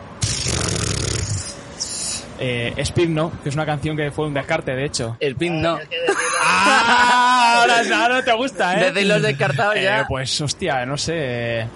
Eh, 2.39 2.73
Speed 2.79 3.09
No, 3.11 3.31
que 3.43 3.49
es 3.49 3.55
una 3.55 3.65
canción 3.67 3.97
que 3.97 4.11
fue 4.11 4.27
un 4.27 4.35
descarte, 4.35 4.75
de 4.75 4.85
hecho. 4.85 5.17
El 5.21 5.37
pin 5.37 5.63
no. 5.63 5.79
¡Ah! 6.43 7.59
Ahora, 7.61 8.03
ahora 8.03 8.25
te 8.25 8.33
gusta, 8.33 8.75
¿eh? 8.81 8.87
Desde 8.93 9.05
los 9.05 9.23
descartados 9.23 9.75
ya. 9.77 10.01
Eh, 10.01 10.05
pues 10.09 10.41
hostia, 10.41 10.85
no 10.85 10.97
sé. 10.97 11.67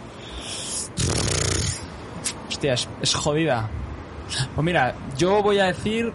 Hostia, 2.48 2.72
es, 2.74 2.88
es 3.00 3.14
jodida. 3.14 3.68
Pues 4.54 4.64
mira, 4.64 4.94
yo 5.16 5.42
voy 5.42 5.58
a 5.58 5.66
decir 5.66 6.12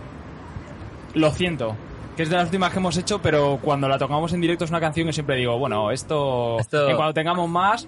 Lo 1.15 1.31
siento, 1.31 1.75
que 2.15 2.23
es 2.23 2.29
de 2.29 2.35
las 2.35 2.45
últimas 2.45 2.71
que 2.71 2.79
hemos 2.79 2.95
hecho, 2.97 3.19
pero 3.21 3.57
cuando 3.61 3.87
la 3.87 3.97
tocamos 3.97 4.33
en 4.33 4.41
directo 4.41 4.65
es 4.65 4.69
una 4.69 4.79
canción 4.79 5.07
que 5.07 5.13
siempre 5.13 5.35
digo, 5.37 5.57
bueno, 5.57 5.89
esto, 5.89 6.59
Esto- 6.59 6.89
en 6.89 6.95
cuando 6.95 7.13
tengamos 7.13 7.49
más, 7.49 7.87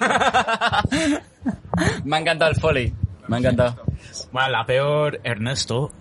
Me 2.04 2.16
ha 2.16 2.20
encantado 2.20 2.50
el 2.50 2.56
foley. 2.56 2.92
Me 3.28 3.36
ha 3.36 3.38
encantado. 3.38 3.76
Bueno, 4.32 4.48
la 4.50 4.64
peor, 4.66 5.20
Ernesto. 5.24 5.92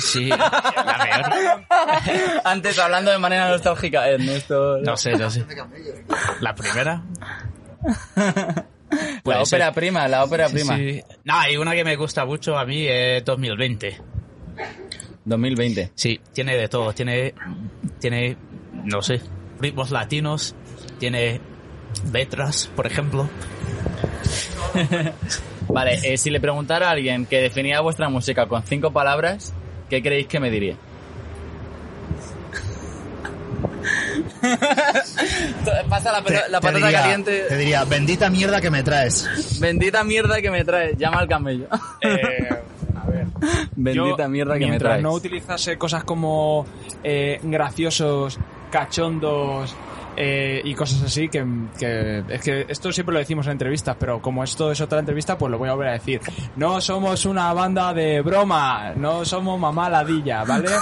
Sí, 0.00 0.28
la 0.28 1.66
peor. 1.68 2.40
Antes, 2.44 2.78
hablando 2.78 3.10
de 3.10 3.18
manera 3.18 3.48
nostálgica, 3.48 4.08
Ernesto. 4.08 4.78
No 4.78 4.96
sé, 4.96 5.12
no 5.16 5.30
sé. 5.30 5.44
La 6.40 6.54
primera. 6.54 7.02
la 9.24 9.42
ópera 9.42 9.66
ser. 9.66 9.74
prima, 9.74 10.08
la 10.08 10.24
ópera 10.24 10.48
prima. 10.48 10.76
Sí. 10.76 11.02
No, 11.24 11.38
hay 11.38 11.56
una 11.56 11.74
que 11.74 11.84
me 11.84 11.96
gusta 11.96 12.24
mucho 12.24 12.56
a 12.56 12.64
mí 12.64 12.86
es 12.86 13.24
2020. 13.24 14.00
2020. 15.24 15.92
Sí, 15.94 16.20
tiene 16.32 16.56
de 16.56 16.68
todo. 16.68 16.92
Tiene, 16.92 17.34
tiene, 17.98 18.36
no 18.84 19.02
sé, 19.02 19.20
ritmos 19.60 19.90
latinos. 19.90 20.54
Tiene 20.98 21.40
letras, 22.12 22.70
por 22.74 22.86
ejemplo. 22.86 23.28
Vale, 25.68 25.98
eh, 26.02 26.16
si 26.16 26.30
le 26.30 26.40
preguntara 26.40 26.88
a 26.88 26.92
alguien 26.92 27.26
que 27.26 27.40
definía 27.40 27.80
vuestra 27.80 28.08
música 28.08 28.46
con 28.46 28.62
cinco 28.62 28.90
palabras, 28.92 29.52
¿qué 29.90 30.02
creéis 30.02 30.26
que 30.26 30.40
me 30.40 30.50
diría? 30.50 30.76
Pasa 35.88 36.12
la, 36.12 36.22
Te- 36.22 36.48
la 36.48 36.60
patata 36.60 36.86
diría- 36.86 37.00
caliente. 37.02 37.44
Te 37.48 37.56
diría, 37.56 37.84
bendita 37.84 38.30
mierda 38.30 38.60
que 38.60 38.70
me 38.70 38.82
traes. 38.82 39.58
Bendita 39.60 40.04
mierda 40.04 40.40
que 40.40 40.50
me 40.50 40.64
traes. 40.64 40.96
Llama 40.96 41.18
al 41.20 41.28
camello. 41.28 41.66
eh, 42.00 42.48
a 42.94 43.06
ver. 43.10 43.26
Bendita 43.76 44.22
Yo, 44.24 44.28
mierda 44.28 44.58
que 44.58 44.66
me 44.66 44.78
traes. 44.78 45.02
no 45.02 45.12
utilizase 45.12 45.76
cosas 45.78 46.04
como 46.04 46.66
eh, 47.04 47.38
graciosos, 47.42 48.38
cachondos 48.70 49.74
eh, 50.16 50.60
y 50.64 50.74
cosas 50.74 51.02
así, 51.02 51.28
que, 51.28 51.44
que 51.78 52.22
es 52.28 52.40
que 52.40 52.66
esto 52.68 52.90
siempre 52.92 53.12
lo 53.12 53.18
decimos 53.18 53.46
en 53.46 53.52
entrevistas, 53.52 53.96
pero 53.98 54.20
como 54.20 54.42
esto 54.44 54.70
es 54.72 54.80
otra 54.80 54.98
entrevista, 54.98 55.36
pues 55.38 55.50
lo 55.50 55.58
voy 55.58 55.68
a 55.68 55.72
volver 55.74 55.88
a 55.88 55.92
decir. 55.92 56.20
No 56.56 56.80
somos 56.80 57.24
una 57.26 57.52
banda 57.52 57.92
de 57.94 58.20
broma, 58.22 58.92
no 58.96 59.24
somos 59.24 59.58
mamá 59.60 59.88
ladilla, 59.90 60.44
¿vale? 60.44 60.68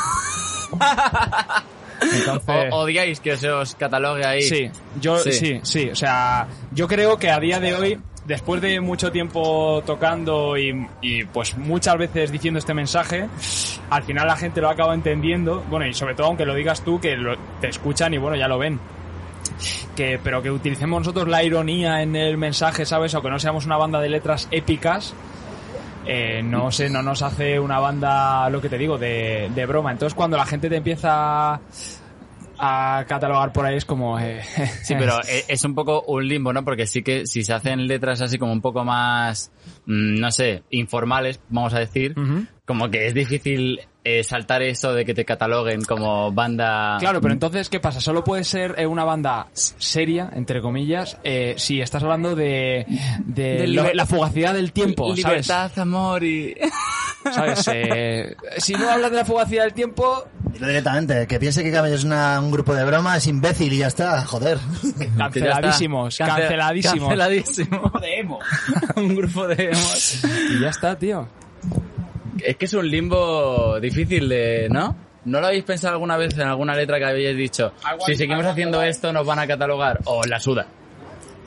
Entonces, 2.00 2.72
O- 2.72 2.76
odiáis 2.82 3.20
que 3.20 3.36
se 3.36 3.50
os 3.50 3.74
catalogue 3.76 4.24
ahí. 4.26 4.42
Sí, 4.42 4.70
yo 5.00 5.18
Sí. 5.18 5.32
sí. 5.32 5.60
sí, 5.62 5.90
O 5.90 5.96
sea, 5.96 6.46
yo 6.72 6.86
creo 6.86 7.16
que 7.16 7.30
a 7.30 7.40
día 7.40 7.60
de 7.60 7.74
hoy, 7.74 7.98
después 8.26 8.60
de 8.60 8.80
mucho 8.80 9.10
tiempo 9.10 9.82
tocando 9.86 10.56
y, 10.58 10.86
y, 11.00 11.24
pues 11.24 11.56
muchas 11.56 11.96
veces 11.96 12.30
diciendo 12.30 12.58
este 12.58 12.74
mensaje, 12.74 13.26
al 13.90 14.02
final 14.02 14.26
la 14.26 14.36
gente 14.36 14.60
lo 14.60 14.68
acaba 14.68 14.94
entendiendo. 14.94 15.62
Bueno, 15.70 15.86
y 15.86 15.94
sobre 15.94 16.14
todo 16.14 16.26
aunque 16.28 16.44
lo 16.44 16.54
digas 16.54 16.82
tú, 16.82 17.00
que 17.00 17.16
lo- 17.16 17.36
te 17.60 17.68
escuchan 17.68 18.12
y 18.14 18.18
bueno, 18.18 18.36
ya 18.36 18.48
lo 18.48 18.58
ven. 18.58 18.78
Que, 19.96 20.18
pero 20.22 20.42
que 20.42 20.50
utilicemos 20.50 21.00
nosotros 21.00 21.28
la 21.28 21.42
ironía 21.44 22.02
en 22.02 22.16
el 22.16 22.36
mensaje, 22.36 22.84
¿sabes? 22.84 23.14
O 23.14 23.22
que 23.22 23.30
no 23.30 23.38
seamos 23.38 23.66
una 23.66 23.76
banda 23.76 24.00
de 24.00 24.08
letras 24.08 24.48
épicas. 24.50 25.14
eh, 26.06 26.42
no 26.42 26.70
sé, 26.70 26.90
no 26.90 27.02
nos 27.02 27.22
hace 27.22 27.58
una 27.58 27.78
banda, 27.78 28.48
lo 28.50 28.60
que 28.60 28.68
te 28.68 28.76
digo, 28.78 28.98
de, 28.98 29.50
de 29.54 29.66
broma. 29.66 29.92
Entonces 29.92 30.14
cuando 30.14 30.36
la 30.36 30.44
gente 30.46 30.68
te 30.68 30.76
empieza 30.76 31.60
a 32.58 33.04
catalogar 33.08 33.52
por 33.52 33.66
ahí 33.66 33.76
es 33.76 33.84
como... 33.84 34.18
eh, 34.18 34.40
Sí, 34.82 34.94
pero 34.98 35.18
e- 35.28 35.44
es 35.48 35.64
un 35.64 35.74
poco 35.74 36.02
un 36.06 36.26
limbo, 36.28 36.52
¿no? 36.52 36.64
Porque 36.64 36.86
sí 36.86 37.02
que 37.02 37.26
si 37.26 37.42
se 37.42 37.52
hacen 37.52 37.86
letras 37.86 38.20
así 38.20 38.38
como 38.38 38.52
un 38.52 38.60
poco 38.60 38.84
más, 38.84 39.50
mm, 39.86 40.20
no 40.20 40.30
sé, 40.30 40.62
informales, 40.70 41.40
vamos 41.48 41.74
a 41.74 41.78
decir, 41.80 42.18
Ujú. 42.18 42.46
Como 42.66 42.90
que 42.90 43.06
es 43.08 43.14
difícil 43.14 43.80
eh, 44.04 44.24
saltar 44.24 44.62
eso 44.62 44.92
de 44.94 45.04
que 45.04 45.12
te 45.14 45.24
cataloguen 45.24 45.82
como 45.84 46.32
banda... 46.32 46.96
Claro, 46.98 47.20
pero 47.20 47.32
entonces, 47.34 47.68
¿qué 47.68 47.78
pasa? 47.80 48.00
Solo 48.00 48.24
puede 48.24 48.44
ser 48.44 48.74
eh, 48.78 48.86
una 48.86 49.04
banda 49.04 49.48
seria, 49.52 50.30
entre 50.34 50.60
comillas, 50.62 51.18
eh, 51.24 51.54
si 51.58 51.80
estás 51.80 52.02
hablando 52.02 52.34
de, 52.34 52.86
de, 53.24 53.42
De 53.58 53.66
lo- 53.68 53.82
liber- 53.84 53.94
la 53.94 54.06
fugacidad 54.06 54.54
del 54.54 54.72
tiempo, 54.72 55.08
¿sabes? 55.08 55.46
Libertad, 55.46 55.78
amor 55.78 56.24
y... 56.24 56.54
¿Sabes? 57.32 57.66
Eh, 57.72 58.36
si 58.58 58.74
no 58.74 58.90
hablas 58.90 59.10
de 59.10 59.16
la 59.16 59.24
fugacidad 59.24 59.64
del 59.64 59.72
tiempo, 59.72 60.24
Dilo 60.52 60.66
directamente, 60.66 61.26
que 61.26 61.38
piense 61.40 61.62
que 61.64 61.72
Camello 61.72 61.94
es 61.94 62.04
una- 62.04 62.38
un 62.40 62.50
grupo 62.50 62.74
de 62.74 62.84
broma, 62.84 63.16
es 63.16 63.26
imbécil 63.26 63.72
y 63.72 63.78
ya 63.78 63.86
está, 63.86 64.24
joder. 64.26 64.58
Canceladísimos, 65.16 66.18
Cance- 66.18 66.26
canceladísimos. 66.36 67.08
Canceladísimo. 67.08 67.92
De 68.00 68.18
emo. 68.20 68.38
un 68.96 69.14
grupo 69.16 69.46
de 69.48 69.64
emos. 69.70 70.22
Y 70.50 70.60
ya 70.60 70.68
está, 70.68 70.98
tío. 70.98 71.26
Es 72.42 72.56
que 72.56 72.64
es 72.64 72.74
un 72.74 72.88
limbo 72.88 73.78
difícil 73.80 74.28
de, 74.28 74.68
¿no? 74.70 74.96
¿No 75.24 75.40
lo 75.40 75.46
habéis 75.46 75.64
pensado 75.64 75.94
alguna 75.94 76.16
vez 76.16 76.34
en 76.34 76.42
alguna 76.48 76.74
letra 76.76 76.98
que 76.98 77.04
habéis 77.06 77.36
dicho? 77.36 77.72
Si 78.06 78.14
seguimos 78.16 78.44
haciendo 78.44 78.82
esto 78.82 79.12
nos 79.12 79.26
van 79.26 79.38
a 79.38 79.46
catalogar. 79.46 80.00
O 80.04 80.22
la 80.24 80.38
suda. 80.38 80.66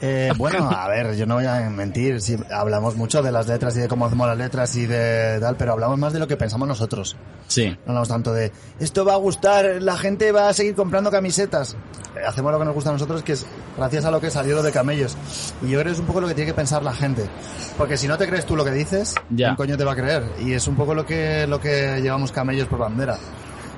Eh, 0.02 0.32
bueno, 0.38 0.70
a 0.70 0.88
ver, 0.88 1.16
yo 1.16 1.26
no 1.26 1.36
voy 1.36 1.46
a 1.46 1.70
mentir, 1.70 2.22
sí, 2.22 2.38
hablamos 2.52 2.96
mucho 2.96 3.22
de 3.24 3.32
las 3.32 3.48
letras 3.48 3.76
y 3.78 3.80
de 3.80 3.88
cómo 3.88 4.06
hacemos 4.06 4.28
las 4.28 4.38
letras 4.38 4.76
y 4.76 4.86
de 4.86 5.40
tal, 5.40 5.56
pero 5.58 5.74
hablamos 5.74 5.98
más 5.98 6.14
de 6.14 6.20
lo 6.20 6.28
que 6.28 6.38
pensamos 6.38 6.68
nosotros. 6.68 7.16
Sí. 7.48 7.70
No 7.70 7.78
hablamos 7.92 8.08
tanto 8.10 8.34
de, 8.34 8.52
esto 8.80 9.06
va 9.06 9.14
a 9.14 9.18
gustar, 9.18 9.82
la 9.82 9.98
gente 9.98 10.32
va 10.32 10.50
a 10.50 10.54
seguir 10.54 10.76
comprando 10.76 11.10
camisetas. 11.12 11.76
Eh, 12.16 12.26
Hacemos 12.28 12.52
lo 12.52 12.60
que 12.60 12.66
nos 12.66 12.74
gusta 12.74 12.90
a 12.90 12.94
nosotros, 12.94 13.24
que 13.24 13.34
es 13.34 13.46
gracias 13.78 14.06
a 14.06 14.12
lo 14.12 14.20
que 14.22 14.30
salió 14.30 14.56
lo 14.56 14.64
de 14.64 14.72
camellos. 14.72 15.16
Y 15.62 15.70
yo 15.70 15.80
creo 15.80 15.86
que 15.86 15.92
es 15.92 16.00
un 16.00 16.06
poco 16.06 16.22
lo 16.22 16.28
que 16.28 16.34
tiene 16.36 16.52
que 16.52 16.56
pensar 16.56 16.84
la 16.84 16.94
gente. 16.94 17.26
Porque 17.78 17.96
si 17.98 18.08
no 18.08 18.18
te 18.18 18.28
crees 18.28 18.46
tú 18.46 18.56
lo 18.56 18.66
que 18.66 18.72
dices, 18.72 19.16
Ya. 19.30 19.48
¿quién 19.48 19.56
coño 19.56 19.78
te 19.78 19.84
va 19.84 19.94
a 19.94 19.96
creer? 19.96 20.24
Y 20.40 20.54
es 20.54 20.68
un 20.68 20.76
poco 20.76 20.94
lo 20.94 21.06
que, 21.06 21.48
lo 21.48 21.60
que 21.60 22.00
llevamos 22.02 22.32
camellos 22.32 22.68
por 22.68 22.80
bandera. 22.80 23.18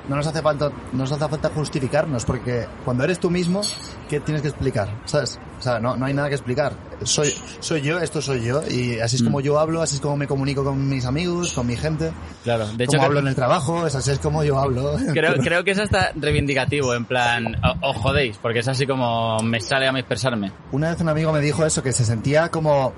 No 0.10 0.16
nos 0.16 0.28
hace 0.28 0.42
falta, 0.42 0.70
no 0.92 0.98
nos 1.00 1.12
hace 1.12 1.28
falta 1.30 1.50
justificarnos, 1.50 2.26
porque 2.26 2.66
cuando 2.84 3.04
eres 3.04 3.20
tú 3.20 3.30
mismo, 3.30 3.62
¿qué 4.10 4.20
tienes 4.20 4.42
que 4.42 4.50
explicar? 4.50 4.90
¿Sabes? 5.06 5.40
O 5.60 5.62
sea, 5.62 5.80
no, 5.80 5.96
no 5.96 6.06
hay 6.06 6.14
nada 6.14 6.30
que 6.30 6.36
explicar. 6.36 6.74
Soy, 7.04 7.34
soy 7.60 7.82
yo, 7.82 8.00
esto 8.00 8.22
soy 8.22 8.44
yo, 8.44 8.62
y 8.70 9.00
así 9.00 9.18
es 9.18 9.24
como 9.24 9.40
yo 9.40 9.60
hablo, 9.60 9.82
así 9.82 9.96
es 9.96 10.02
como 10.02 10.18
me 10.18 10.28
comunico 10.28 10.64
con 10.64 10.90
mis 10.90 11.06
amigos, 11.06 11.54
con 11.54 11.68
mi 11.68 11.76
gente. 11.78 12.12
Claro, 12.44 12.68
de 12.68 12.84
hecho 12.84 12.92
como 12.94 13.02
que- 13.02 13.06
hablo 13.06 13.20
en 13.20 13.28
el 13.28 13.36
trabajo, 13.36 13.86
es 13.88 13.96
así 13.96 14.12
es 14.12 14.20
como 14.20 14.44
yo 14.44 14.58
hablo. 14.60 14.98
Creo, 15.14 15.36
creo 15.36 15.64
que 15.64 15.72
es 15.72 15.80
hasta 15.80 16.12
reivindicativo, 16.16 16.94
en 16.94 17.06
plan, 17.06 17.56
os 17.82 17.96
jodéis, 17.98 18.38
porque 18.42 18.60
es 18.60 18.68
así 18.68 18.86
como 18.88 19.38
me 19.44 19.60
sale 19.62 19.88
a 19.88 19.92
mí 19.92 20.00
expresarme. 20.00 20.52
Una 20.72 20.90
vez 20.90 21.00
un 21.02 21.10
amigo 21.10 21.32
me 21.32 21.40
dijo 21.42 21.66
eso, 21.66 21.84
que 21.84 21.92
se 21.92 22.04
sentía 22.04 22.50
como... 22.50 22.94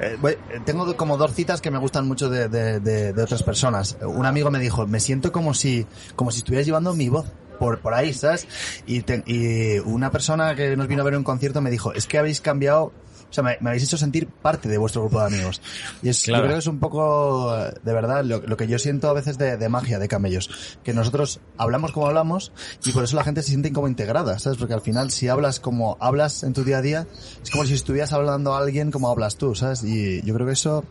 eh, 0.00 0.16
tengo 0.64 0.96
como 0.96 1.16
dos 1.16 1.34
citas 1.34 1.60
que 1.60 1.70
me 1.70 1.78
gustan 1.78 2.06
mucho 2.06 2.28
de, 2.30 2.48
de- 2.48 2.80
de- 2.80 3.12
de 3.12 3.22
otras 3.22 3.42
personas. 3.42 3.96
Un 4.06 4.26
amigo 4.26 4.50
me 4.50 4.58
dijo, 4.58 4.86
me 4.86 5.00
siento 5.00 5.32
como 5.32 5.54
si, 5.54 5.86
como 6.16 6.30
si 6.30 6.38
estuvieras 6.38 6.66
llevando 6.66 6.94
mi 6.94 7.08
voz 7.08 7.26
por, 7.58 7.78
por 7.80 7.94
ahí, 7.94 8.12
¿sabes? 8.12 8.46
Y, 8.86 9.02
te- 9.02 9.22
y 9.26 9.78
una 9.80 10.10
persona 10.10 10.54
que 10.54 10.76
nos 10.76 10.88
vino 10.88 11.02
a 11.02 11.04
ver 11.04 11.16
un 11.16 11.24
concierto 11.24 11.60
me 11.60 11.70
dijo, 11.70 11.92
es 11.92 12.06
que 12.06 12.18
habéis 12.18 12.40
cambiado, 12.40 12.92
o 13.32 13.34
sea, 13.34 13.42
me, 13.42 13.56
me 13.60 13.70
habéis 13.70 13.84
hecho 13.84 13.96
sentir 13.96 14.28
parte 14.28 14.68
de 14.68 14.76
vuestro 14.76 15.00
grupo 15.02 15.18
de 15.20 15.26
amigos. 15.26 15.62
Y 16.02 16.10
es, 16.10 16.22
Claro. 16.24 16.42
yo 16.42 16.46
creo 16.48 16.56
que 16.56 16.58
es 16.60 16.66
un 16.66 16.78
poco, 16.78 17.56
eh, 17.58 17.72
de 17.82 17.92
verdad, 17.94 18.22
lo, 18.24 18.42
lo 18.42 18.56
que 18.58 18.68
yo 18.68 18.78
siento 18.78 19.08
a 19.08 19.14
veces 19.14 19.38
de, 19.38 19.56
de 19.56 19.68
magia 19.70 19.98
de 19.98 20.06
camellos. 20.06 20.78
Que 20.84 20.92
nosotros 20.92 21.40
hablamos 21.56 21.92
como 21.92 22.06
hablamos 22.08 22.52
y 22.84 22.92
por 22.92 23.04
eso 23.04 23.16
la 23.16 23.24
gente 23.24 23.42
se 23.42 23.48
siente 23.48 23.72
como 23.72 23.88
integrada, 23.88 24.38
¿sabes? 24.38 24.58
Porque 24.58 24.74
al 24.74 24.82
final 24.82 25.10
si 25.10 25.28
hablas 25.28 25.58
como 25.60 25.96
hablas 25.98 26.42
en 26.42 26.52
tu 26.52 26.62
día 26.62 26.76
a 26.78 26.82
día, 26.82 27.06
es 27.42 27.50
como 27.50 27.64
si 27.64 27.72
estuvieras 27.72 28.12
hablando 28.12 28.54
a 28.54 28.58
alguien 28.58 28.90
como 28.90 29.08
hablas 29.10 29.36
tú, 29.38 29.54
¿sabes? 29.54 29.82
Y 29.82 30.20
yo 30.26 30.34
creo 30.34 30.46
que 30.46 30.52
eso 30.52 30.84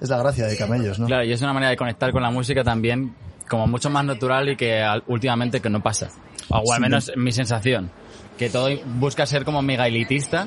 es 0.00 0.08
la 0.10 0.18
gracia 0.18 0.46
de 0.46 0.56
camellos, 0.56 0.98
¿no? 0.98 1.06
Claro, 1.06 1.24
y 1.24 1.32
es 1.32 1.40
una 1.42 1.52
manera 1.52 1.70
de 1.70 1.76
conectar 1.76 2.10
con 2.10 2.22
la 2.22 2.30
música 2.32 2.64
también 2.64 3.14
como 3.48 3.66
mucho 3.68 3.88
más 3.88 4.04
natural 4.04 4.48
y 4.48 4.56
que 4.56 4.84
últimamente 5.06 5.60
que 5.60 5.70
no 5.70 5.80
pasa. 5.82 6.08
O 6.50 6.72
al 6.72 6.76
Sí. 6.76 6.82
menos 6.82 7.12
mi 7.16 7.30
sensación. 7.32 7.90
Que 8.36 8.48
todo 8.50 8.68
busca 8.98 9.26
ser 9.26 9.44
como 9.44 9.62
mega 9.62 9.86
elitista 9.88 10.46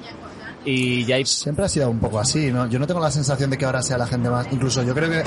y 0.65 1.06
ya 1.06 1.15
hay... 1.15 1.26
Siempre 1.26 1.65
ha 1.65 1.69
sido 1.69 1.89
un 1.89 2.00
poco 2.00 2.19
así, 2.19 2.52
¿no? 2.52 2.67
Yo 2.67 2.80
no 2.80 2.88
tengo 2.88 3.00
la 3.00 3.12
sensación 3.12 3.50
de 3.50 3.58
que 3.58 3.65
ahora 3.65 3.82
sea 3.82 3.97
la 3.97 4.08
gente 4.08 4.30
más... 4.30 4.47
Incluso 4.52 4.84
yo 4.84 4.93
creo 4.93 5.10
que 5.10 5.24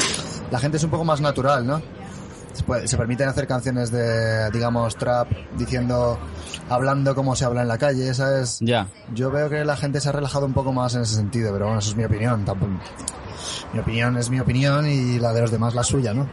la 0.51 0.59
gente 0.59 0.77
es 0.77 0.85
un 0.85 0.91
poco 0.91 1.05
más 1.05 1.21
natural, 1.21 1.67
¿no? 1.67 1.83
Se, 2.87 2.97
permiten 2.97 3.29
hacer 3.29 3.49
canciones 3.49 3.91
de, 3.91 4.49
digamos, 4.53 4.97
trap, 4.97 5.29
diciendo, 5.59 6.19
hablando 6.69 7.15
como 7.15 7.35
se 7.35 7.45
habla 7.45 7.63
en 7.63 7.69
la 7.69 7.79
calle, 7.79 8.15
¿sabes? 8.15 8.59
Ya. 8.61 8.87
Yo 9.13 9.31
veo 9.33 9.51
que 9.51 9.65
la 9.65 9.77
gente 9.77 10.01
se 10.01 10.09
ha 10.09 10.13
relajado 10.13 10.47
un 10.47 10.53
poco 10.53 10.73
más 10.73 10.95
en 10.95 11.03
ese 11.03 11.17
sentido, 11.17 11.53
pero 11.53 11.65
bueno, 11.67 11.81
eso 11.81 11.91
es 11.91 11.97
mi 11.97 12.05
opinión. 12.05 12.45
Tampoco... 12.45 12.73
Mi 13.75 13.81
opinión 13.81 14.17
es 14.17 14.31
mi 14.31 14.39
opinión 14.39 14.87
y 14.87 15.19
la 15.19 15.33
de 15.33 15.41
los 15.41 15.51
demás 15.51 15.75
la 15.75 15.83
suya, 15.83 16.15
¿no? 16.15 16.29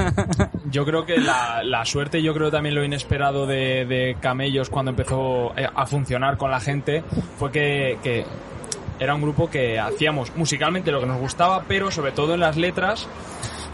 Yo 0.70 0.84
creo 0.84 1.04
que 1.04 1.18
la, 1.18 1.64
la 1.64 1.84
suerte, 1.84 2.22
yo 2.22 2.32
creo 2.34 2.52
también 2.52 2.76
lo 2.76 2.84
inesperado 2.84 3.46
de, 3.46 3.84
de 3.84 4.16
Camellos 4.20 4.70
cuando 4.70 4.90
empezó 4.90 5.56
eh, 5.56 5.68
a 5.74 5.86
funcionar 5.86 6.36
con 6.36 6.52
la 6.52 6.60
gente 6.60 7.02
fue 7.36 7.50
que, 7.50 7.98
que 8.02 8.24
era 9.00 9.14
un 9.16 9.22
grupo 9.22 9.50
que 9.50 9.80
hacíamos 9.80 10.34
musicalmente 10.36 10.92
lo 10.92 11.00
que 11.00 11.06
nos 11.06 11.18
gustaba, 11.18 11.64
pero 11.66 11.90
sobre 11.90 12.12
todo 12.12 12.34
en 12.34 12.40
las 12.40 12.56
letras 12.56 13.08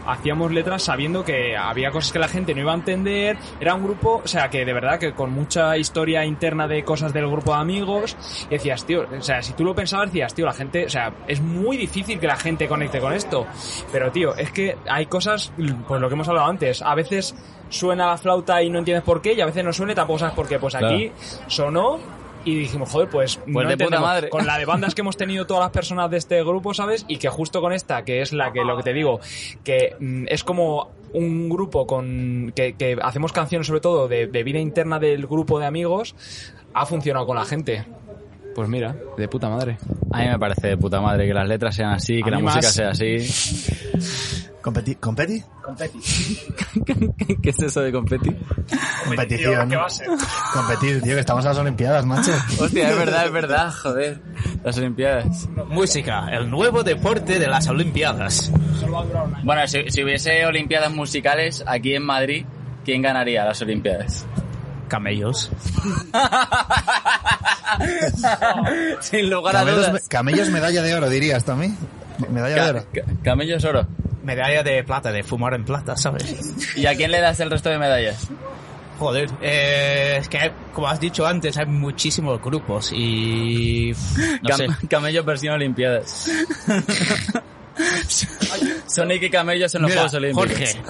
hacíamos 0.07 0.51
letras 0.51 0.83
sabiendo 0.83 1.23
que 1.23 1.55
había 1.55 1.91
cosas 1.91 2.11
que 2.11 2.19
la 2.19 2.27
gente 2.27 2.53
no 2.53 2.61
iba 2.61 2.71
a 2.71 2.75
entender. 2.75 3.37
Era 3.59 3.75
un 3.75 3.83
grupo, 3.83 4.21
o 4.23 4.27
sea, 4.27 4.49
que 4.49 4.65
de 4.65 4.73
verdad 4.73 4.99
que 4.99 5.13
con 5.13 5.31
mucha 5.31 5.77
historia 5.77 6.25
interna 6.25 6.67
de 6.67 6.83
cosas 6.83 7.13
del 7.13 7.27
grupo 7.27 7.53
de 7.53 7.59
amigos, 7.59 8.17
decías, 8.49 8.85
tío, 8.85 9.05
o 9.17 9.21
sea, 9.21 9.41
si 9.41 9.53
tú 9.53 9.63
lo 9.63 9.75
pensabas, 9.75 10.07
decías, 10.07 10.33
tío, 10.33 10.45
la 10.45 10.53
gente, 10.53 10.85
o 10.85 10.89
sea, 10.89 11.13
es 11.27 11.41
muy 11.41 11.77
difícil 11.77 12.19
que 12.19 12.27
la 12.27 12.35
gente 12.35 12.67
conecte 12.67 12.99
con 12.99 13.13
esto. 13.13 13.45
Pero, 13.91 14.11
tío, 14.11 14.35
es 14.35 14.51
que 14.51 14.77
hay 14.87 15.05
cosas, 15.07 15.51
pues 15.87 16.01
lo 16.01 16.07
que 16.07 16.13
hemos 16.13 16.27
hablado 16.27 16.47
antes, 16.47 16.81
a 16.81 16.95
veces 16.95 17.35
suena 17.69 18.07
la 18.07 18.17
flauta 18.17 18.61
y 18.61 18.69
no 18.69 18.79
entiendes 18.79 19.03
por 19.03 19.21
qué, 19.21 19.33
y 19.33 19.41
a 19.41 19.45
veces 19.45 19.63
no 19.63 19.73
suena 19.73 19.93
y 19.93 19.95
tampoco 19.95 20.19
sabes 20.19 20.35
por 20.35 20.47
qué. 20.47 20.59
Pues 20.59 20.75
aquí 20.75 21.11
sonó. 21.47 22.24
Y 22.45 22.55
dijimos, 22.59 22.89
joder, 22.91 23.09
pues, 23.09 23.39
no 23.47 23.61
de 23.61 23.75
puta 23.75 23.99
madre. 23.99 24.29
Con 24.29 24.45
la 24.45 24.57
de 24.57 24.65
bandas 24.65 24.93
que 24.95 25.01
hemos 25.01 25.17
tenido 25.17 25.45
todas 25.47 25.63
las 25.63 25.71
personas 25.71 26.09
de 26.11 26.17
este 26.17 26.43
grupo, 26.43 26.73
¿sabes? 26.73 27.03
Y 27.07 27.17
que 27.17 27.27
justo 27.27 27.59
con 27.59 27.73
esta, 27.73 28.05
que 28.05 28.21
es 28.21 28.31
la 28.33 28.53
que, 28.53 28.63
lo 28.63 28.77
que 28.77 28.83
te 28.83 28.93
digo, 28.93 29.19
que 29.63 29.95
mm, 29.99 30.25
es 30.29 30.43
como 30.43 30.91
un 31.13 31.49
grupo 31.49 31.87
con 31.87 32.53
que, 32.55 32.73
que 32.73 32.97
hacemos 33.01 33.31
canciones 33.33 33.65
sobre 33.67 33.79
todo 33.81 34.07
de, 34.07 34.27
de 34.27 34.43
vida 34.43 34.59
interna 34.59 34.99
del 34.99 35.25
grupo 35.27 35.59
de 35.59 35.65
amigos, 35.65 36.15
ha 36.73 36.85
funcionado 36.85 37.25
con 37.25 37.35
la 37.35 37.45
gente. 37.45 37.85
Pues 38.53 38.69
mira, 38.69 38.95
de 39.17 39.27
puta 39.27 39.49
madre. 39.49 39.77
A 40.11 40.21
mí 40.21 40.27
me 40.29 40.39
parece 40.39 40.67
de 40.67 40.77
puta 40.77 41.01
madre 41.01 41.27
que 41.27 41.33
las 41.33 41.47
letras 41.47 41.75
sean 41.75 41.91
así, 41.91 42.21
que 42.21 42.29
A 42.29 42.31
la 42.31 42.37
mí 42.37 42.43
música 42.43 42.67
más. 42.67 42.73
sea 42.73 42.89
así. 42.91 43.17
¿Competi? 44.65 44.95
¿Competi? 44.95 45.43
¿Qué 47.43 47.49
es 47.51 47.59
eso 47.59 47.81
de 47.81 47.91
competir? 47.91 48.35
Competición. 49.05 49.69
¿qué 49.69 49.75
va 49.75 49.85
a 49.85 49.89
ser? 49.91 50.07
Competir, 50.53 51.03
tío, 51.03 51.13
que 51.13 51.19
estamos 51.19 51.45
en 51.45 51.49
las 51.49 51.57
Olimpiadas, 51.59 52.03
macho. 52.03 52.31
Hostia, 52.59 52.89
es 52.89 52.97
verdad, 52.97 53.25
es 53.27 53.31
verdad, 53.31 53.71
joder. 53.71 54.21
Las 54.63 54.75
Olimpiadas. 54.79 55.47
Música, 55.67 56.29
el 56.31 56.49
nuevo 56.49 56.81
deporte 56.81 57.37
de 57.37 57.45
las 57.47 57.67
Olimpiadas. 57.67 58.51
Bueno, 59.43 59.67
si, 59.67 59.87
si 59.91 60.03
hubiese 60.03 60.43
Olimpiadas 60.47 60.91
musicales 60.91 61.63
aquí 61.67 61.93
en 61.93 62.03
Madrid, 62.03 62.43
¿quién 62.83 63.03
ganaría 63.03 63.45
las 63.45 63.61
Olimpiadas? 63.61 64.25
Camellos. 64.87 65.51
Sin 69.01 69.29
lugar 69.29 69.55
a 69.55 69.59
Camellos, 69.59 69.87
dudas. 69.89 70.07
camellos 70.09 70.49
medalla 70.49 70.81
de 70.81 70.95
oro, 70.95 71.07
dirías 71.07 71.45
tú 71.45 71.51
a 71.51 71.55
mí. 71.55 71.71
Medalla 72.31 72.63
de 72.63 72.69
oro. 72.71 72.83
ca- 72.91 73.03
camellos 73.23 73.63
oro. 73.63 73.85
Medalla 74.25 74.63
de 74.63 74.83
plata, 74.83 75.11
de 75.11 75.23
fumar 75.23 75.53
en 75.53 75.63
plata, 75.63 75.95
¿sabes? 75.95 76.35
¿Y 76.75 76.85
a 76.87 76.95
quién 76.95 77.11
le 77.11 77.21
das 77.21 77.39
el 77.39 77.49
resto 77.51 77.69
de 77.69 77.77
medallas? 77.77 78.27
Joder, 78.97 79.29
eh, 79.41 80.17
es 80.19 80.27
que 80.29 80.37
hay- 80.37 80.51
como 80.73 80.87
has 80.87 80.99
dicho 80.99 81.27
antes, 81.27 81.57
hay 81.57 81.65
muchísimos 81.65 82.41
grupos 82.41 82.91
y... 82.93 83.91
No 84.41 84.49
Cam- 84.49 84.57
sé. 84.57 84.67
Camellos 84.89 85.25
versión 85.25 85.53
Olimpiadas. 85.55 86.31
Sonic 88.87 89.23
y 89.23 89.29
camellos 89.29 89.75
en 89.75 89.81
los 89.81 89.91
Mira, 89.91 90.01
Juegos 90.09 90.13
Olímpicos. 90.15 90.49
Jorge, 90.49 90.81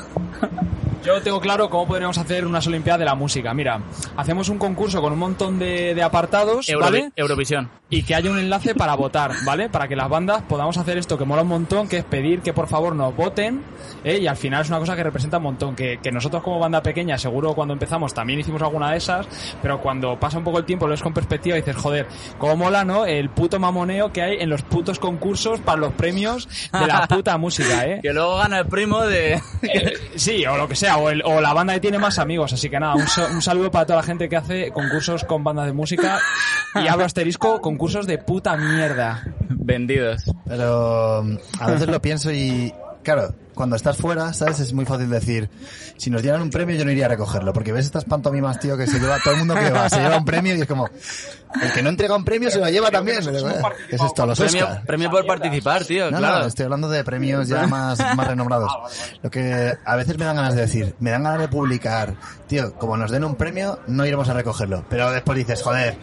Yo 1.06 1.22
tengo 1.22 1.40
claro 1.40 1.70
cómo 1.70 1.86
podríamos 1.88 2.18
hacer 2.18 2.46
unas 2.48 2.66
Olimpiadas 2.66 3.00
de 3.00 3.06
la 3.06 3.14
música. 3.14 3.54
Mira, 3.54 3.80
hacemos 4.18 4.50
un 4.50 4.58
concurso 4.58 5.02
con 5.02 5.14
un 5.14 5.20
montón 5.20 5.60
de, 5.60 5.94
de 5.94 6.02
apartados, 6.02 6.66
¿vale? 6.80 7.12
Eurovisión. 7.16 7.70
y 7.92 8.02
que 8.02 8.16
haya 8.16 8.32
un 8.32 8.40
enlace 8.40 8.74
para 8.74 8.96
votar, 8.96 9.32
¿vale? 9.46 9.70
Para 9.70 9.88
que 9.88 9.96
las 9.96 10.10
bandas 10.10 10.42
podamos 10.50 10.78
hacer 10.78 10.98
esto 10.98 11.16
que 11.18 11.26
mola 11.26 11.44
un 11.44 11.50
montón, 11.50 11.88
que 11.88 11.98
es 11.98 12.04
pedir 12.04 12.42
que 12.42 12.54
por 12.54 12.68
favor 12.68 12.96
nos 12.96 13.16
voten, 13.16 13.62
¿eh? 14.04 14.18
y 14.18 14.26
al 14.26 14.36
final 14.36 14.64
es 14.64 14.70
una 14.70 14.80
cosa 14.80 14.96
que 14.96 15.04
representa 15.04 15.38
un 15.38 15.44
montón, 15.44 15.76
que, 15.76 16.00
que 16.02 16.12
nosotros 16.12 16.42
como 16.42 16.58
banda 16.60 16.82
pequeña, 16.82 17.20
seguro 17.20 17.54
cuando 17.54 17.74
empezamos 17.76 18.12
también 18.14 18.40
hicimos 18.40 18.64
alguna 18.64 18.90
de 18.92 18.98
esas, 18.98 19.28
pero 19.62 19.80
cuando 19.80 20.20
pasa 20.20 20.40
un 20.40 20.44
poco 20.44 20.58
el 20.58 20.66
tiempo 20.66 20.88
lo 20.88 20.92
ves 20.92 21.04
con 21.04 21.14
perspectiva 21.14 21.56
y 21.56 21.62
dices, 21.62 21.76
joder, 21.76 22.08
cómo 22.40 22.56
mola, 22.58 22.84
¿no? 22.84 23.06
El 23.06 23.30
puto 23.30 23.60
mamoneo 23.60 24.12
que 24.12 24.24
hay 24.24 24.38
en 24.40 24.50
los 24.50 24.64
putos 24.64 24.98
concursos 24.98 25.60
para 25.60 25.78
los 25.78 25.94
premios 25.94 26.50
de 26.74 26.88
la 26.88 27.08
puta 27.08 27.38
música, 27.38 27.86
¿eh? 27.86 28.00
Que 28.02 28.12
luego 28.12 28.38
gana 28.38 28.60
el 28.60 28.66
primo 28.66 29.04
de... 29.04 29.34
Eh, 29.62 29.94
sí, 30.16 30.44
o 30.48 30.58
lo 30.58 30.68
que 30.68 30.76
sea, 30.76 30.95
o, 30.98 31.10
el- 31.10 31.22
o 31.26 31.42
la 31.42 31.54
banda 31.54 31.74
que 31.74 31.80
tiene 31.80 31.98
más 32.00 32.20
amigos. 32.20 32.54
Así 32.54 32.70
que 32.70 32.80
nada, 32.80 32.96
un, 32.96 33.06
un 33.36 33.42
saludo 33.42 33.72
para 33.72 33.86
toda 33.86 33.98
la 33.98 34.04
gente 34.04 34.28
que 34.30 34.36
hace 34.38 34.72
concursos 34.72 35.24
con 35.24 35.44
bandas 35.44 35.66
de 35.66 35.74
música. 35.74 36.20
Y 36.76 36.88
abro 36.88 37.06
asterisco, 37.06 37.62
concursos 37.62 38.06
de 38.08 38.18
puta 38.18 38.58
mierda. 38.58 39.24
Vendidos. 39.50 40.24
Pero 40.46 41.20
a 41.60 41.68
veces 41.72 41.88
lo 41.88 42.02
pienso 42.02 42.32
y, 42.32 42.74
claro, 43.04 43.34
cuando 43.56 43.76
estás 43.76 43.98
fuera, 43.98 44.34
¿sabes? 44.34 44.60
Es 44.60 44.74
muy 44.74 44.86
fácil 44.86 45.10
decir, 45.10 45.50
si 45.98 46.10
nos 46.10 46.22
dieran 46.22 46.42
un 46.42 46.50
premio 46.50 46.76
yo 46.76 46.86
no 46.86 46.92
iría 46.92 47.06
a 47.06 47.10
recogerlo, 47.10 47.54
porque 47.54 47.72
ves 47.72 47.86
estas 47.86 48.06
pantomimas, 48.06 48.60
tío, 48.60 48.78
que 48.78 48.86
se 48.86 49.00
lleva, 49.00 49.18
todo 49.24 49.34
el 49.34 49.40
mundo 49.40 49.56
que 49.56 49.70
va, 49.72 49.90
se 49.90 50.00
lleva 50.00 50.18
un 50.18 50.26
premio 50.26 50.56
y 50.56 50.62
es 50.62 50.68
como, 50.68 50.88
el 51.62 51.72
que 51.74 51.82
no 51.82 51.90
entrega 51.90 52.16
un 52.16 52.26
premio 52.26 52.52
se 52.52 52.60
lo 52.60 52.70
lleva 52.70 52.92
también. 52.92 53.20
¿Qué 53.90 53.96
es 53.96 54.02
esto? 54.02 54.26
Los 54.26 54.40
Premio, 54.40 54.66
Oscar. 54.66 54.84
premio 54.86 55.10
por 55.10 55.26
participar, 55.26 55.86
tío, 55.86 56.12
No, 56.12 56.18
claro. 56.18 56.40
no, 56.40 56.46
estoy 56.48 56.66
hablando 56.66 56.90
de 56.90 57.04
premios 57.04 57.48
ya 57.48 57.66
más, 57.68 57.98
más 58.16 58.28
renombrados. 58.28 58.72
Lo 59.24 59.32
que 59.32 59.74
a 59.84 59.96
veces 59.96 60.18
me 60.18 60.26
dan 60.26 60.36
ganas 60.36 60.56
de 60.56 60.62
decir, 60.62 60.96
me 61.00 61.12
dan 61.12 61.24
ganas 61.24 61.40
de 61.40 61.48
publicar, 61.48 62.16
tío, 62.48 62.74
como 62.76 62.98
nos 62.98 63.12
den 63.12 63.24
un 63.24 63.36
premio, 63.36 63.80
no 63.88 64.06
iremos 64.06 64.28
a 64.30 64.34
recogerlo. 64.34 64.86
Pero 64.90 65.12
después 65.12 65.38
dices, 65.38 65.62
joder, 65.64 65.98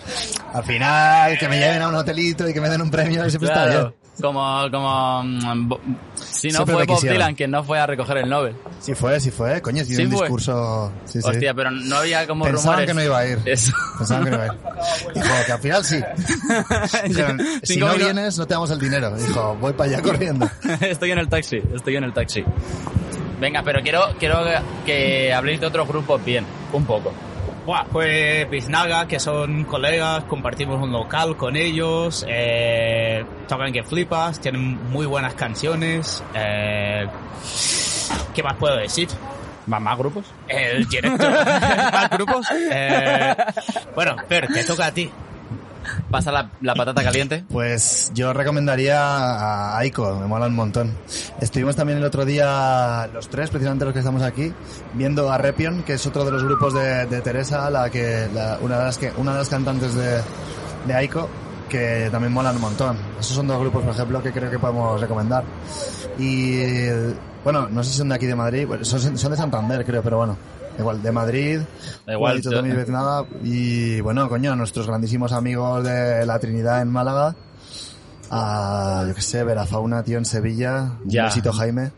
al 0.53 0.65
final 0.65 1.38
que 1.38 1.49
me 1.49 1.59
lleven 1.59 1.83
a 1.83 1.88
un 1.88 1.95
hotelito 1.95 2.49
y 2.49 2.55
que 2.55 2.61
me 2.61 2.69
den 2.69 2.81
un 2.81 2.91
premio 2.91 3.29
siempre 3.29 3.49
está 3.49 3.67
bien. 3.67 3.95
Como, 4.20 4.70
como, 4.70 5.22
mm, 5.25 5.72
si 6.14 6.48
no 6.48 6.57
Siempre 6.59 6.75
fue 6.75 6.87
Bob. 6.87 7.01
Dylan 7.01 7.35
quien 7.35 7.51
no 7.51 7.64
fue 7.64 7.79
a 7.81 7.87
recoger 7.87 8.18
el 8.18 8.29
Nobel. 8.29 8.55
Sí 8.79 8.94
fue, 8.94 9.18
sí 9.20 9.31
fue, 9.31 9.62
coño, 9.62 9.83
Sí 9.85 9.96
un 10.05 10.11
fue. 10.12 10.20
discurso. 10.27 10.92
Sí, 11.07 11.18
pero 11.57 11.70
no 11.70 11.96
había 11.96 12.27
como 12.27 12.44
Pensaban 12.44 12.64
rumores. 12.81 12.87
que 12.88 12.94
no 12.94 13.03
iba 13.03 13.18
a 13.18 13.27
ir. 13.27 13.38
Eso. 13.46 13.72
Pensaban 13.98 14.25
que 14.25 14.31
no 14.31 14.37
iba 14.37 14.44
a 14.44 14.46
ir. 14.48 14.53
Dijo 15.14 15.27
que 15.46 15.53
al 15.53 15.59
final 15.61 15.85
sí. 15.85 15.96
Dijeron, 17.09 17.40
si 17.62 17.77
no 17.79 17.87
minutos- 17.87 18.05
vienes, 18.05 18.38
no 18.38 18.46
te 18.46 18.55
damos 18.55 18.70
el 18.70 18.79
dinero. 18.79 19.16
Dijo, 19.16 19.57
voy 19.61 19.72
para 19.72 19.90
allá 19.90 20.03
corriendo. 20.03 20.48
estoy 20.83 21.11
en 21.12 21.18
el 21.18 21.29
taxi, 21.29 21.62
estoy 21.75 21.96
en 21.96 22.05
el 22.05 22.12
taxi. 22.12 22.44
Venga, 23.40 23.62
pero 23.64 23.81
quiero, 23.83 24.14
quiero 24.20 24.44
que 24.85 25.33
habléis 25.33 25.59
de 25.61 25.66
otros 25.66 25.88
grupos 25.88 26.22
bien, 26.25 26.44
un 26.72 26.85
poco. 26.85 27.12
Buah, 27.64 27.85
pues 27.85 28.50
Biznaga, 28.50 29.06
que 29.06 29.21
son 29.21 29.65
colegas, 29.65 30.25
compartimos 30.25 30.83
un 30.83 30.90
local 30.90 31.37
con 31.37 31.54
ellos, 31.54 32.25
eh, 32.29 33.25
tocan 33.46 33.73
que 33.73 33.85
flipas, 33.85 34.40
tienen 34.40 34.90
muy 34.90 35.06
buenas 35.06 35.35
canciones. 35.35 36.25
Eh, 36.35 37.06
¿Qué 38.35 38.42
más 38.42 38.56
puedo 38.56 38.77
decir? 38.77 39.08
¿Más, 39.67 39.81
más 39.81 39.96
grupos? 39.96 40.25
El 40.48 40.88
directo. 40.88 41.31
¿Más 41.92 42.10
grupos? 42.10 42.46
Eh, 42.50 43.35
bueno, 43.94 44.17
Fer, 44.29 44.48
te 44.48 44.65
toca 44.65 44.87
a 44.87 44.92
ti. 44.92 45.08
Pasa 46.10 46.33
la, 46.33 46.74
patata 46.74 47.02
caliente. 47.02 47.44
Pues 47.48 48.12
yo 48.14 48.33
recomendaría 48.33 49.00
a 49.00 49.78
Aiko, 49.78 50.16
me 50.16 50.26
mola 50.26 50.46
un 50.46 50.54
montón. 50.54 50.94
Estuvimos 51.40 51.76
también 51.76 51.98
el 51.98 52.04
otro 52.04 52.24
día, 52.24 53.08
los 53.12 53.28
tres, 53.28 53.50
precisamente 53.50 53.85
los 53.85 53.92
que 53.92 54.00
estamos 54.00 54.22
aquí, 54.22 54.52
viendo 54.94 55.30
a 55.30 55.38
Repion, 55.38 55.83
que 55.83 55.94
es 55.94 56.06
otro 56.06 56.24
de 56.24 56.33
los 56.33 56.44
grupos 56.44 56.74
de, 56.74 57.20
Teresa, 57.22 57.70
la 57.70 57.90
que, 57.90 58.28
una, 58.60 58.78
de 58.78 58.85
las 58.85 58.98
que, 58.98 59.12
una 59.16 59.33
de 59.33 59.38
las 59.38 59.48
cantantes 59.48 59.94
de, 59.94 60.20
de 60.87 60.94
Aiko, 60.94 61.28
que 61.68 62.08
también 62.10 62.33
molan 62.33 62.56
un 62.56 62.62
montón. 62.62 62.96
Esos 63.18 63.35
son 63.35 63.46
dos 63.46 63.58
grupos, 63.58 63.83
por 63.83 63.94
ejemplo, 63.94 64.22
que 64.22 64.33
creo 64.33 64.50
que 64.50 64.58
podemos 64.58 65.00
recomendar. 65.00 65.44
Y, 66.18 66.60
bueno, 67.42 67.68
no 67.70 67.83
sé 67.83 67.92
si 67.92 67.98
son 67.98 68.10
de 68.10 68.14
aquí 68.14 68.26
de 68.26 68.35
Madrid, 68.35 68.68
son 68.83 69.14
de 69.14 69.37
Santander, 69.37 69.85
creo, 69.85 70.02
pero 70.02 70.18
bueno. 70.18 70.37
Igual, 70.79 71.02
de 71.02 71.12
Madrid, 71.12 71.60
Da 72.06 72.14
igual, 72.14 72.40
Juanito 72.42 72.50
yo- 72.68 72.77
Veznada, 72.77 73.25
y 73.44 74.00
bueno, 74.00 74.29
coño, 74.29 74.56
nuestros 74.56 74.87
grandísimos 74.87 75.33
amigos 75.33 75.85
de 75.85 76.25
la 76.25 76.38
Trinidad 76.38 76.81
en 76.81 76.88
Málaga, 76.88 77.35
a, 78.31 79.04
yo 79.06 79.14
que 79.14 79.20
sé, 79.20 79.44
Verafauna, 79.44 80.02
tío, 80.02 80.18
en 80.18 80.25
Sevilla, 80.25 80.92
Ya. 81.04 81.23
un 81.25 81.29
besito 81.29 81.52
Jaime. 81.52 81.92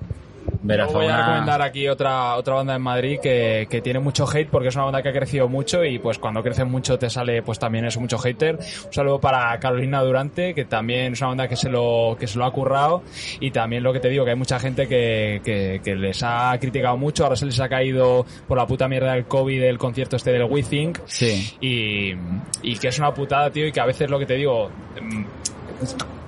Verás, 0.66 0.90
voy 0.92 1.06
a 1.06 1.18
recomendar 1.18 1.60
aquí 1.60 1.86
otra 1.88 2.36
otra 2.36 2.54
banda 2.54 2.74
en 2.74 2.80
Madrid 2.80 3.18
que, 3.22 3.66
que 3.68 3.82
tiene 3.82 3.98
mucho 3.98 4.26
hate 4.26 4.48
porque 4.48 4.68
es 4.68 4.74
una 4.74 4.84
banda 4.84 5.02
que 5.02 5.10
ha 5.10 5.12
crecido 5.12 5.46
mucho 5.46 5.84
y 5.84 5.98
pues 5.98 6.18
cuando 6.18 6.42
crece 6.42 6.64
mucho 6.64 6.98
te 6.98 7.10
sale 7.10 7.42
pues 7.42 7.58
también 7.58 7.84
eso 7.84 8.00
mucho 8.00 8.16
hater. 8.18 8.56
Un 8.86 8.92
saludo 8.92 9.20
para 9.20 9.58
Carolina 9.60 10.02
Durante 10.02 10.54
que 10.54 10.64
también 10.64 11.12
es 11.12 11.20
una 11.20 11.28
banda 11.28 11.48
que 11.48 11.56
se 11.56 11.68
lo 11.68 12.16
que 12.18 12.26
se 12.26 12.38
lo 12.38 12.46
ha 12.46 12.50
currado 12.52 13.02
y 13.40 13.50
también 13.50 13.82
lo 13.82 13.92
que 13.92 14.00
te 14.00 14.08
digo 14.08 14.24
que 14.24 14.30
hay 14.30 14.36
mucha 14.38 14.58
gente 14.58 14.88
que, 14.88 15.42
que, 15.44 15.82
que 15.84 15.94
les 15.94 16.22
ha 16.22 16.56
criticado 16.58 16.96
mucho, 16.96 17.24
ahora 17.24 17.36
se 17.36 17.44
les 17.44 17.60
ha 17.60 17.68
caído 17.68 18.24
por 18.48 18.56
la 18.56 18.66
puta 18.66 18.88
mierda 18.88 19.12
del 19.12 19.26
COVID 19.26 19.62
el 19.62 19.76
concierto 19.78 20.16
este 20.16 20.32
del 20.32 20.44
We 20.44 20.62
Think 20.62 20.98
Sí. 21.04 21.56
y, 21.60 22.14
y 22.62 22.76
que 22.78 22.88
es 22.88 22.98
una 22.98 23.12
putada, 23.12 23.50
tío, 23.50 23.66
y 23.66 23.72
que 23.72 23.80
a 23.80 23.86
veces 23.86 24.08
lo 24.08 24.18
que 24.18 24.26
te 24.26 24.34
digo, 24.34 24.70
mm, 25.00 25.24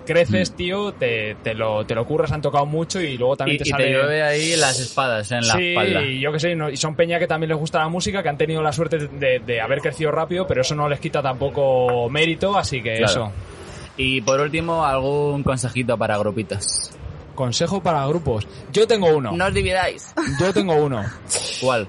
creces, 0.07 0.53
tío, 0.57 0.93
te, 0.93 1.37
te 1.43 1.53
lo, 1.53 1.85
te 1.85 1.95
lo 1.95 2.07
curras, 2.07 2.33
han 2.33 2.41
tocado 2.41 2.65
mucho 2.65 2.99
y 3.01 3.19
luego 3.19 3.37
también 3.37 3.57
Y, 3.57 3.59
te 3.65 3.69
y 3.69 3.71
sale... 3.73 3.85
te 3.85 3.91
llueve 3.93 4.23
ahí 4.23 4.57
las 4.57 4.81
espadas 4.81 5.31
en 5.33 5.47
la 5.47 5.55
sí, 5.55 5.69
espalda. 5.69 6.03
y 6.03 6.21
yo 6.21 6.33
que 6.33 6.41
sé, 6.41 6.55
no- 6.57 6.71
y 6.71 6.77
son 6.79 6.95
peña 6.95 7.19
que 7.19 7.27
también 7.27 7.51
les 7.51 7.59
gusta 7.59 7.81
la 7.81 7.89
música, 7.89 8.23
que 8.23 8.29
han 8.31 8.39
tenido 8.39 8.63
la 8.63 8.73
suerte 8.73 8.97
de, 9.09 9.41
de 9.41 9.61
haber 9.61 9.81
crecido 9.81 10.11
rápido, 10.13 10.47
pero 10.47 10.63
eso 10.63 10.75
no 10.75 10.89
les 10.89 11.01
quita 11.01 11.21
tampoco 11.21 12.09
mérito, 12.09 12.57
así 12.57 12.81
que 12.83 12.97
Claro. 12.97 13.11
eso. 13.13 13.33
Y 13.99 14.21
por 14.23 14.41
último, 14.41 14.85
algún 14.87 15.43
consejito 15.43 15.99
para 15.99 16.17
grupitos. 16.19 16.91
Consejo 17.35 17.83
para 17.83 18.07
grupos. 18.07 18.47
Yo 18.73 18.87
tengo 18.87 19.09
uno. 19.15 19.33
os 19.33 19.55
dividáis. 19.55 20.15
Yo 20.41 20.53
tengo 20.55 20.75
uno. 20.75 21.05
¿Cuál? 21.61 21.87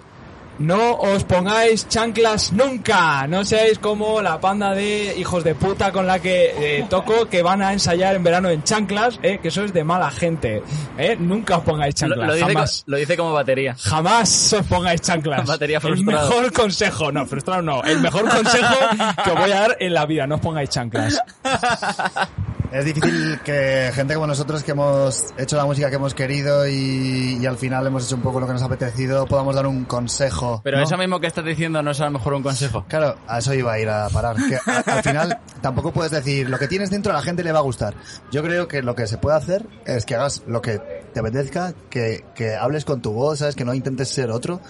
No 0.60 0.96
os 0.98 1.24
pongáis 1.24 1.88
chanclas 1.88 2.52
nunca. 2.52 3.28
No 3.28 3.46
seáis 3.46 3.78
como 3.78 4.22
la 4.22 4.40
panda 4.40 4.74
de 4.74 5.16
hijos 5.18 5.44
de 5.44 5.54
puta 5.54 5.92
con 5.92 6.08
la 6.08 6.20
que 6.20 6.80
eh, 6.80 6.86
toco 6.90 7.28
que 7.30 7.44
van 7.44 7.62
a 7.62 7.74
ensayar 7.74 8.16
en 8.16 8.24
verano 8.24 8.50
en 8.50 8.64
chanclas, 8.64 9.20
eh, 9.22 9.38
que 9.40 9.50
eso 9.50 9.64
es 9.64 9.72
de 9.74 9.84
mala 9.84 10.10
gente. 10.10 10.64
Eh, 10.98 11.16
nunca 11.20 11.58
os 11.58 11.64
pongáis 11.64 11.94
chanclas. 11.94 12.28
lo 12.28 12.34
dice, 12.34 12.46
jamás. 12.48 12.84
co- 12.86 12.92
lo 12.92 12.98
dice 12.98 13.18
como 13.18 13.34
batería. 13.34 13.76
Jamás 13.80 14.54
os 14.54 14.66
pongáis 14.66 15.02
chanclas. 15.02 15.46
Batería 15.46 15.78
el 15.78 15.82
frustrado. 15.82 16.30
mejor 16.30 16.52
consejo, 16.54 17.12
no, 17.12 17.26
frustrado 17.28 17.62
no. 17.62 17.84
El 17.84 18.02
mejor 18.02 18.28
consejo 18.28 18.76
que 19.24 19.30
os 19.32 19.40
voy 19.40 19.52
a 19.52 19.60
dar 19.62 19.78
en 19.80 19.94
la 19.94 20.06
vida, 20.08 20.26
no 20.26 20.36
os 20.36 20.42
pongáis 20.42 20.70
chanclas. 20.70 21.20
Es 22.72 22.84
difícil 22.84 23.40
que 23.46 23.92
gente 23.94 24.14
como 24.14 24.28
nosotros 24.28 24.62
que 24.64 24.72
hemos 24.72 25.34
hecho 25.38 25.56
la 25.56 25.66
música 25.66 25.90
que 25.90 25.96
hemos 25.96 26.14
querido 26.14 26.68
y, 26.68 27.38
y 27.42 27.46
al 27.46 27.58
final 27.58 27.88
hemos 27.88 28.06
hecho 28.06 28.16
un 28.16 28.22
poco 28.22 28.42
lo 28.42 28.46
que 28.48 28.54
nos 28.54 28.62
ha 28.62 28.66
apetecido, 28.66 29.26
podamos 29.26 29.56
dar 29.56 29.66
un 29.68 29.86
consejo. 29.86 30.60
Pero 30.66 30.78
¿no? 30.78 30.84
eso 30.84 30.98
mismo 30.98 31.20
que 31.22 31.28
estás 31.28 31.46
diciendo 31.46 31.82
no 31.82 31.92
es 31.92 32.02
a 32.02 32.06
lo 32.06 32.12
mejor 32.12 32.34
un 32.34 32.44
consejo. 32.44 32.84
Claro, 32.90 33.16
a 33.28 33.40
eso 33.40 33.54
iba 33.54 33.72
a 33.72 33.80
ir 33.80 33.88
a 33.90 34.10
parar. 34.10 34.36
Que 34.36 34.58
a- 34.58 34.80
al 34.98 35.02
final 35.04 35.40
tampoco 35.62 35.92
puedes 35.94 36.12
decir 36.12 36.50
lo 36.50 36.60
que 36.60 36.68
tienes 36.68 36.90
dentro 36.90 37.14
a 37.14 37.16
la 37.16 37.22
gente 37.22 37.42
le 37.44 37.54
va 37.54 37.60
a 37.60 37.64
gustar. 37.64 37.94
Yo 38.32 38.44
creo 38.44 38.68
que 38.68 38.82
lo 38.84 38.96
que 38.96 39.08
se 39.08 39.18
puede 39.18 39.38
hacer 39.38 39.66
es 39.86 40.06
que 40.06 40.16
hagas 40.16 40.44
lo 40.46 40.62
que 40.62 40.82
te 41.18 41.28
apetezca, 41.28 41.74
que, 41.90 42.24
que 42.36 42.56
hables 42.56 42.86
con 42.86 43.02
tu 43.02 43.12
voz, 43.12 43.40
¿sabes? 43.40 43.56
Que 43.56 43.66
no 43.66 43.74
intentes 43.74 44.10
ser 44.10 44.30
otro 44.32 44.62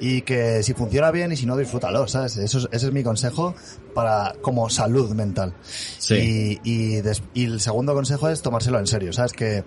y 0.00 0.22
que 0.22 0.62
si 0.62 0.74
funciona 0.74 1.10
bien 1.10 1.30
y 1.32 1.36
si 1.36 1.46
no, 1.46 1.56
disfrútalo, 1.56 2.06
¿sabes? 2.08 2.36
Eso 2.36 2.58
es- 2.58 2.68
ese 2.72 2.86
es 2.88 2.92
mi 2.92 3.02
consejo 3.02 3.54
para 3.94 4.34
como 4.42 4.68
salud 4.70 5.12
mental. 5.14 5.54
Sí. 5.98 6.60
Y, 6.64 6.70
y, 6.96 7.00
des- 7.00 7.22
y 7.34 7.44
el 7.44 7.60
segundo 7.60 7.94
consejo 7.94 8.28
es 8.28 8.42
tomárselo 8.42 8.78
en 8.78 8.86
serio, 8.86 9.12
¿sabes? 9.12 9.32
Que, 9.32 9.64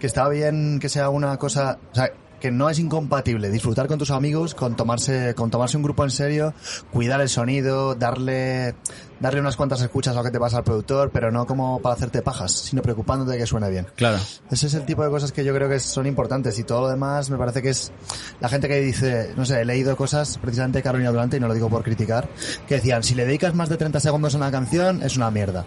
que 0.00 0.06
está 0.06 0.28
bien 0.28 0.78
que 0.80 0.88
sea 0.88 1.08
una 1.10 1.36
cosa, 1.38 1.78
o 1.92 1.94
sea, 1.94 2.10
que 2.40 2.52
no 2.52 2.70
es 2.70 2.78
incompatible 2.78 3.50
disfrutar 3.50 3.88
con 3.88 3.98
tus 3.98 4.12
amigos, 4.12 4.54
con 4.54 4.76
tomarse, 4.76 5.34
con 5.34 5.50
tomarse 5.50 5.76
un 5.76 5.82
grupo 5.82 6.04
en 6.04 6.10
serio, 6.12 6.54
cuidar 6.92 7.20
el 7.20 7.28
sonido, 7.28 7.96
darle, 7.96 8.76
darle 9.20 9.40
unas 9.40 9.56
cuantas 9.56 9.80
escuchas 9.82 10.14
a 10.14 10.18
lo 10.18 10.24
que 10.24 10.30
te 10.30 10.38
pasa 10.38 10.58
al 10.58 10.64
productor, 10.64 11.10
pero 11.10 11.30
no 11.30 11.46
como 11.46 11.80
para 11.80 11.94
hacerte 11.94 12.22
pajas, 12.22 12.52
sino 12.52 12.82
preocupándote 12.82 13.32
de 13.32 13.38
que 13.38 13.46
suene 13.46 13.68
bien. 13.70 13.86
Claro. 13.96 14.18
Ese 14.50 14.66
es 14.66 14.74
el 14.74 14.84
tipo 14.84 15.02
de 15.04 15.10
cosas 15.10 15.32
que 15.32 15.44
yo 15.44 15.54
creo 15.54 15.68
que 15.68 15.80
son 15.80 16.06
importantes 16.06 16.58
y 16.58 16.64
todo 16.64 16.82
lo 16.82 16.88
demás 16.88 17.30
me 17.30 17.36
parece 17.36 17.62
que 17.62 17.70
es 17.70 17.92
la 18.40 18.48
gente 18.48 18.68
que 18.68 18.80
dice, 18.80 19.32
no 19.36 19.44
sé, 19.44 19.60
he 19.60 19.64
leído 19.64 19.96
cosas 19.96 20.38
precisamente 20.38 20.78
de 20.78 20.82
Carolina 20.82 21.10
Durante 21.10 21.36
y 21.36 21.40
no 21.40 21.48
lo 21.48 21.54
digo 21.54 21.68
por 21.68 21.82
criticar, 21.82 22.28
que 22.66 22.76
decían, 22.76 23.02
si 23.02 23.14
le 23.14 23.24
dedicas 23.26 23.54
más 23.54 23.68
de 23.68 23.76
30 23.76 23.98
segundos 24.00 24.34
a 24.34 24.38
una 24.38 24.50
canción 24.50 25.02
es 25.02 25.16
una 25.16 25.30
mierda. 25.30 25.64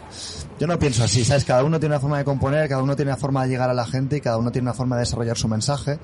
Yo 0.60 0.68
no 0.68 0.78
pienso 0.78 1.04
así, 1.04 1.26
¿sabes? 1.26 1.44
Cada 1.44 1.64
uno 1.64 1.80
tiene 1.80 1.96
una 1.96 2.00
forma 2.02 2.18
de 2.20 2.24
componer, 2.24 2.70
cada 2.70 2.84
uno 2.84 2.96
tiene 2.96 3.12
una 3.12 3.18
forma 3.18 3.44
de 3.44 3.50
llegar 3.50 3.70
a 3.70 3.74
la 3.74 3.86
gente 3.86 4.18
y 4.18 4.22
cada 4.22 4.38
uno 4.38 4.52
tiene 4.52 4.68
una 4.68 4.74
forma 4.76 4.96
de 4.96 5.02
desarrollar 5.02 5.38
su 5.38 5.48
mensaje. 5.48 5.98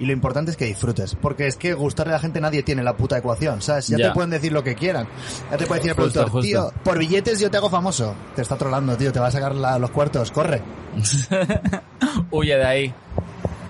Y 0.00 0.06
lo 0.06 0.12
importante 0.12 0.50
es 0.50 0.56
que 0.56 0.64
disfrutes, 0.64 1.14
porque 1.14 1.46
es 1.46 1.54
que 1.56 1.72
gustarle 1.74 2.12
a 2.12 2.16
la 2.16 2.20
gente 2.20 2.40
nadie 2.40 2.64
tiene 2.64 2.82
la 2.82 2.96
puta 2.96 3.16
ecuación, 3.16 3.62
¿sabes? 3.62 3.86
Ya, 3.86 3.96
Ya. 3.98 4.08
te 4.08 4.14
pueden 4.14 4.30
decir 4.30 4.50
lo 4.52 4.64
que 4.64 4.74
quieran. 4.74 5.06
Ya 5.50 5.56
te 5.56 5.66
puede 5.66 5.80
decir 5.80 5.92
el 5.92 5.96
Justo, 5.96 6.20
productor, 6.24 6.30
justo. 6.30 6.40
tío, 6.72 6.73
por 6.82 6.98
billetes 6.98 7.40
yo 7.40 7.50
te 7.50 7.56
hago 7.56 7.70
famoso. 7.70 8.14
Te 8.34 8.42
está 8.42 8.56
trolando, 8.56 8.96
tío, 8.96 9.12
te 9.12 9.20
va 9.20 9.28
a 9.28 9.30
sacar 9.30 9.54
la- 9.54 9.78
los 9.78 9.90
cuartos, 9.90 10.30
corre. 10.30 10.62
Huye 12.30 12.56
de 12.56 12.64
ahí. 12.66 12.94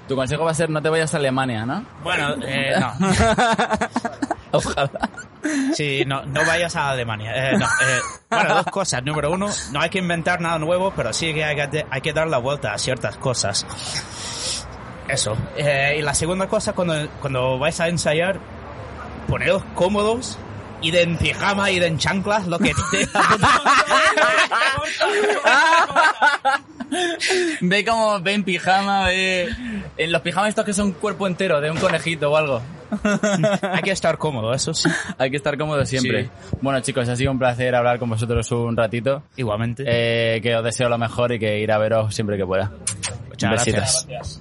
Tu 0.09 0.15
consejo 0.17 0.45
va 0.45 0.51
a 0.51 0.55
ser 0.55 0.69
no 0.69 0.83
te 0.83 0.89
vayas 0.91 1.15
a 1.15 1.17
Alemania, 1.17 1.65
¿no? 1.65 1.85
Bueno, 2.03 2.35
eh, 2.47 2.75
no. 2.79 2.93
Ojalá. 4.53 4.91
Sí, 5.75 6.05
no, 6.07 6.25
no 6.27 6.45
vayas 6.47 6.77
a 6.77 6.91
Alemania. 6.91 7.33
Eh, 7.53 7.57
no, 7.59 7.65
eh, 7.67 8.01
bueno, 8.31 8.55
dos 8.57 8.67
cosas. 8.67 9.03
Número 9.03 9.31
uno, 9.31 9.49
no 9.73 9.81
hay 9.81 9.91
que 9.91 9.99
inventar 9.99 10.41
nada 10.41 10.59
nuevo, 10.59 10.93
pero 10.95 11.13
sí 11.13 11.33
que 11.35 11.45
hay 11.45 11.57
que, 11.69 11.87
hay 11.91 12.01
que 12.01 12.13
dar 12.13 12.29
la 12.29 12.39
vuelta 12.39 12.73
a 12.75 12.79
ciertas 12.79 13.17
cosas. 13.17 13.67
Eso. 15.09 15.37
Eh, 15.57 15.97
y 15.99 16.03
la 16.03 16.15
segunda 16.15 16.49
cosa, 16.49 16.73
cuando, 16.73 16.95
cuando 17.21 17.59
vais 17.59 17.79
a 17.81 17.89
ensayar, 17.89 18.39
poneros 19.29 19.63
cómodos, 19.75 20.39
id 20.85 20.95
en 20.95 21.17
pijama, 21.17 21.71
id 21.71 21.83
en 21.83 21.99
chanclas, 21.99 22.47
lo 22.47 22.59
que 22.59 22.73
te 22.91 23.09
Ve 27.61 27.85
como, 27.85 28.21
ve 28.21 28.35
en 28.35 28.45
pijama, 28.45 29.07
ve... 29.07 29.49
En 29.97 30.13
los 30.13 30.23
pijamas 30.23 30.51
estos 30.51 30.65
que 30.65 30.73
son 30.73 30.93
cuerpo 30.93 31.27
entero, 31.27 31.61
de 31.61 31.71
un 31.71 31.79
conejito 31.79 32.31
o 32.31 32.37
algo. 32.37 32.61
Hay 33.63 33.83
que 33.83 33.91
estar 33.91 34.19
cómodo, 34.19 34.53
eso 34.53 34.75
sí. 34.75 34.89
Hay 35.19 35.31
que 35.31 35.37
estar 35.37 35.57
cómodo 35.59 35.85
siempre. 35.85 36.25
Sí. 36.25 36.31
Bueno 36.61 36.81
chicos, 36.81 37.09
ha 37.09 37.17
sido 37.17 37.33
un 37.33 37.39
placer 37.39 37.75
hablar 37.75 37.99
con 37.99 38.11
vosotros 38.11 38.51
un 38.53 38.77
ratito. 38.77 39.23
Igualmente. 39.37 39.85
Eh, 39.87 40.41
que 40.41 40.55
os 40.55 40.65
deseo 40.65 40.89
lo 40.89 40.99
mejor 40.99 41.33
y 41.33 41.39
que 41.39 41.59
ir 41.61 41.73
a 41.73 41.79
veros 41.79 42.15
siempre 42.15 42.37
que 42.37 42.47
pueda. 42.47 42.71
Muchas 43.29 43.51
Besitos. 43.51 44.07
gracias. 44.09 44.41